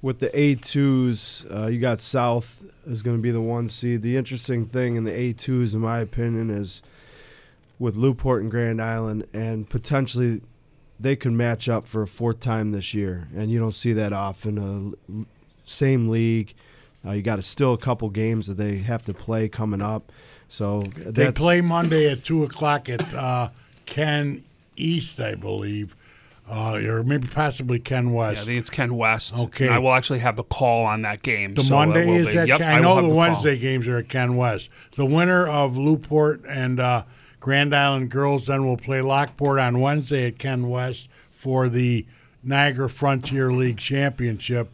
With 0.01 0.17
the 0.17 0.29
A2s, 0.29 1.45
uh, 1.55 1.67
you 1.67 1.79
got 1.79 1.99
South 1.99 2.65
is 2.87 3.03
going 3.03 3.17
to 3.17 3.21
be 3.21 3.31
the 3.31 3.39
one 3.39 3.69
seed. 3.69 4.01
The 4.01 4.17
interesting 4.17 4.65
thing 4.65 4.95
in 4.95 5.03
the 5.03 5.11
A2s, 5.11 5.75
in 5.75 5.81
my 5.81 5.99
opinion, 5.99 6.49
is 6.49 6.81
with 7.77 7.95
Newport 7.95 8.41
and 8.41 8.49
Grand 8.49 8.81
Island, 8.81 9.27
and 9.31 9.69
potentially 9.69 10.41
they 11.03 11.15
could 11.15 11.33
match 11.33 11.67
up 11.69 11.85
for 11.85 12.01
a 12.01 12.07
fourth 12.07 12.39
time 12.39 12.71
this 12.71 12.93
year. 12.93 13.27
And 13.35 13.51
you 13.51 13.59
don't 13.59 13.73
see 13.73 13.93
that 13.93 14.13
often. 14.13 14.57
Uh, 14.57 15.13
l- 15.19 15.25
same 15.65 16.07
league. 16.09 16.53
Uh, 17.05 17.11
you 17.11 17.21
got 17.21 17.37
a, 17.37 17.41
still 17.41 17.73
a 17.73 17.77
couple 17.77 18.09
games 18.09 18.47
that 18.47 18.55
they 18.55 18.77
have 18.77 19.03
to 19.03 19.13
play 19.13 19.49
coming 19.49 19.81
up. 19.81 20.11
So 20.47 20.83
They 20.95 21.31
play 21.31 21.61
Monday 21.61 22.09
at 22.11 22.23
two 22.23 22.43
o'clock 22.43 22.87
at 22.89 23.13
uh, 23.13 23.49
Ken 23.85 24.43
East, 24.77 25.19
I 25.19 25.35
believe, 25.35 25.95
uh, 26.49 26.75
or 26.75 27.03
maybe 27.03 27.27
possibly 27.27 27.79
Ken 27.79 28.13
West. 28.13 28.35
Yeah, 28.37 28.41
I 28.41 28.45
think 28.45 28.59
it's 28.59 28.69
Ken 28.69 28.95
West. 28.95 29.37
Okay. 29.37 29.65
And 29.65 29.73
I 29.73 29.79
will 29.79 29.93
actually 29.93 30.19
have 30.19 30.35
the 30.35 30.43
call 30.43 30.85
on 30.85 31.01
that 31.01 31.21
game. 31.23 31.53
the 31.55 31.63
so 31.63 31.75
Monday 31.75 32.09
is 32.15 32.29
be. 32.29 32.37
at 32.37 32.47
Yep, 32.47 32.57
Ken, 32.59 32.69
I 32.71 32.77
I 32.77 32.79
know 32.81 32.95
have 32.95 33.03
the 33.03 33.09
call. 33.09 33.17
Wednesday 33.17 33.57
games 33.57 33.87
are 33.87 33.97
at 33.97 34.07
Ken 34.09 34.37
West. 34.37 34.69
The 34.95 35.05
winner 35.05 35.47
of 35.47 35.77
Newport 35.77 36.43
and 36.47 36.79
uh, 36.79 37.03
Grand 37.43 37.75
Island 37.75 38.09
girls 38.09 38.45
then 38.45 38.65
will 38.65 38.77
play 38.77 39.01
Lockport 39.01 39.59
on 39.59 39.81
Wednesday 39.81 40.27
at 40.27 40.39
Ken 40.39 40.69
West 40.69 41.09
for 41.29 41.67
the 41.67 42.05
Niagara 42.41 42.89
Frontier 42.89 43.51
League 43.51 43.79
Championship. 43.79 44.71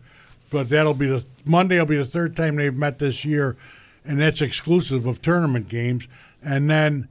But 0.51 0.69
that'll 0.69 0.93
be 0.93 1.07
the 1.07 1.25
Monday. 1.43 1.79
Will 1.79 1.87
be 1.87 1.97
the 1.97 2.05
third 2.05 2.37
time 2.37 2.57
they've 2.57 2.71
met 2.71 2.99
this 2.99 3.25
year, 3.25 3.57
and 4.05 4.21
that's 4.21 4.39
exclusive 4.39 5.07
of 5.07 5.19
tournament 5.19 5.67
games. 5.67 6.07
And 6.43 6.69
then 6.69 7.07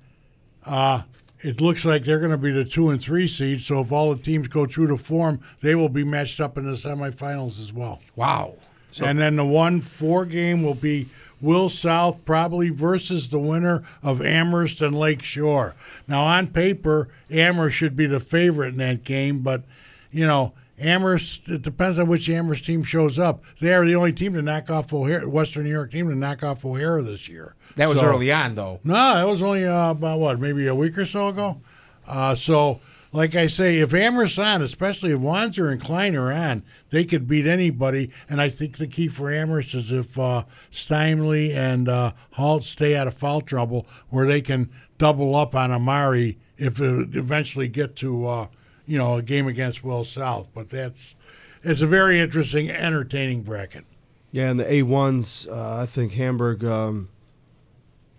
uh, 0.65 1.03
it 1.41 1.61
looks 1.61 1.85
like 1.85 2.05
they're 2.05 2.21
going 2.21 2.31
to 2.31 2.39
be 2.39 2.53
the 2.53 2.65
two 2.65 2.89
and 2.91 3.03
three 3.03 3.27
seeds. 3.27 3.67
So 3.67 3.81
if 3.81 3.91
all 3.91 4.15
the 4.15 4.23
teams 4.23 4.47
go 4.47 4.65
true 4.65 4.87
to 4.87 4.97
form, 4.97 5.41
they 5.61 5.75
will 5.75 5.89
be 5.89 6.05
matched 6.05 6.39
up 6.39 6.57
in 6.57 6.67
the 6.67 6.77
semifinals 6.77 7.61
as 7.61 7.73
well. 7.73 8.01
Wow. 8.15 8.55
and 9.01 9.19
then 9.19 9.35
the 9.35 9.45
one 9.45 9.81
four 9.81 10.25
game 10.25 10.63
will 10.63 10.75
be 10.75 11.09
Will 11.41 11.69
South 11.69 12.25
probably 12.25 12.69
versus 12.71 13.29
the 13.29 13.39
winner 13.39 13.83
of 14.03 14.21
Amherst 14.25 14.81
and 14.81 14.97
Lake 14.99 15.23
Shore. 15.23 15.75
Now 16.07 16.25
on 16.25 16.49
paper, 16.49 17.09
Amherst 17.31 17.77
should 17.77 17.97
be 17.97 18.07
the 18.07 18.21
favorite 18.21 18.69
in 18.75 18.77
that 18.79 19.05
game, 19.05 19.41
but 19.41 19.63
you 20.11 20.27
know. 20.27 20.53
Amherst, 20.81 21.49
it 21.49 21.63
depends 21.63 21.99
on 21.99 22.07
which 22.07 22.31
Amherst 22.31 22.65
team 22.65 22.85
shows 22.85 23.19
up. 23.19 23.43
They 23.61 23.75
are 23.75 23.85
the 23.85 23.97
only 23.97 24.13
team 24.13 24.33
to 24.35 24.43
knock 24.43 24.71
off 24.71 24.93
O'Hara, 24.95 25.29
Western 25.29 25.65
New 25.65 25.71
York 25.73 25.91
team 25.91 26.09
to 26.09 26.15
knock 26.15 26.45
off 26.45 26.65
O'Hara 26.65 27.03
this 27.03 27.29
year. 27.29 27.57
That 27.75 27.89
was 27.89 27.99
So- 27.99 28.07
early 28.07 28.31
on, 28.31 28.55
though. 28.55 28.79
no, 28.85 28.95
that 28.95 29.27
was 29.27 29.43
only 29.43 29.67
uh, 29.67 29.91
about 29.91 30.21
what, 30.21 30.39
maybe 30.39 30.69
a 30.69 30.77
week 30.77 30.97
or 30.97 31.05
so 31.05 31.27
ago. 31.31 31.61
Uh, 32.07 32.37
so, 32.37 32.79
like 33.13 33.35
I 33.35 33.47
say, 33.47 33.79
if 33.79 33.95
Amherst 33.95 34.39
on, 34.39 34.63
especially 34.63 35.13
if 35.13 35.21
Wanzer 35.21 35.71
and 35.73 35.81
Klein 35.81 36.15
are 36.15 36.33
on, 36.33 36.63
they 36.91 37.05
could 37.05 37.27
beat 37.27 37.47
anybody. 37.47 38.11
And 38.29 38.41
I 38.41 38.51
think 38.51 38.77
the 38.77 38.87
key 38.87 39.09
for 39.09 39.33
Amherst 39.33 39.75
is 39.75 39.91
if 39.93 40.19
uh, 40.19 40.45
Steinley 40.71 41.55
and 41.55 41.89
uh, 41.89 42.13
Halt 42.33 42.65
stay 42.65 42.97
out 42.97 43.07
of 43.07 43.15
foul 43.15 43.41
trouble, 43.41 43.87
where 44.11 44.27
they 44.27 44.41
can 44.43 44.71
double 44.99 45.35
up 45.35 45.55
on 45.55 45.73
Amari 45.73 46.39
if 46.57 46.81
it 46.81 47.17
eventually 47.17 47.69
get 47.69 47.97
to 47.97 48.27
uh, 48.27 48.47
you 48.87 48.99
know 48.99 49.15
a 49.15 49.23
game 49.23 49.47
against 49.47 49.83
Will 49.83 50.05
South. 50.05 50.49
But 50.55 50.69
that's 50.69 51.15
it's 51.63 51.81
a 51.81 51.87
very 51.87 52.21
interesting, 52.21 52.71
entertaining 52.71 53.43
bracket. 53.43 53.85
yeah, 54.33 54.51
and 54.51 54.61
the 54.61 54.65
A1s, 54.65 55.51
uh, 55.51 55.83
I 55.83 55.87
think 55.87 56.13
Hamburg 56.13 56.65
um, 56.65 57.09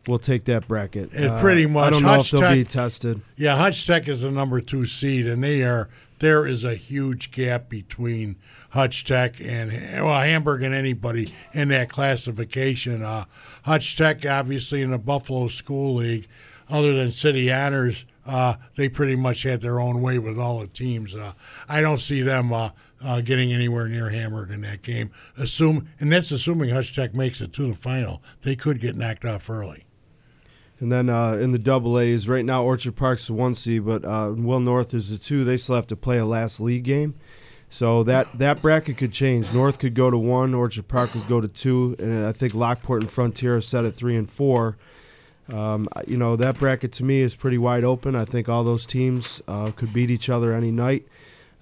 will 0.10 0.20
take 0.20 0.44
that 0.46 0.68
bracket. 0.68 1.14
It 1.14 1.26
Uh, 1.28 1.40
pretty 1.40 1.64
I 1.64 1.68
much. 1.68 1.94
don't 1.94 2.04
know 2.04 2.10
Hutch 2.10 2.34
if 2.34 2.40
they'll 2.42 2.54
be 2.54 2.66
tested. 2.66 3.22
Yeah, 3.38 3.56
Hutch 3.58 3.86
Tech 3.88 4.08
is 4.10 4.22
the 4.22 4.32
number 4.32 4.60
two 4.60 4.86
seed, 4.86 5.26
and 5.28 5.44
they 5.44 5.62
are 5.62 5.88
there 6.20 6.46
is 6.46 6.66
a 6.66 6.76
huge 6.76 7.32
gap 7.32 7.70
between 7.70 8.36
Hutch 8.72 9.06
Tech 9.06 9.40
and 9.40 9.72
well 10.04 10.20
Hamburg 10.22 10.64
and 10.64 10.76
anybody 10.76 11.34
in 11.54 11.70
that 11.70 11.90
classification. 11.90 13.04
Uh, 13.04 13.24
Hutch 13.64 13.96
Tech, 13.96 14.26
obviously, 14.26 14.82
in 14.82 14.92
the 14.92 14.98
Buffalo 14.98 15.48
School 15.48 15.96
League, 15.96 16.28
other 16.70 16.94
than 16.94 17.12
City 17.12 17.50
Honors, 17.52 18.04
uh, 18.26 18.56
they 18.76 18.90
pretty 18.90 19.16
much 19.16 19.44
had 19.44 19.62
their 19.62 19.80
own 19.80 20.02
way 20.02 20.20
with 20.20 20.38
all 20.38 20.60
the 20.60 20.68
teams. 20.68 21.16
Uh, 21.16 21.32
I 21.70 21.80
don't 21.82 22.00
see 22.02 22.22
them. 22.22 22.52
Uh, 22.52 22.72
uh, 23.02 23.22
getting 23.22 23.54
anywhere 23.54 23.88
near 23.88 24.10
Hamburg 24.10 24.52
in 24.52 24.60
that 24.60 24.82
game, 24.82 25.10
assume, 25.38 25.88
and 26.02 26.12
that's 26.12 26.32
assuming 26.32 26.72
Hutch 26.72 26.94
Tech 26.94 27.16
makes 27.16 27.40
it 27.40 27.54
to 27.54 27.66
the 27.66 27.74
final. 27.74 28.22
They 28.42 28.58
could 28.58 28.82
get 28.82 28.98
knocked 28.98 29.24
off 29.24 29.50
early. 29.50 29.86
And 30.80 30.92
then 30.92 31.10
uh, 31.10 31.34
in 31.34 31.52
the 31.52 31.60
double 31.60 32.00
A's, 32.00 32.28
right 32.28 32.46
now 32.46 32.64
Orchard 32.64 32.96
Park's 32.96 33.28
the 33.28 33.34
one 33.34 33.54
seed, 33.54 33.86
but 33.86 34.06
uh, 34.06 34.34
Will 34.36 34.62
North 34.62 34.94
is 34.94 35.10
the 35.10 35.18
two. 35.18 35.44
They 35.44 35.58
still 35.58 35.76
have 35.76 35.88
to 35.88 35.96
play 35.96 36.18
a 36.18 36.26
last 36.26 36.60
league 36.60 36.84
game. 36.84 37.16
So 37.70 38.04
that, 38.04 38.28
that 38.40 38.62
bracket 38.62 38.98
could 38.98 39.12
change. 39.12 39.52
North 39.54 39.78
could 39.78 39.94
go 39.94 40.10
to 40.10 40.18
one, 40.18 40.54
Orchard 40.54 40.88
Park 40.88 41.12
could 41.12 41.28
go 41.28 41.40
to 41.40 41.48
two, 41.48 41.96
and 42.00 42.26
I 42.26 42.32
think 42.32 42.54
Lockport 42.56 43.02
and 43.02 43.12
Frontier 43.12 43.58
are 43.58 43.62
set 43.62 43.86
at 43.86 43.94
three 43.94 44.16
and 44.16 44.32
four. 44.32 44.78
Um, 45.54 45.88
you 46.08 46.18
know 46.18 46.36
that 46.36 46.60
bracket 46.60 46.92
to 46.94 47.04
me 47.04 47.22
is 47.22 47.36
pretty 47.36 47.58
wide 47.58 47.84
open. 47.84 48.16
I 48.16 48.26
think 48.26 48.48
all 48.48 48.64
those 48.64 48.86
teams 48.86 49.42
uh, 49.48 49.72
could 49.72 49.94
beat 49.94 50.12
each 50.12 50.30
other 50.30 50.54
any 50.54 50.72
night. 50.72 51.08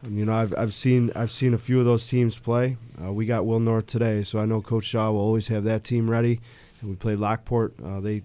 Um, 0.05 0.18
you 0.18 0.26
know, 0.26 0.34
I've, 0.34 0.53
I've 0.57 0.74
seen 0.74 1.11
I've 1.15 1.32
seen 1.32 1.53
a 1.53 1.57
few 1.57 1.80
of 1.80 1.86
those 1.86 2.05
teams 2.05 2.38
play. 2.38 2.78
Uh, 3.01 3.13
we 3.13 3.26
got 3.26 3.45
Will 3.45 3.59
North 3.59 3.88
today, 3.88 4.24
so 4.24 4.39
I 4.39 4.45
know 4.45 4.61
Coach 4.61 4.86
Shaw 4.86 5.11
will 5.11 5.22
always 5.22 5.47
have 5.47 5.63
that 5.63 5.84
team 5.84 6.09
ready. 6.09 6.41
And 6.82 6.89
we 6.89 6.95
played 6.95 7.20
Lockport. 7.20 7.74
Uh, 7.84 7.99
they 7.99 8.24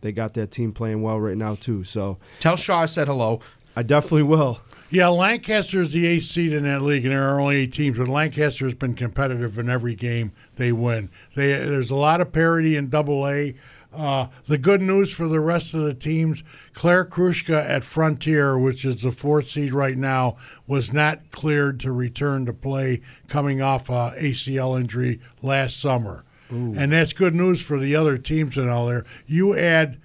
they 0.00 0.12
got 0.12 0.34
that 0.34 0.50
team 0.50 0.72
playing 0.72 1.02
well 1.02 1.20
right 1.20 1.36
now 1.36 1.54
too. 1.54 1.84
So 1.84 2.18
Tell 2.40 2.56
Shaw 2.56 2.80
I 2.80 2.86
said 2.86 3.08
hello. 3.08 3.40
I 3.76 3.82
definitely 3.82 4.24
will. 4.24 4.60
Yeah, 4.90 5.08
Lancaster 5.08 5.82
is 5.82 5.92
the 5.92 6.06
eighth 6.06 6.24
seed 6.24 6.52
in 6.52 6.64
that 6.64 6.80
league, 6.80 7.04
and 7.04 7.12
there 7.12 7.28
are 7.28 7.38
only 7.38 7.56
eight 7.56 7.74
teams. 7.74 7.98
But 7.98 8.08
Lancaster 8.08 8.64
has 8.64 8.74
been 8.74 8.94
competitive 8.94 9.58
in 9.58 9.68
every 9.68 9.94
game 9.94 10.32
they 10.56 10.72
win. 10.72 11.10
They, 11.34 11.48
there's 11.48 11.90
a 11.90 11.94
lot 11.94 12.22
of 12.22 12.32
parity 12.32 12.74
in 12.74 12.88
Double 12.88 13.28
A. 13.28 13.54
Uh, 13.92 14.28
the 14.46 14.56
good 14.58 14.80
news 14.80 15.12
for 15.12 15.28
the 15.28 15.40
rest 15.40 15.74
of 15.74 15.82
the 15.82 15.92
teams: 15.92 16.42
Claire 16.72 17.04
Krushka 17.04 17.68
at 17.68 17.84
Frontier, 17.84 18.58
which 18.58 18.84
is 18.84 19.02
the 19.02 19.12
fourth 19.12 19.50
seed 19.50 19.74
right 19.74 19.96
now, 19.96 20.36
was 20.66 20.92
not 20.92 21.30
cleared 21.32 21.80
to 21.80 21.92
return 21.92 22.46
to 22.46 22.54
play, 22.54 23.02
coming 23.28 23.60
off 23.60 23.90
a 23.90 24.14
ACL 24.18 24.78
injury 24.78 25.20
last 25.42 25.78
summer, 25.78 26.24
and 26.50 26.92
that's 26.92 27.12
good 27.12 27.34
news 27.34 27.60
for 27.62 27.78
the 27.78 27.94
other 27.94 28.16
teams 28.18 28.56
and 28.56 28.70
all 28.70 28.86
there. 28.86 29.04
You 29.26 29.56
add 29.56 30.00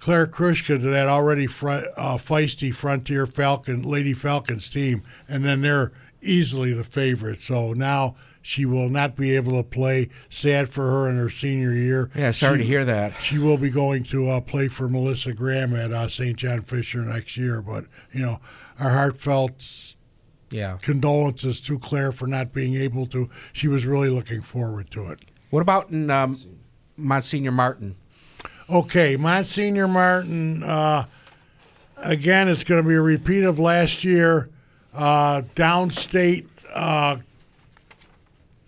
Claire 0.00 0.26
Krushka 0.26 0.80
to 0.80 0.90
that 0.90 1.08
already 1.08 1.46
fr- 1.46 1.68
uh, 1.96 2.16
feisty 2.16 2.74
Frontier 2.74 3.26
Falcon 3.26 3.82
Lady 3.82 4.12
Falcons 4.12 4.70
team, 4.70 5.02
and 5.28 5.44
then 5.44 5.62
they're 5.62 5.92
easily 6.22 6.72
the 6.72 6.84
favorite. 6.84 7.42
So 7.42 7.72
now 7.72 8.14
she 8.40 8.64
will 8.64 8.88
not 8.88 9.16
be 9.16 9.34
able 9.34 9.56
to 9.56 9.68
play. 9.68 10.08
Sad 10.30 10.68
for 10.68 10.82
her 10.90 11.08
in 11.10 11.16
her 11.16 11.28
senior 11.28 11.72
year. 11.72 12.10
Yeah, 12.14 12.30
sorry 12.30 12.58
She- 12.58 12.62
to 12.62 12.68
hear 12.68 12.84
that. 12.84 13.14
She 13.20 13.38
will 13.38 13.58
be 13.58 13.70
going 13.70 14.04
to 14.04 14.28
uh, 14.30 14.40
play 14.40 14.68
for 14.68 14.88
Melissa 14.88 15.32
Graham 15.32 15.74
at 15.74 15.92
uh, 15.92 16.08
St. 16.08 16.36
John 16.36 16.62
Fisher 16.62 17.00
next 17.00 17.36
year. 17.36 17.60
But 17.60 17.86
you 18.12 18.20
know, 18.24 18.40
our 18.78 18.90
heartfelt 18.90 19.94
Yeah. 20.50 20.78
condolences 20.80 21.60
to 21.62 21.78
Claire 21.78 22.12
for 22.12 22.26
not 22.28 22.52
being 22.52 22.76
able 22.76 23.06
to. 23.06 23.28
She 23.52 23.66
was 23.66 23.84
really 23.84 24.08
looking 24.10 24.40
forward 24.42 24.90
to 24.92 25.08
it. 25.08 25.20
What 25.50 25.60
about 25.60 25.90
in 25.90 26.10
um, 26.10 26.36
Monsignor 26.96 27.52
Martin? 27.52 27.96
Okay, 28.68 29.16
Monsignor 29.16 29.86
Martin. 29.86 30.62
Uh, 30.62 31.06
again, 31.96 32.48
it's 32.48 32.64
going 32.64 32.82
to 32.82 32.88
be 32.88 32.96
a 32.96 33.00
repeat 33.00 33.44
of 33.44 33.58
last 33.58 34.02
year. 34.02 34.48
Uh, 34.92 35.42
downstate 35.54 36.48
uh, 36.74 37.18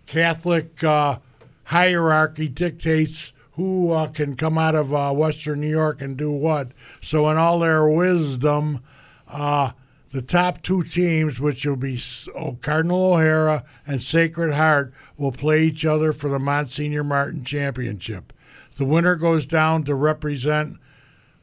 Catholic 0.06 0.82
uh, 0.84 1.18
hierarchy 1.64 2.48
dictates 2.48 3.32
who 3.52 3.90
uh, 3.90 4.06
can 4.06 4.36
come 4.36 4.56
out 4.56 4.76
of 4.76 4.94
uh, 4.94 5.12
Western 5.12 5.60
New 5.60 5.68
York 5.68 6.00
and 6.00 6.16
do 6.16 6.30
what. 6.30 6.68
So, 7.02 7.28
in 7.28 7.36
all 7.36 7.58
their 7.58 7.88
wisdom, 7.88 8.84
uh, 9.26 9.72
the 10.10 10.22
top 10.22 10.62
two 10.62 10.82
teams, 10.82 11.38
which 11.38 11.66
will 11.66 11.76
be 11.76 12.00
oh, 12.34 12.58
Cardinal 12.60 13.14
O'Hara 13.14 13.64
and 13.86 14.02
Sacred 14.02 14.54
Heart, 14.54 14.92
will 15.16 15.32
play 15.32 15.64
each 15.64 15.84
other 15.84 16.12
for 16.12 16.28
the 16.30 16.38
Monsignor 16.38 17.04
Martin 17.04 17.44
Championship. 17.44 18.32
The 18.76 18.84
winner 18.84 19.16
goes 19.16 19.44
down 19.44 19.84
to 19.84 19.94
represent 19.94 20.76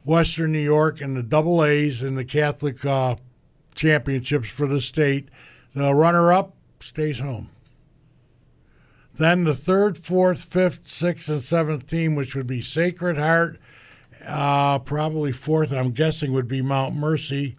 Western 0.04 0.52
New 0.52 0.58
York 0.60 1.00
in 1.00 1.14
the 1.14 1.22
double 1.22 1.64
A's 1.64 2.02
in 2.02 2.14
the 2.14 2.24
Catholic 2.24 2.84
uh, 2.84 3.16
championships 3.74 4.48
for 4.48 4.66
the 4.66 4.80
state. 4.80 5.28
The 5.74 5.94
runner 5.94 6.32
up 6.32 6.54
stays 6.80 7.18
home. 7.18 7.50
Then 9.14 9.44
the 9.44 9.54
third, 9.54 9.96
fourth, 9.96 10.44
fifth, 10.44 10.86
sixth, 10.86 11.28
and 11.28 11.40
seventh 11.40 11.86
team, 11.86 12.14
which 12.14 12.34
would 12.34 12.46
be 12.46 12.62
Sacred 12.62 13.16
Heart, 13.16 13.58
uh, 14.26 14.78
probably 14.80 15.32
fourth, 15.32 15.72
I'm 15.72 15.92
guessing, 15.92 16.32
would 16.32 16.48
be 16.48 16.62
Mount 16.62 16.94
Mercy. 16.94 17.56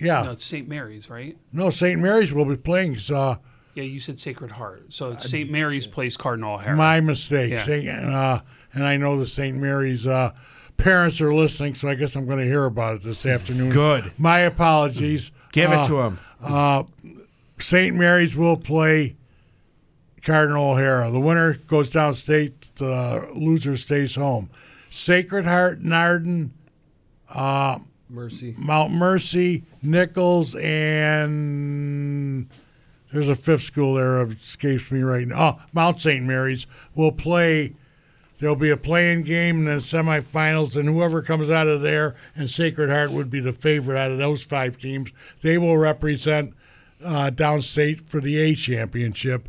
Yeah. 0.00 0.22
No, 0.22 0.30
it's 0.32 0.44
St. 0.44 0.68
Mary's, 0.68 1.08
right? 1.10 1.36
No, 1.52 1.70
St. 1.70 2.00
Mary's 2.00 2.32
will 2.32 2.44
be 2.44 2.56
playing. 2.56 2.98
Uh, 3.12 3.36
Yeah, 3.74 3.84
you 3.84 4.00
said 4.00 4.18
Sacred 4.18 4.52
Heart. 4.52 4.92
So 4.92 5.10
it's 5.10 5.28
St. 5.30 5.50
Mary's 5.50 5.86
plays 5.86 6.16
Cardinal 6.16 6.54
O'Hara. 6.54 6.76
My 6.76 7.00
mistake. 7.00 7.52
Yeah. 7.52 7.62
Saint- 7.62 7.88
uh, 7.88 8.40
and 8.72 8.84
I 8.84 8.96
know 8.96 9.18
the 9.18 9.26
St. 9.26 9.56
Mary's 9.56 10.06
uh, 10.06 10.32
parents 10.76 11.20
are 11.20 11.34
listening, 11.34 11.74
so 11.74 11.88
I 11.88 11.94
guess 11.94 12.14
I'm 12.16 12.26
going 12.26 12.38
to 12.38 12.44
hear 12.44 12.64
about 12.66 12.96
it 12.96 13.02
this 13.02 13.24
afternoon. 13.26 13.70
Good. 13.70 14.12
My 14.18 14.40
apologies. 14.40 15.30
Give 15.52 15.70
Uh, 15.70 15.82
it 15.84 15.86
to 15.88 16.00
him. 16.00 16.18
Uh, 16.42 16.82
St. 17.58 17.96
Mary's 17.96 18.36
will 18.36 18.58
play 18.58 19.16
Cardinal 20.22 20.72
O'Hara. 20.72 21.10
The 21.10 21.20
winner 21.20 21.54
goes 21.54 21.88
downstate. 21.90 22.74
The 22.74 23.28
loser 23.34 23.76
stays 23.76 24.14
home. 24.16 24.50
Sacred 24.90 25.44
Heart, 25.46 25.82
Nardin, 25.82 26.50
uh, 27.34 27.78
Mercy. 28.08 28.54
Mount 28.56 28.92
Mercy, 28.92 29.64
Nichols, 29.82 30.54
and 30.54 32.48
there's 33.12 33.28
a 33.28 33.34
fifth 33.34 33.62
school 33.62 33.94
there 33.94 34.20
escapes 34.22 34.90
me 34.90 35.02
right 35.02 35.26
now. 35.26 35.58
Oh, 35.58 35.64
Mount 35.72 36.00
St. 36.00 36.24
Mary's 36.24 36.66
will 36.94 37.12
play. 37.12 37.74
There'll 38.38 38.56
be 38.56 38.70
a 38.70 38.76
playing 38.76 39.22
game 39.22 39.60
and 39.60 39.68
then 39.68 39.78
semifinals, 39.78 40.76
and 40.76 40.88
whoever 40.88 41.22
comes 41.22 41.48
out 41.48 41.68
of 41.68 41.80
there, 41.80 42.14
and 42.34 42.50
Sacred 42.50 42.90
Heart 42.90 43.10
would 43.12 43.30
be 43.30 43.40
the 43.40 43.52
favorite 43.52 43.98
out 43.98 44.10
of 44.10 44.18
those 44.18 44.42
five 44.42 44.78
teams. 44.78 45.10
They 45.40 45.56
will 45.56 45.78
represent 45.78 46.54
uh, 47.02 47.30
downstate 47.30 48.08
for 48.08 48.20
the 48.20 48.38
A 48.38 48.54
championship. 48.54 49.48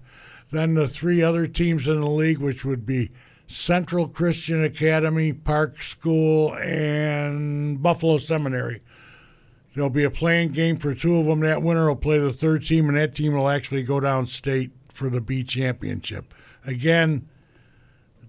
Then 0.50 0.76
the 0.76 0.88
three 0.88 1.22
other 1.22 1.48
teams 1.48 1.88
in 1.88 2.00
the 2.00 2.10
league, 2.10 2.38
which 2.38 2.64
would 2.64 2.86
be 2.86 3.12
Central 3.48 4.08
Christian 4.08 4.64
Academy, 4.64 5.32
Park 5.32 5.82
School, 5.82 6.54
and 6.56 7.82
Buffalo 7.82 8.18
Seminary. 8.18 8.82
There'll 9.74 9.90
be 9.90 10.04
a 10.04 10.12
playing 10.12 10.50
game 10.50 10.78
for 10.78 10.94
two 10.94 11.18
of 11.18 11.28
them. 11.28 11.40
That 11.42 11.62
winner 11.62 11.88
will 11.88 11.96
play 11.96 12.20
the 12.20 12.34
third 12.34 12.66
team, 12.66 12.90
and 12.90 12.98
that 12.98 13.16
team 13.16 13.34
will 13.34 13.48
actually 13.48 13.84
go 13.84 14.00
downstate 14.00 14.72
for 14.92 15.10
the 15.10 15.22
B 15.22 15.44
championship. 15.44 16.34
Again, 16.66 17.30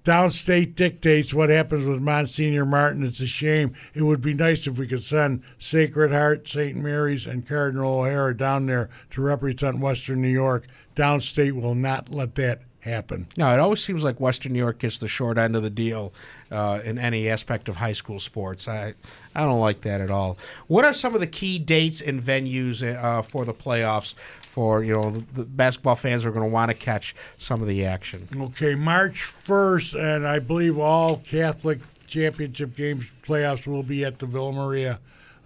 downstate 0.05 0.75
dictates 0.75 1.35
what 1.35 1.49
happens 1.49 1.87
with 1.87 2.01
Monsignor 2.01 2.66
Martin. 2.66 3.05
It's 3.05 3.21
a 3.21 3.27
shame. 3.27 3.75
It 3.95 4.03
would 4.03 4.21
be 4.21 4.35
nice 4.35 4.66
if 4.66 4.79
we 4.79 4.87
could 4.87 5.03
send 5.03 5.43
Sacred 5.59 6.12
Heart, 6.12 6.47
St. 6.47 6.77
Mary's, 6.77 7.27
and 7.27 7.49
Cardinal 7.49 8.01
O'Hara 8.01 8.37
down 8.37 8.66
there 8.66 8.91
to 9.11 9.23
represent 9.23 9.81
Western 9.81 10.23
New 10.23 10.29
York. 10.29 10.66
Downstate 10.95 11.61
will 11.61 11.75
not 11.75 12.11
let 12.11 12.35
that 12.37 12.62
happen. 12.89 13.26
No, 13.36 13.53
it 13.53 13.59
always 13.59 13.82
seems 13.82 14.05
like 14.05 14.20
Western 14.20 14.53
New 14.53 14.59
York 14.59 14.78
gets 14.78 14.99
the 14.99 15.09
short 15.09 15.39
end 15.39 15.55
of 15.55 15.62
the 15.62 15.70
deal 15.70 16.12
uh, 16.51 16.80
in 16.84 16.99
any 16.99 17.28
aspect 17.28 17.68
of 17.68 17.76
high 17.76 17.93
school 17.93 18.18
sports. 18.18 18.66
I, 18.66 18.95
I 19.34 19.41
don't 19.43 19.61
like 19.61 19.82
that 19.82 20.01
at 20.01 20.11
all. 20.11 20.39
What 20.66 20.84
are 20.84 20.93
some 20.93 21.14
of 21.14 21.20
the 21.20 21.26
key 21.26 21.59
dates 21.59 22.01
and 22.01 22.22
venues 22.22 22.82
uh, 22.82 23.22
for 23.22 23.45
the 23.45 23.55
playoffs? 23.55 24.14
For 24.43 24.82
you 24.82 24.95
know, 24.95 25.11
the, 25.12 25.24
the 25.34 25.45
basketball 25.45 25.95
fans 25.95 26.26
are 26.26 26.32
going 26.32 26.45
to 26.45 26.53
want 26.53 26.70
to 26.70 26.74
catch 26.74 27.14
some 27.39 27.62
of 27.62 27.68
the 27.68 27.84
action. 27.84 28.26
Okay, 28.34 28.74
March 28.74 29.22
1st, 29.22 30.16
and 30.16 30.26
I 30.26 30.41
believe 30.41 30.78
all 30.78 31.18
Catholic 31.18 31.78
championship 32.09 32.74
games 32.74 33.05
playoffs 33.22 33.66
will 33.66 33.84
be 33.84 34.05
at 34.05 34.18
the 34.18 34.26
Villa 34.26 34.53
Maria 34.53 34.99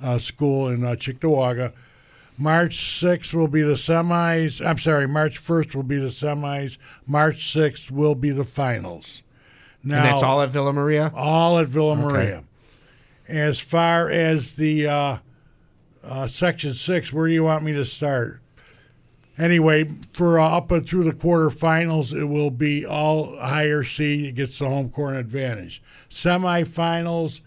uh, 0.03 0.19
School 0.19 0.69
in 0.69 0.85
uh, 0.85 0.91
Cheektowaga. 0.93 1.73
March 2.39 2.79
6th 3.01 3.35
will 3.35 3.49
be 3.49 3.63
the 3.63 3.75
semis. 3.75 4.65
I'm 4.65 4.79
sorry, 4.79 5.07
March 5.07 5.43
1st 5.43 5.75
will 5.75 5.83
be 5.83 5.99
the 5.99 6.09
semis. 6.09 6.79
March 7.07 7.53
6th 7.55 7.91
will 7.91 8.15
be 8.15 8.31
the 8.31 8.45
finals. 8.45 9.23
Now, 9.85 9.97
and 9.99 10.07
that's 10.07 10.23
all 10.23 10.41
at 10.43 10.51
Villa 10.51 10.73
Maria. 10.73 11.13
all 11.15 11.59
at 11.59 11.67
Villa 11.69 11.93
Okay. 11.93 12.03
Maria. 12.03 12.45
As 13.29 13.59
far 13.59 14.11
as 14.11 14.55
the 14.55 14.87
uh, 14.87 15.17
uh, 16.05 16.27
Section 16.27 16.75
6, 16.75 17.13
where 17.13 17.27
do 17.29 17.33
you 17.33 17.45
want 17.45 17.65
me 17.65 17.73
to 17.73 17.85
start? 17.85 18.41
Anyway, 19.39 19.89
for 20.13 20.39
uh, 20.39 20.47
up 20.57 20.71
and 20.71 20.87
through 20.87 21.05
the 21.05 21.13
quarterfinals, 21.13 22.13
it 22.17 22.25
will 22.27 22.51
be 22.51 22.85
all 22.85 23.37
higher 23.39 23.83
seed. 23.83 24.27
It 24.27 24.33
gets 24.33 24.59
the 24.59 24.69
home 24.69 24.91
court 24.91 25.17
advantage. 25.17 25.83
Semifinals, 26.11 27.41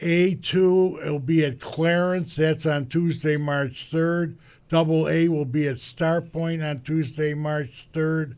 A2, 0.00 1.02
it'll 1.02 1.18
be 1.18 1.44
at 1.44 1.60
Clarence. 1.60 2.36
That's 2.36 2.66
on 2.66 2.86
Tuesday, 2.86 3.36
March 3.36 3.88
3rd. 3.90 4.36
Double 4.68 5.08
A 5.08 5.28
will 5.28 5.44
be 5.44 5.66
at 5.66 5.76
Starpoint 5.76 6.68
on 6.68 6.80
Tuesday, 6.80 7.34
March 7.34 7.88
3rd. 7.94 8.36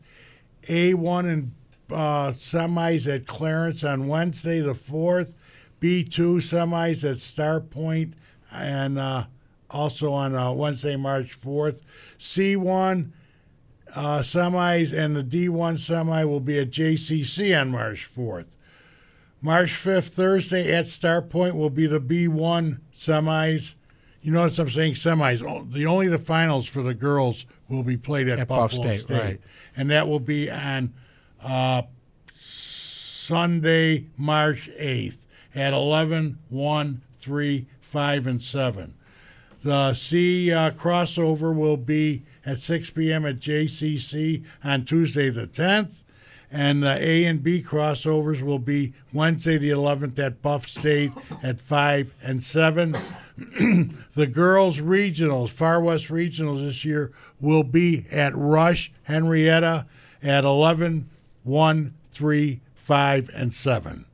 A1 0.63 1.31
and 1.31 1.51
uh, 1.91 2.31
semis 2.31 3.13
at 3.13 3.27
Clarence 3.27 3.83
on 3.83 4.07
Wednesday, 4.07 4.61
the 4.61 4.73
4th. 4.73 5.33
B2 5.81 6.37
semis 6.37 7.03
at 7.09 7.17
Starpoint 7.17 8.13
and 8.51 8.99
uh, 8.99 9.25
also 9.69 10.13
on 10.13 10.35
uh, 10.35 10.51
Wednesday, 10.51 10.95
March 10.95 11.39
4th. 11.41 11.81
C1 12.19 13.11
uh, 13.95 14.19
semis 14.19 14.93
and 14.93 15.15
the 15.15 15.23
D1 15.23 15.79
semi 15.79 16.23
will 16.23 16.39
be 16.39 16.59
at 16.59 16.69
JCC 16.69 17.59
on 17.59 17.71
March 17.71 18.09
4th. 18.13 18.45
March 19.41 19.71
5th, 19.71 20.09
Thursday 20.09 20.71
at 20.71 20.85
Starpoint 20.85 21.55
will 21.55 21.71
be 21.71 21.87
the 21.87 21.99
B1 21.99 22.79
semis. 22.95 23.73
You 24.21 24.31
notice 24.31 24.59
I'm 24.59 24.69
saying 24.69 24.93
semis. 24.93 25.73
The 25.73 25.85
only 25.87 26.07
the 26.07 26.19
finals 26.19 26.67
for 26.67 26.83
the 26.83 26.93
girls 26.93 27.47
will 27.67 27.81
be 27.81 27.97
played 27.97 28.29
at, 28.29 28.39
At 28.39 28.47
Buff 28.47 28.71
Buffalo 28.71 28.87
State, 28.87 29.01
State, 29.01 29.19
right. 29.19 29.41
and 29.75 29.89
that 29.89 30.07
will 30.07 30.19
be 30.19 30.51
on 30.51 30.93
uh, 31.41 31.81
Sunday, 32.31 34.07
March 34.15 34.69
8th 34.79 35.25
at 35.55 35.73
11, 35.73 36.37
1, 36.49 37.01
3, 37.17 37.67
5, 37.81 38.27
and 38.27 38.43
7. 38.43 38.93
The 39.63 39.93
C 39.93 40.51
uh, 40.51 40.71
crossover 40.71 41.55
will 41.55 41.77
be 41.77 42.23
at 42.45 42.59
6 42.59 42.89
p.m. 42.91 43.25
at 43.25 43.39
JCC 43.39 44.43
on 44.63 44.85
Tuesday 44.85 45.29
the 45.29 45.47
10th. 45.47 46.03
And 46.51 46.83
the 46.83 46.97
A 47.01 47.25
and 47.25 47.41
B 47.41 47.63
crossovers 47.63 48.41
will 48.41 48.59
be 48.59 48.93
Wednesday 49.13 49.57
the 49.57 49.69
11th 49.69 50.19
at 50.19 50.41
Buff 50.41 50.67
State 50.67 51.13
at 51.41 51.61
5 51.61 52.13
and 52.21 52.43
7. 52.43 52.97
the 54.15 54.27
girls' 54.27 54.79
regionals, 54.79 55.49
Far 55.49 55.81
West 55.81 56.07
regionals 56.09 56.65
this 56.65 56.83
year, 56.83 57.11
will 57.39 57.63
be 57.63 58.05
at 58.11 58.35
Rush, 58.35 58.91
Henrietta 59.03 59.85
at 60.21 60.43
11, 60.43 61.09
1, 61.43 61.93
3, 62.11 62.59
5, 62.75 63.29
and 63.33 63.53
7. 63.53 64.05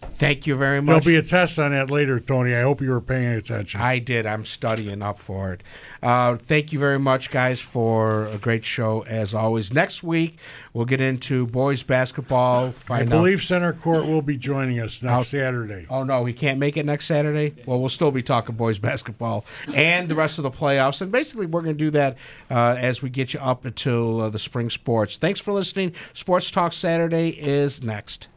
Thank 0.00 0.48
you 0.48 0.56
very 0.56 0.80
much. 0.80 1.04
There'll 1.04 1.20
be 1.20 1.26
a 1.26 1.28
test 1.28 1.58
on 1.60 1.70
that 1.70 1.92
later, 1.92 2.18
Tony. 2.18 2.54
I 2.54 2.62
hope 2.62 2.80
you 2.80 2.90
were 2.90 3.00
paying 3.00 3.34
attention. 3.34 3.80
I 3.80 4.00
did. 4.00 4.26
I'm 4.26 4.44
studying 4.44 5.00
up 5.00 5.20
for 5.20 5.52
it. 5.52 5.62
Uh, 6.02 6.36
thank 6.36 6.72
you 6.72 6.78
very 6.78 6.98
much, 6.98 7.30
guys, 7.30 7.60
for 7.60 8.26
a 8.28 8.38
great 8.38 8.64
show 8.64 9.02
as 9.08 9.34
always. 9.34 9.72
Next 9.72 10.02
week 10.02 10.38
we'll 10.72 10.84
get 10.84 11.00
into 11.00 11.46
boys 11.46 11.82
basketball. 11.82 12.68
I 12.68 12.70
Find 12.70 13.02
out- 13.12 13.16
believe 13.16 13.42
Center 13.42 13.72
Court 13.72 14.06
will 14.06 14.22
be 14.22 14.36
joining 14.36 14.78
us 14.78 15.02
next 15.02 15.12
Out- 15.12 15.26
Saturday. 15.26 15.86
Oh 15.90 16.04
no, 16.04 16.24
he 16.24 16.32
can't 16.32 16.58
make 16.58 16.76
it 16.76 16.86
next 16.86 17.06
Saturday. 17.06 17.54
Well, 17.66 17.80
we'll 17.80 17.88
still 17.88 18.10
be 18.10 18.22
talking 18.22 18.54
boys 18.54 18.78
basketball 18.88 19.44
and 19.74 20.08
the 20.08 20.14
rest 20.14 20.38
of 20.38 20.42
the 20.44 20.50
playoffs, 20.50 21.00
and 21.00 21.10
basically 21.10 21.46
we're 21.46 21.62
going 21.62 21.76
to 21.76 21.84
do 21.84 21.90
that 21.90 22.16
uh, 22.50 22.76
as 22.78 23.02
we 23.02 23.10
get 23.10 23.34
you 23.34 23.40
up 23.40 23.64
until 23.64 24.20
uh, 24.20 24.28
the 24.30 24.38
spring 24.38 24.70
sports. 24.70 25.16
Thanks 25.16 25.40
for 25.40 25.52
listening. 25.52 25.92
Sports 26.14 26.50
Talk 26.50 26.72
Saturday 26.72 27.30
is 27.30 27.82
next. 27.82 28.28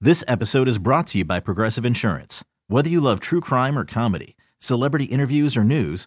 This 0.00 0.24
episode 0.28 0.68
is 0.68 0.78
brought 0.78 1.06
to 1.08 1.18
you 1.18 1.24
by 1.24 1.40
Progressive 1.40 1.84
Insurance. 1.86 2.44
Whether 2.68 2.88
you 2.88 3.00
love 3.00 3.20
true 3.20 3.40
crime 3.40 3.78
or 3.78 3.84
comedy, 3.84 4.36
celebrity 4.58 5.04
interviews 5.06 5.56
or 5.56 5.64
news, 5.64 6.06